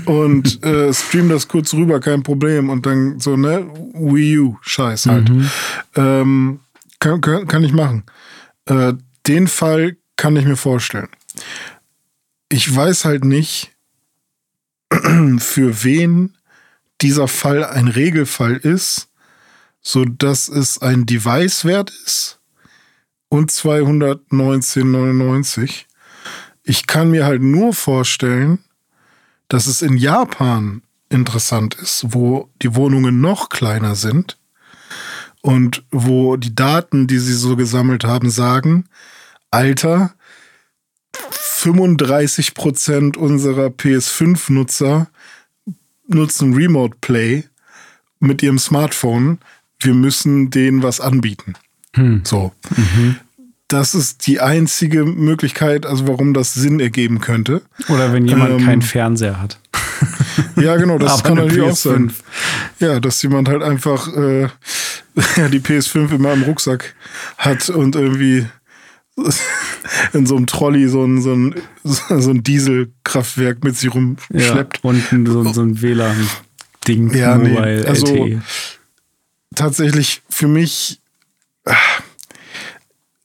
[0.05, 2.69] und äh, stream das kurz rüber, kein Problem.
[2.69, 5.31] Und dann so, ne, Wii U, Scheiß halt.
[5.31, 5.51] Mhm.
[5.97, 6.61] Ähm,
[6.99, 8.05] kann, kann, kann ich machen.
[8.67, 8.93] Äh,
[9.27, 11.09] den Fall kann ich mir vorstellen.
[12.51, 13.73] Ich weiß halt nicht,
[15.39, 16.37] für wen
[17.01, 19.09] dieser Fall ein Regelfall ist,
[19.81, 22.39] so dass es ein Device wert ist
[23.33, 25.87] und 219,99.
[26.65, 28.59] Ich kann mir halt nur vorstellen,
[29.49, 34.37] dass es in Japan interessant ist, wo die Wohnungen noch kleiner sind
[35.41, 38.85] und wo die Daten, die sie so gesammelt haben, sagen,
[39.51, 40.13] Alter,
[41.15, 45.09] 35 Prozent unserer PS5-Nutzer
[46.07, 47.45] nutzen Remote Play
[48.21, 49.39] mit ihrem Smartphone.
[49.79, 51.55] Wir müssen denen was anbieten.
[51.95, 52.23] Hm.
[52.25, 52.53] So.
[52.77, 53.17] Mhm.
[53.73, 57.63] Das ist die einzige Möglichkeit, also warum das Sinn ergeben könnte.
[57.89, 59.59] Oder wenn jemand ähm, keinen Fernseher hat.
[60.57, 62.13] Ja, genau, das kann natürlich auch sein.
[62.79, 64.49] Ja, dass jemand halt einfach äh,
[65.51, 66.95] die PS5 immer im Rucksack
[67.37, 68.47] hat und irgendwie
[70.13, 71.55] in so einem Trolley so ein, so ein,
[71.85, 74.81] so ein Dieselkraftwerk mit sich rumschleppt.
[74.83, 77.15] Ja, und so, so ein WLAN-Ding.
[77.15, 78.43] Ja, nee, also LTE.
[79.55, 81.01] tatsächlich für mich,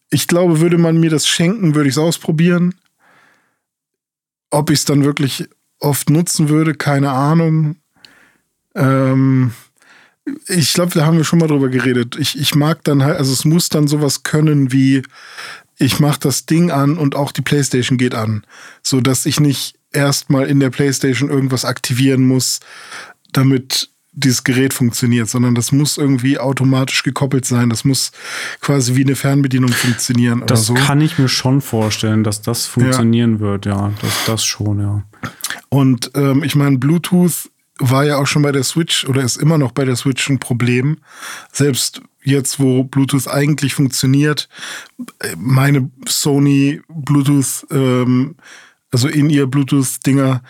[0.09, 2.75] ich glaube, würde man mir das schenken, würde ich es ausprobieren.
[4.49, 7.75] Ob ich es dann wirklich oft nutzen würde, keine Ahnung.
[8.75, 9.51] Ähm,
[10.47, 12.15] ich glaube, da haben wir schon mal drüber geredet.
[12.19, 15.03] Ich, ich mag dann halt, also es muss dann sowas können wie,
[15.77, 18.45] ich mache das Ding an und auch die Playstation geht an.
[18.81, 22.59] So dass ich nicht erstmal in der Playstation irgendwas aktivieren muss,
[23.31, 27.69] damit dieses Gerät funktioniert, sondern das muss irgendwie automatisch gekoppelt sein.
[27.69, 28.11] Das muss
[28.61, 30.43] quasi wie eine Fernbedienung funktionieren.
[30.47, 30.73] Das so.
[30.73, 33.39] kann ich mir schon vorstellen, dass das funktionieren ja.
[33.39, 33.93] wird, ja.
[34.01, 35.03] Das, das schon, ja.
[35.69, 39.59] Und ähm, ich meine, Bluetooth war ja auch schon bei der Switch oder ist immer
[39.59, 40.97] noch bei der Switch ein Problem.
[41.51, 44.49] Selbst jetzt, wo Bluetooth eigentlich funktioniert,
[45.37, 48.35] meine Sony Bluetooth, ähm,
[48.91, 50.41] also in ihr Bluetooth-Dinger,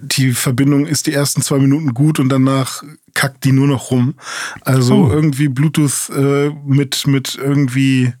[0.00, 2.82] die Verbindung ist die ersten zwei Minuten gut und danach
[3.14, 4.14] kackt die nur noch rum.
[4.62, 5.10] Also oh.
[5.10, 8.12] irgendwie Bluetooth äh, mit, mit irgendwie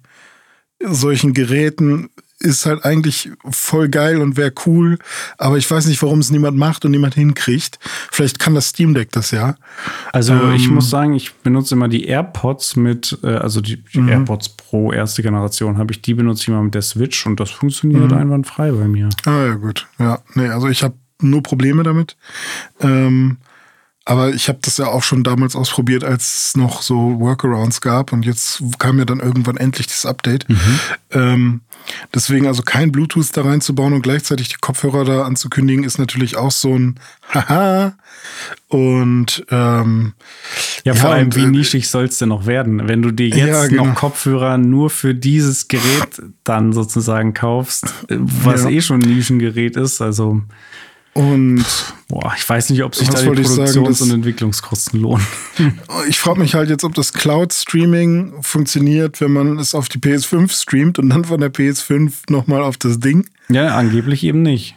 [0.80, 2.10] solchen Geräten
[2.40, 4.98] ist halt eigentlich voll geil und wäre cool,
[5.38, 7.80] aber ich weiß nicht, warum es niemand macht und niemand hinkriegt.
[8.12, 9.56] Vielleicht kann das Steam Deck das ja.
[10.12, 14.00] Also ähm, ich muss sagen, ich benutze immer die AirPods mit, äh, also die, die
[14.00, 14.08] mhm.
[14.08, 17.50] AirPods Pro erste Generation habe ich, die benutze ich immer mit der Switch und das
[17.50, 18.16] funktioniert mhm.
[18.16, 19.08] einwandfrei bei mir.
[19.24, 22.16] Ah ja gut, ja, nee, also ich habe nur Probleme damit.
[22.80, 23.38] Ähm,
[24.08, 28.10] Aber ich habe das ja auch schon damals ausprobiert, als es noch so Workarounds gab
[28.10, 30.48] und jetzt kam ja dann irgendwann endlich das Update.
[30.48, 30.80] Mhm.
[31.10, 31.60] Ähm,
[32.14, 36.50] deswegen also kein Bluetooth da reinzubauen und gleichzeitig die Kopfhörer da anzukündigen, ist natürlich auch
[36.50, 36.98] so ein
[37.34, 37.98] Haha.
[38.68, 40.14] Und ähm,
[40.84, 42.88] ja, vor ja, allem, und, wie äh, nischig soll es denn noch werden?
[42.88, 43.86] Wenn du dir jetzt ja, genau.
[43.86, 48.70] noch Kopfhörer nur für dieses Gerät dann sozusagen kaufst, was ja.
[48.70, 50.40] eh schon ein Nischengerät ist, also
[51.18, 51.64] und
[52.06, 55.26] boah, ich weiß nicht, ob sich da die Produktions- sagen, und Entwicklungskosten lohnen.
[56.08, 60.52] Ich frage mich halt jetzt, ob das Cloud-Streaming funktioniert, wenn man es auf die PS5
[60.52, 63.26] streamt und dann von der PS5 nochmal auf das Ding.
[63.48, 64.76] Ja, angeblich eben nicht.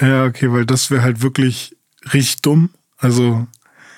[0.00, 1.76] Ja, okay, weil das wäre halt wirklich
[2.14, 2.70] richtig dumm.
[2.96, 3.48] Also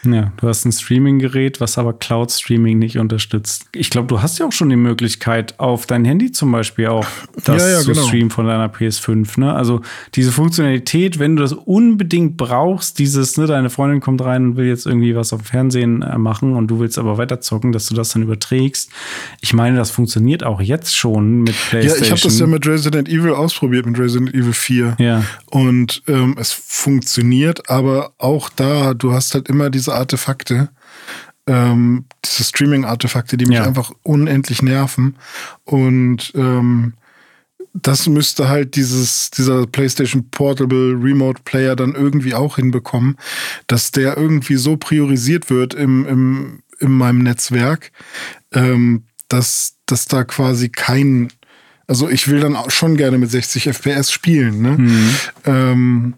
[0.04, 3.66] ja, du hast ein Streaming-Gerät, was aber Cloud-Streaming nicht unterstützt.
[3.72, 7.06] Ich glaube, du hast ja auch schon die Möglichkeit, auf dein Handy zum Beispiel auch
[7.44, 8.06] das ja, ja, zu genau.
[8.06, 9.38] streamen von deiner PS5.
[9.38, 9.54] Ne?
[9.54, 9.80] Also
[10.14, 14.66] diese Funktionalität, wenn du das unbedingt brauchst, dieses, ne, deine Freundin kommt rein und will
[14.66, 17.86] jetzt irgendwie was auf dem Fernsehen äh, machen und du willst aber weiter zocken, dass
[17.86, 18.90] du das dann überträgst.
[19.40, 21.98] Ich meine, das funktioniert auch jetzt schon mit PlayStation.
[21.98, 24.96] Ja, ich habe das ja mit Resident Evil ausprobiert, mit Resident Evil 4.
[24.98, 25.22] Ja.
[25.46, 30.70] Und ähm, es funktioniert, aber auch da, du hast halt immer diese Artefakte,
[31.46, 33.64] ähm, diese Streaming-Artefakte, die mich ja.
[33.64, 35.16] einfach unendlich nerven.
[35.64, 36.94] Und ähm,
[37.74, 43.16] das müsste halt dieses, dieser PlayStation Portable Remote Player dann irgendwie auch hinbekommen,
[43.66, 47.92] dass der irgendwie so priorisiert wird im, im, in meinem Netzwerk,
[48.52, 51.32] ähm, dass, dass da quasi kein,
[51.86, 54.78] also ich will dann auch schon gerne mit 60 FPS spielen, ne?
[54.78, 55.14] Mhm.
[55.46, 56.14] Ähm,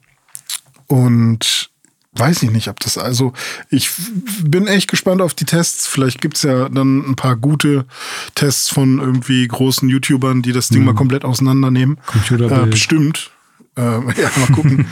[0.86, 1.70] und
[2.16, 3.32] weiß ich nicht, ob das also.
[3.70, 3.90] Ich
[4.42, 5.86] bin echt gespannt auf die Tests.
[5.86, 7.86] Vielleicht gibt es ja dann ein paar gute
[8.34, 10.86] Tests von irgendwie großen YouTubern, die das Ding mhm.
[10.86, 11.98] mal komplett auseinandernehmen.
[12.06, 12.66] Computerbild.
[12.66, 13.30] Äh, bestimmt.
[13.76, 14.86] Äh, ja, mal gucken.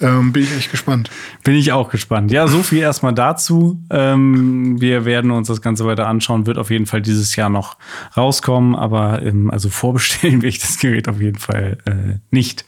[0.00, 1.10] ähm, bin ich echt gespannt.
[1.44, 2.32] Bin ich auch gespannt.
[2.32, 3.80] Ja, so viel erstmal dazu.
[3.90, 6.46] Ähm, wir werden uns das Ganze weiter anschauen.
[6.46, 7.76] Wird auf jeden Fall dieses Jahr noch
[8.16, 12.64] rauskommen, aber ähm, also vorbestellen will ich das Gerät auf jeden Fall äh, nicht.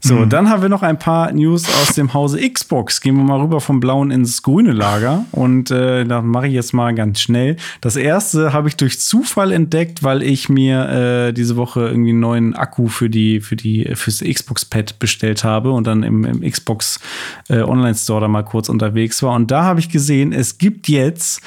[0.00, 0.28] So, mhm.
[0.28, 3.00] dann haben wir noch ein paar News aus dem Hause Xbox.
[3.00, 5.24] Gehen wir mal rüber vom blauen ins grüne Lager.
[5.32, 7.56] Und äh, da mache ich jetzt mal ganz schnell.
[7.80, 10.88] Das erste habe ich durch Zufall entdeckt, weil ich mir
[11.28, 15.72] äh, diese Woche irgendwie einen neuen Akku für die, für die, fürs Xbox-Pad bestellt habe
[15.72, 17.00] und dann im, im Xbox
[17.48, 19.34] äh, Online-Store da mal kurz unterwegs war.
[19.34, 21.40] Und da habe ich gesehen, es gibt jetzt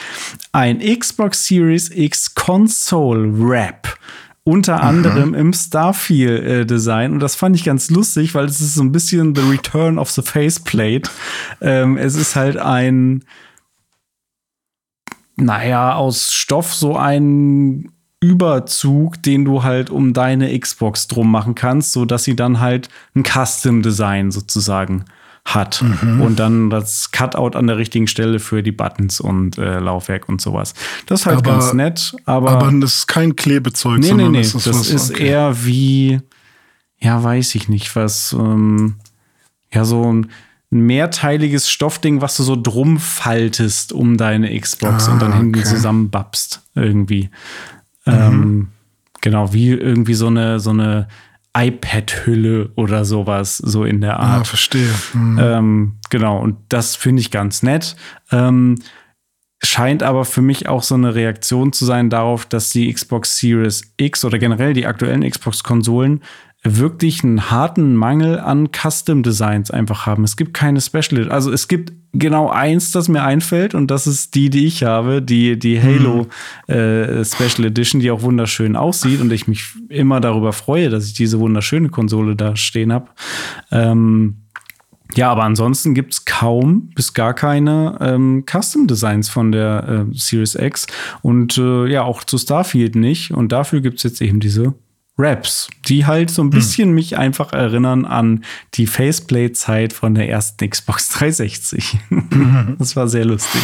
[0.52, 3.98] ein Xbox Series X Console Wrap
[4.44, 5.36] unter anderem mhm.
[5.36, 7.12] im Starfield-Design.
[7.12, 10.00] Äh, und das fand ich ganz lustig, weil es ist so ein bisschen The Return
[10.00, 11.10] of the Faceplate.
[11.62, 13.24] Ähm, es ist halt ein,
[15.36, 21.92] naja, aus Stoff so ein Überzug, den du halt um deine Xbox drum machen kannst,
[21.92, 25.06] so dass sie dann halt ein Custom-Design sozusagen
[25.46, 26.22] hat mhm.
[26.22, 30.40] und dann das Cutout an der richtigen Stelle für die Buttons und äh, Laufwerk und
[30.40, 30.74] sowas.
[31.08, 34.38] Das ist halt aber, ganz nett, aber aber das ist kein Klebezeug, nee, sondern nee,
[34.40, 35.28] nee, das ist, das ist okay.
[35.28, 36.22] eher wie
[37.02, 38.96] ja, weiß ich nicht, was ähm,
[39.74, 40.30] ja so ein
[40.70, 45.68] mehrteiliges Stoffding, was du so drum faltest um deine Xbox ah, und dann hinten okay.
[45.68, 47.30] zusammenbapst irgendwie.
[48.06, 48.14] Mhm.
[48.14, 48.68] Ähm,
[49.20, 51.08] genau, wie irgendwie so eine so eine
[51.58, 54.42] iPad-Hülle oder sowas, so in der Art.
[54.42, 54.90] Ah, verstehe.
[55.14, 55.40] Mhm.
[55.40, 57.96] Ähm, genau, und das finde ich ganz nett.
[58.32, 58.76] Ähm,
[59.64, 63.94] scheint aber für mich auch so eine Reaktion zu sein darauf, dass die Xbox Series
[63.98, 66.24] X oder generell die aktuellen Xbox-Konsolen
[66.64, 70.24] wirklich einen harten Mangel an Custom Designs einfach haben.
[70.24, 74.36] Es gibt keine Special, also es gibt genau eins, das mir einfällt und das ist
[74.36, 76.28] die, die ich habe, die die Halo
[76.68, 76.74] mhm.
[76.74, 81.14] äh, Special Edition, die auch wunderschön aussieht und ich mich immer darüber freue, dass ich
[81.14, 83.08] diese wunderschöne Konsole da stehen habe.
[83.72, 84.38] Ähm,
[85.16, 90.14] ja, aber ansonsten gibt es kaum bis gar keine ähm, Custom Designs von der äh,
[90.14, 90.88] Series X
[91.22, 94.74] und äh, ja auch zu Starfield nicht und dafür gibt es jetzt eben diese
[95.22, 96.50] Raps, die halt so ein hm.
[96.52, 96.96] bisschen hm.
[96.96, 98.44] mich einfach erinnern an
[98.74, 101.98] die Faceplay-Zeit von der ersten Xbox 360.
[102.10, 102.76] Mhm.
[102.80, 103.62] das war sehr lustig.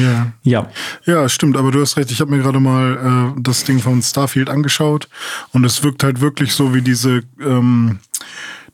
[0.00, 0.32] Ja.
[0.42, 0.70] Ja.
[1.04, 2.10] Ja, stimmt, aber du hast recht.
[2.10, 5.08] Ich habe mir gerade mal äh, das Ding von Starfield angeschaut
[5.52, 7.98] und es wirkt halt wirklich so wie diese, ähm,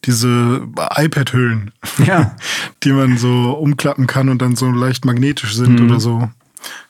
[0.04, 0.66] diese
[0.96, 1.70] iPad-Hüllen,
[2.04, 2.34] ja.
[2.82, 5.90] die man so umklappen kann und dann so leicht magnetisch sind mhm.
[5.90, 6.30] oder so.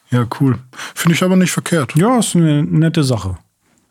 [0.09, 0.59] Ja, cool.
[0.93, 1.95] Finde ich aber nicht verkehrt.
[1.95, 3.37] Ja, ist eine nette Sache.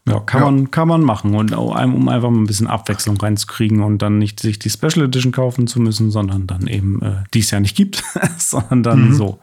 [0.09, 0.51] Ja, kann, ja.
[0.51, 1.37] Man, kann man machen.
[1.37, 5.31] Und um einfach mal ein bisschen Abwechslung reinzukriegen und dann nicht sich die Special Edition
[5.31, 8.03] kaufen zu müssen, sondern dann eben, äh, die es ja nicht gibt,
[8.37, 9.15] sondern dann mhm.
[9.15, 9.39] so.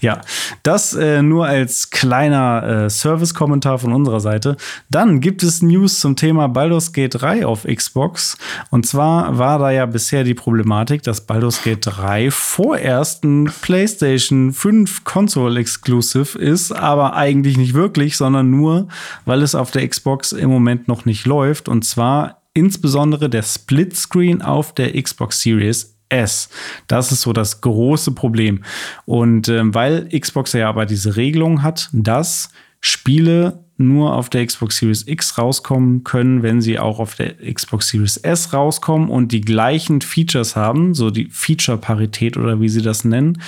[0.00, 0.20] Ja,
[0.62, 4.56] das äh, nur als kleiner äh, Service-Kommentar von unserer Seite.
[4.90, 8.38] Dann gibt es News zum Thema Baldur's Gate 3 auf Xbox.
[8.70, 14.52] Und zwar war da ja bisher die Problematik, dass Baldur's Gate 3 vorerst ein PlayStation
[14.52, 18.86] 5 Console Exclusive ist, aber eigentlich nicht wirklich, sondern nur,
[19.24, 19.95] weil es auf der Xbox
[20.32, 21.68] im Moment noch nicht läuft.
[21.68, 26.48] Und zwar insbesondere der Splitscreen auf der Xbox Series S.
[26.86, 28.62] Das ist so das große Problem.
[29.04, 32.50] Und ähm, weil Xbox ja aber diese Regelung hat, dass
[32.80, 37.88] Spiele nur auf der Xbox Series X rauskommen können, wenn sie auch auf der Xbox
[37.88, 43.04] Series S rauskommen und die gleichen Features haben, so die Feature-Parität oder wie sie das
[43.04, 43.42] nennen.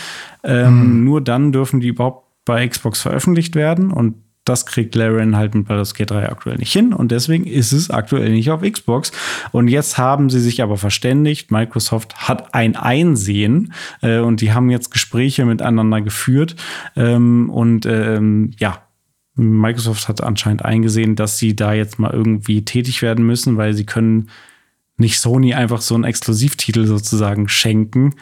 [0.45, 1.05] Ähm, mhm.
[1.05, 4.17] Nur dann dürfen die überhaupt bei Xbox veröffentlicht werden und
[4.49, 7.91] das kriegt Larian halt mit Baldur's Gate 3 aktuell nicht hin und deswegen ist es
[7.91, 9.13] aktuell nicht auf Xbox.
[9.53, 11.51] Und jetzt haben sie sich aber verständigt.
[11.51, 13.73] Microsoft hat ein Einsehen
[14.03, 16.57] äh, und die haben jetzt Gespräche miteinander geführt.
[16.97, 18.83] Ähm, und ähm, ja,
[19.35, 23.87] Microsoft hat anscheinend eingesehen, dass sie da jetzt mal irgendwie tätig werden müssen, weil sie
[23.87, 24.29] können
[24.97, 28.15] nicht Sony einfach so einen Exklusivtitel sozusagen schenken,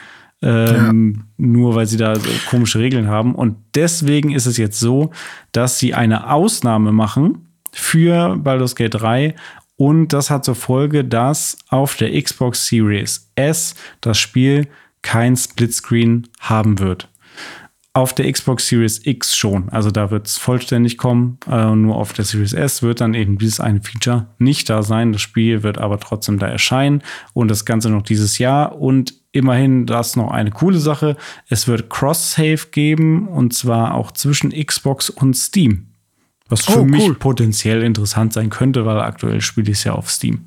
[0.42, 1.22] ähm, ja.
[1.36, 2.14] nur weil sie da
[2.50, 3.34] komische Regeln haben.
[3.34, 5.10] Und deswegen ist es jetzt so,
[5.52, 9.34] dass sie eine Ausnahme machen für Baldur's Gate 3
[9.76, 14.68] und das hat zur Folge, dass auf der Xbox Series S das Spiel
[15.02, 17.10] kein Splitscreen haben wird.
[17.92, 19.68] Auf der Xbox Series X schon.
[19.70, 21.38] Also da wird es vollständig kommen.
[21.50, 25.12] Äh, nur auf der Series S wird dann eben dieses eine Feature nicht da sein.
[25.12, 27.02] Das Spiel wird aber trotzdem da erscheinen
[27.32, 28.78] und das Ganze noch dieses Jahr.
[28.78, 31.16] Und immerhin das noch eine coole Sache.
[31.48, 35.86] Es wird Cross-Save geben und zwar auch zwischen Xbox und Steam.
[36.48, 37.14] Was für oh, mich cool.
[37.14, 40.46] potenziell interessant sein könnte, weil aktuell spiele ich es ja auf Steam.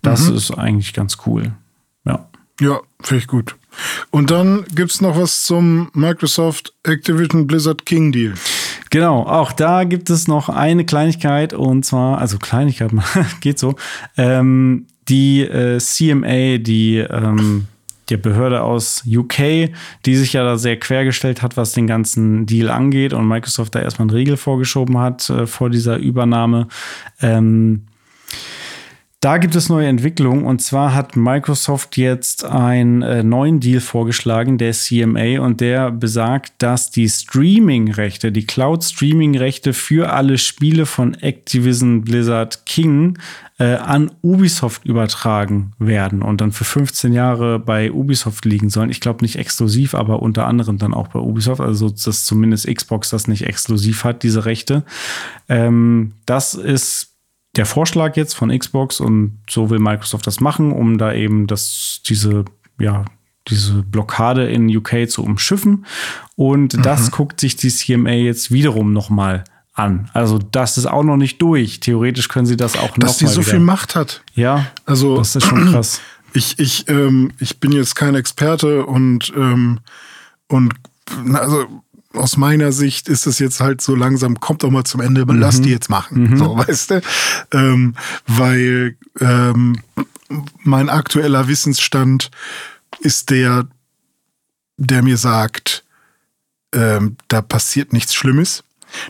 [0.00, 0.36] Das mhm.
[0.36, 1.52] ist eigentlich ganz cool.
[2.04, 2.28] Ja.
[2.60, 3.56] Ja, finde ich gut.
[4.10, 8.34] Und dann gibt es noch was zum Microsoft Activision Blizzard King Deal.
[8.90, 12.92] Genau, auch da gibt es noch eine Kleinigkeit und zwar, also Kleinigkeit,
[13.40, 13.74] geht so.
[14.16, 17.66] Ähm, die äh, CMA, die ähm,
[18.08, 19.70] die Behörde aus UK,
[20.04, 23.80] die sich ja da sehr quergestellt hat, was den ganzen Deal angeht und Microsoft da
[23.80, 26.68] erstmal einen Riegel vorgeschoben hat äh, vor dieser Übernahme.
[27.20, 27.86] Ähm,
[29.26, 34.56] da gibt es neue Entwicklungen und zwar hat Microsoft jetzt einen äh, neuen Deal vorgeschlagen,
[34.56, 42.02] der CMA, und der besagt, dass die Streaming-Rechte, die Cloud-Streaming-Rechte für alle Spiele von Activision
[42.02, 43.18] Blizzard King
[43.58, 48.90] äh, an Ubisoft übertragen werden und dann für 15 Jahre bei Ubisoft liegen sollen.
[48.90, 53.10] Ich glaube nicht exklusiv, aber unter anderem dann auch bei Ubisoft, also dass zumindest Xbox
[53.10, 54.84] das nicht exklusiv hat, diese Rechte.
[55.48, 57.15] Ähm, das ist
[57.56, 62.02] der Vorschlag jetzt von Xbox und so will Microsoft das machen, um da eben das,
[62.06, 62.44] diese,
[62.78, 63.04] ja,
[63.48, 65.86] diese Blockade in UK zu umschiffen.
[66.34, 66.82] Und mhm.
[66.82, 70.10] das guckt sich die CMA jetzt wiederum nochmal an.
[70.12, 71.80] Also das ist auch noch nicht durch.
[71.80, 73.50] Theoretisch können sie das auch noch Dass sie so wieder.
[73.52, 74.22] viel Macht hat.
[74.34, 76.00] Ja, also das ist schon krass.
[76.32, 79.78] Ich, ich, ähm, ich bin jetzt kein Experte und, ähm,
[80.48, 80.74] und
[81.32, 81.66] also
[82.16, 85.34] aus meiner Sicht ist es jetzt halt so langsam, kommt doch mal zum Ende, aber
[85.34, 85.40] mhm.
[85.40, 86.30] lass die jetzt machen.
[86.30, 86.36] Mhm.
[86.36, 87.02] So, weißt du?
[87.52, 87.94] Ähm,
[88.26, 89.80] weil ähm,
[90.62, 92.30] mein aktueller Wissensstand
[93.00, 93.66] ist der,
[94.76, 95.84] der mir sagt,
[96.72, 98.64] ähm, da passiert nichts Schlimmes.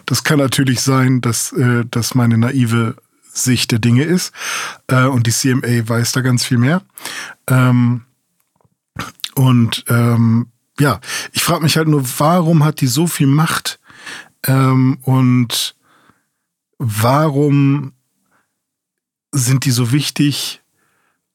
[0.07, 2.97] Das kann natürlich sein, dass, äh, dass meine naive
[3.33, 4.33] Sicht der Dinge ist.
[4.87, 6.83] Äh, und die CMA weiß da ganz viel mehr.
[7.49, 8.03] Ähm,
[9.35, 10.49] und ähm,
[10.81, 11.01] ja,
[11.33, 13.79] ich frage mich halt nur, warum hat die so viel Macht?
[14.47, 15.75] Ähm, und
[16.79, 17.93] warum
[19.33, 20.63] sind die so wichtig?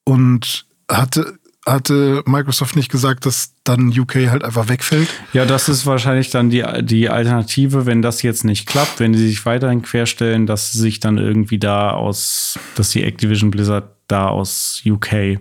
[0.04, 5.10] Und hatte, hatte Microsoft nicht gesagt, dass dann UK halt einfach wegfällt?
[5.34, 9.28] Ja, das ist wahrscheinlich dann die, die Alternative, wenn das jetzt nicht klappt, wenn die
[9.28, 14.28] sich weiterhin querstellen, dass sie sich dann irgendwie da aus, dass die Activision Blizzard da
[14.28, 15.40] aus UK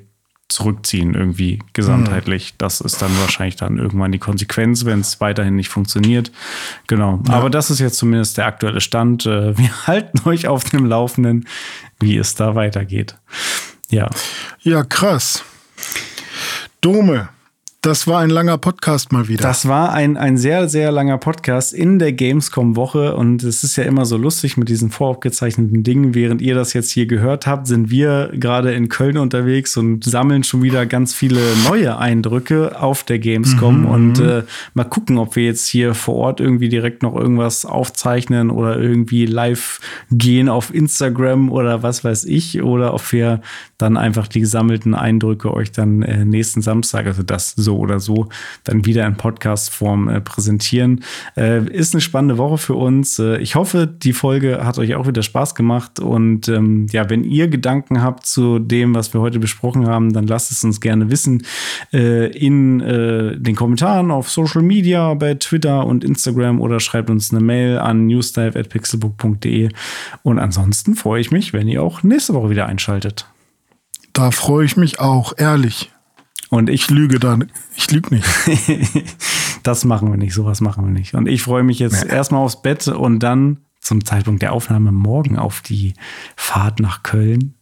[0.50, 2.52] zurückziehen, irgendwie gesamtheitlich.
[2.52, 2.54] Mhm.
[2.58, 6.32] Das ist dann wahrscheinlich dann irgendwann die Konsequenz, wenn es weiterhin nicht funktioniert.
[6.86, 7.22] Genau.
[7.26, 7.34] Ja.
[7.34, 9.26] Aber das ist jetzt zumindest der aktuelle Stand.
[9.26, 11.46] Äh, wir halten euch auf dem Laufenden,
[12.00, 13.16] wie es da weitergeht.
[13.90, 14.10] Ja.
[14.60, 15.44] Ja, krass.
[16.80, 17.28] Dome.
[17.82, 19.40] Das war ein langer Podcast mal wieder.
[19.40, 23.16] Das war ein, ein sehr, sehr langer Podcast in der Gamescom-Woche.
[23.16, 26.14] Und es ist ja immer so lustig mit diesen voraufgezeichneten Dingen.
[26.14, 30.44] Während ihr das jetzt hier gehört habt, sind wir gerade in Köln unterwegs und sammeln
[30.44, 33.80] schon wieder ganz viele neue Eindrücke auf der Gamescom.
[33.80, 33.86] Mhm.
[33.86, 34.42] Und äh,
[34.74, 39.24] mal gucken, ob wir jetzt hier vor Ort irgendwie direkt noch irgendwas aufzeichnen oder irgendwie
[39.24, 39.80] live
[40.10, 42.62] gehen auf Instagram oder was weiß ich.
[42.62, 43.40] Oder ob wir
[43.78, 48.00] dann einfach die gesammelten Eindrücke euch dann äh, nächsten Samstag, also das so so oder
[48.00, 48.28] so
[48.64, 51.04] dann wieder in Podcast-Form äh, präsentieren.
[51.36, 53.18] Äh, ist eine spannende Woche für uns.
[53.18, 56.00] Äh, ich hoffe, die Folge hat euch auch wieder Spaß gemacht.
[56.00, 60.26] Und ähm, ja, wenn ihr Gedanken habt zu dem, was wir heute besprochen haben, dann
[60.26, 61.44] lasst es uns gerne wissen
[61.92, 67.30] äh, in äh, den Kommentaren auf Social Media, bei Twitter und Instagram oder schreibt uns
[67.30, 69.68] eine Mail an newsdive.pixelbook.de.
[70.22, 73.26] Und ansonsten freue ich mich, wenn ihr auch nächste Woche wieder einschaltet.
[74.12, 75.90] Da freue ich mich auch, ehrlich.
[76.50, 77.50] Und ich lüge dann.
[77.76, 78.26] Ich lüge nicht.
[79.62, 80.34] das machen wir nicht.
[80.34, 81.14] Sowas machen wir nicht.
[81.14, 82.10] Und ich freue mich jetzt ja.
[82.10, 85.94] erstmal aufs Bett und dann zum Zeitpunkt der Aufnahme morgen auf die
[86.36, 87.54] Fahrt nach Köln.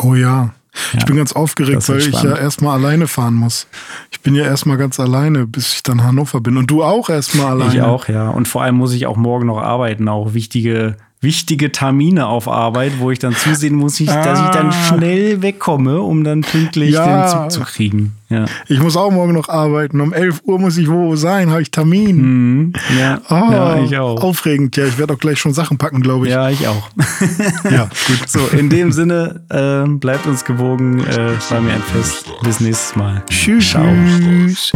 [0.00, 0.54] Oh ja.
[0.96, 2.24] Ich bin ganz aufgeregt, weil spannend.
[2.24, 3.66] ich ja erstmal alleine fahren muss.
[4.10, 6.56] Ich bin ja erstmal ganz alleine, bis ich dann Hannover bin.
[6.56, 7.74] Und du auch erstmal alleine.
[7.74, 8.28] Ich auch, ja.
[8.28, 12.92] Und vor allem muss ich auch morgen noch arbeiten, auch wichtige wichtige Termine auf Arbeit,
[12.98, 14.22] wo ich dann zusehen muss, ich, ah.
[14.22, 14.72] dass ich dann ah.
[14.72, 17.22] schnell wegkomme, um dann pünktlich ja.
[17.22, 18.14] den Zug zu kriegen.
[18.28, 18.44] Ja.
[18.68, 20.00] Ich muss auch morgen noch arbeiten.
[20.00, 22.16] Um 11 Uhr muss ich wo sein, habe ich Termin.
[22.16, 22.72] Mhm.
[22.98, 23.20] Ja.
[23.30, 24.22] Oh, ja, ich auch.
[24.22, 24.76] Aufregend.
[24.76, 26.32] Ja, ich werde auch gleich schon Sachen packen, glaube ich.
[26.32, 26.90] Ja, ich auch.
[27.70, 28.28] ja, gut.
[28.28, 31.00] So, in dem Sinne, äh, bleibt uns gewogen.
[31.00, 32.26] Äh, war mir ein Fest.
[32.42, 33.22] Bis nächstes Mal.
[33.28, 33.70] Tschüss.
[33.70, 33.86] Ciao.
[34.20, 34.72] Tschüss.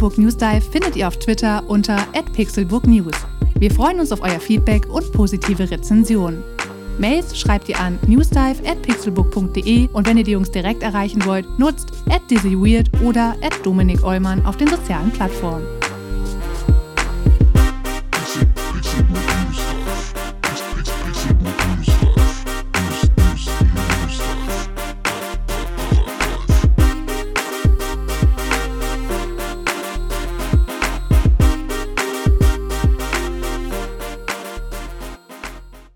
[0.00, 1.98] Pixelbook News Dive findet ihr auf Twitter unter
[2.32, 3.12] @pixelbooknews.
[3.58, 6.42] Wir freuen uns auf euer Feedback und positive Rezensionen.
[6.98, 11.92] Mails schreibt ihr an newsdive@pixelbook.de und wenn ihr die Jungs direkt erreichen wollt, nutzt
[12.30, 15.66] @dizzyweird oder @dominik Eulmann auf den sozialen Plattformen.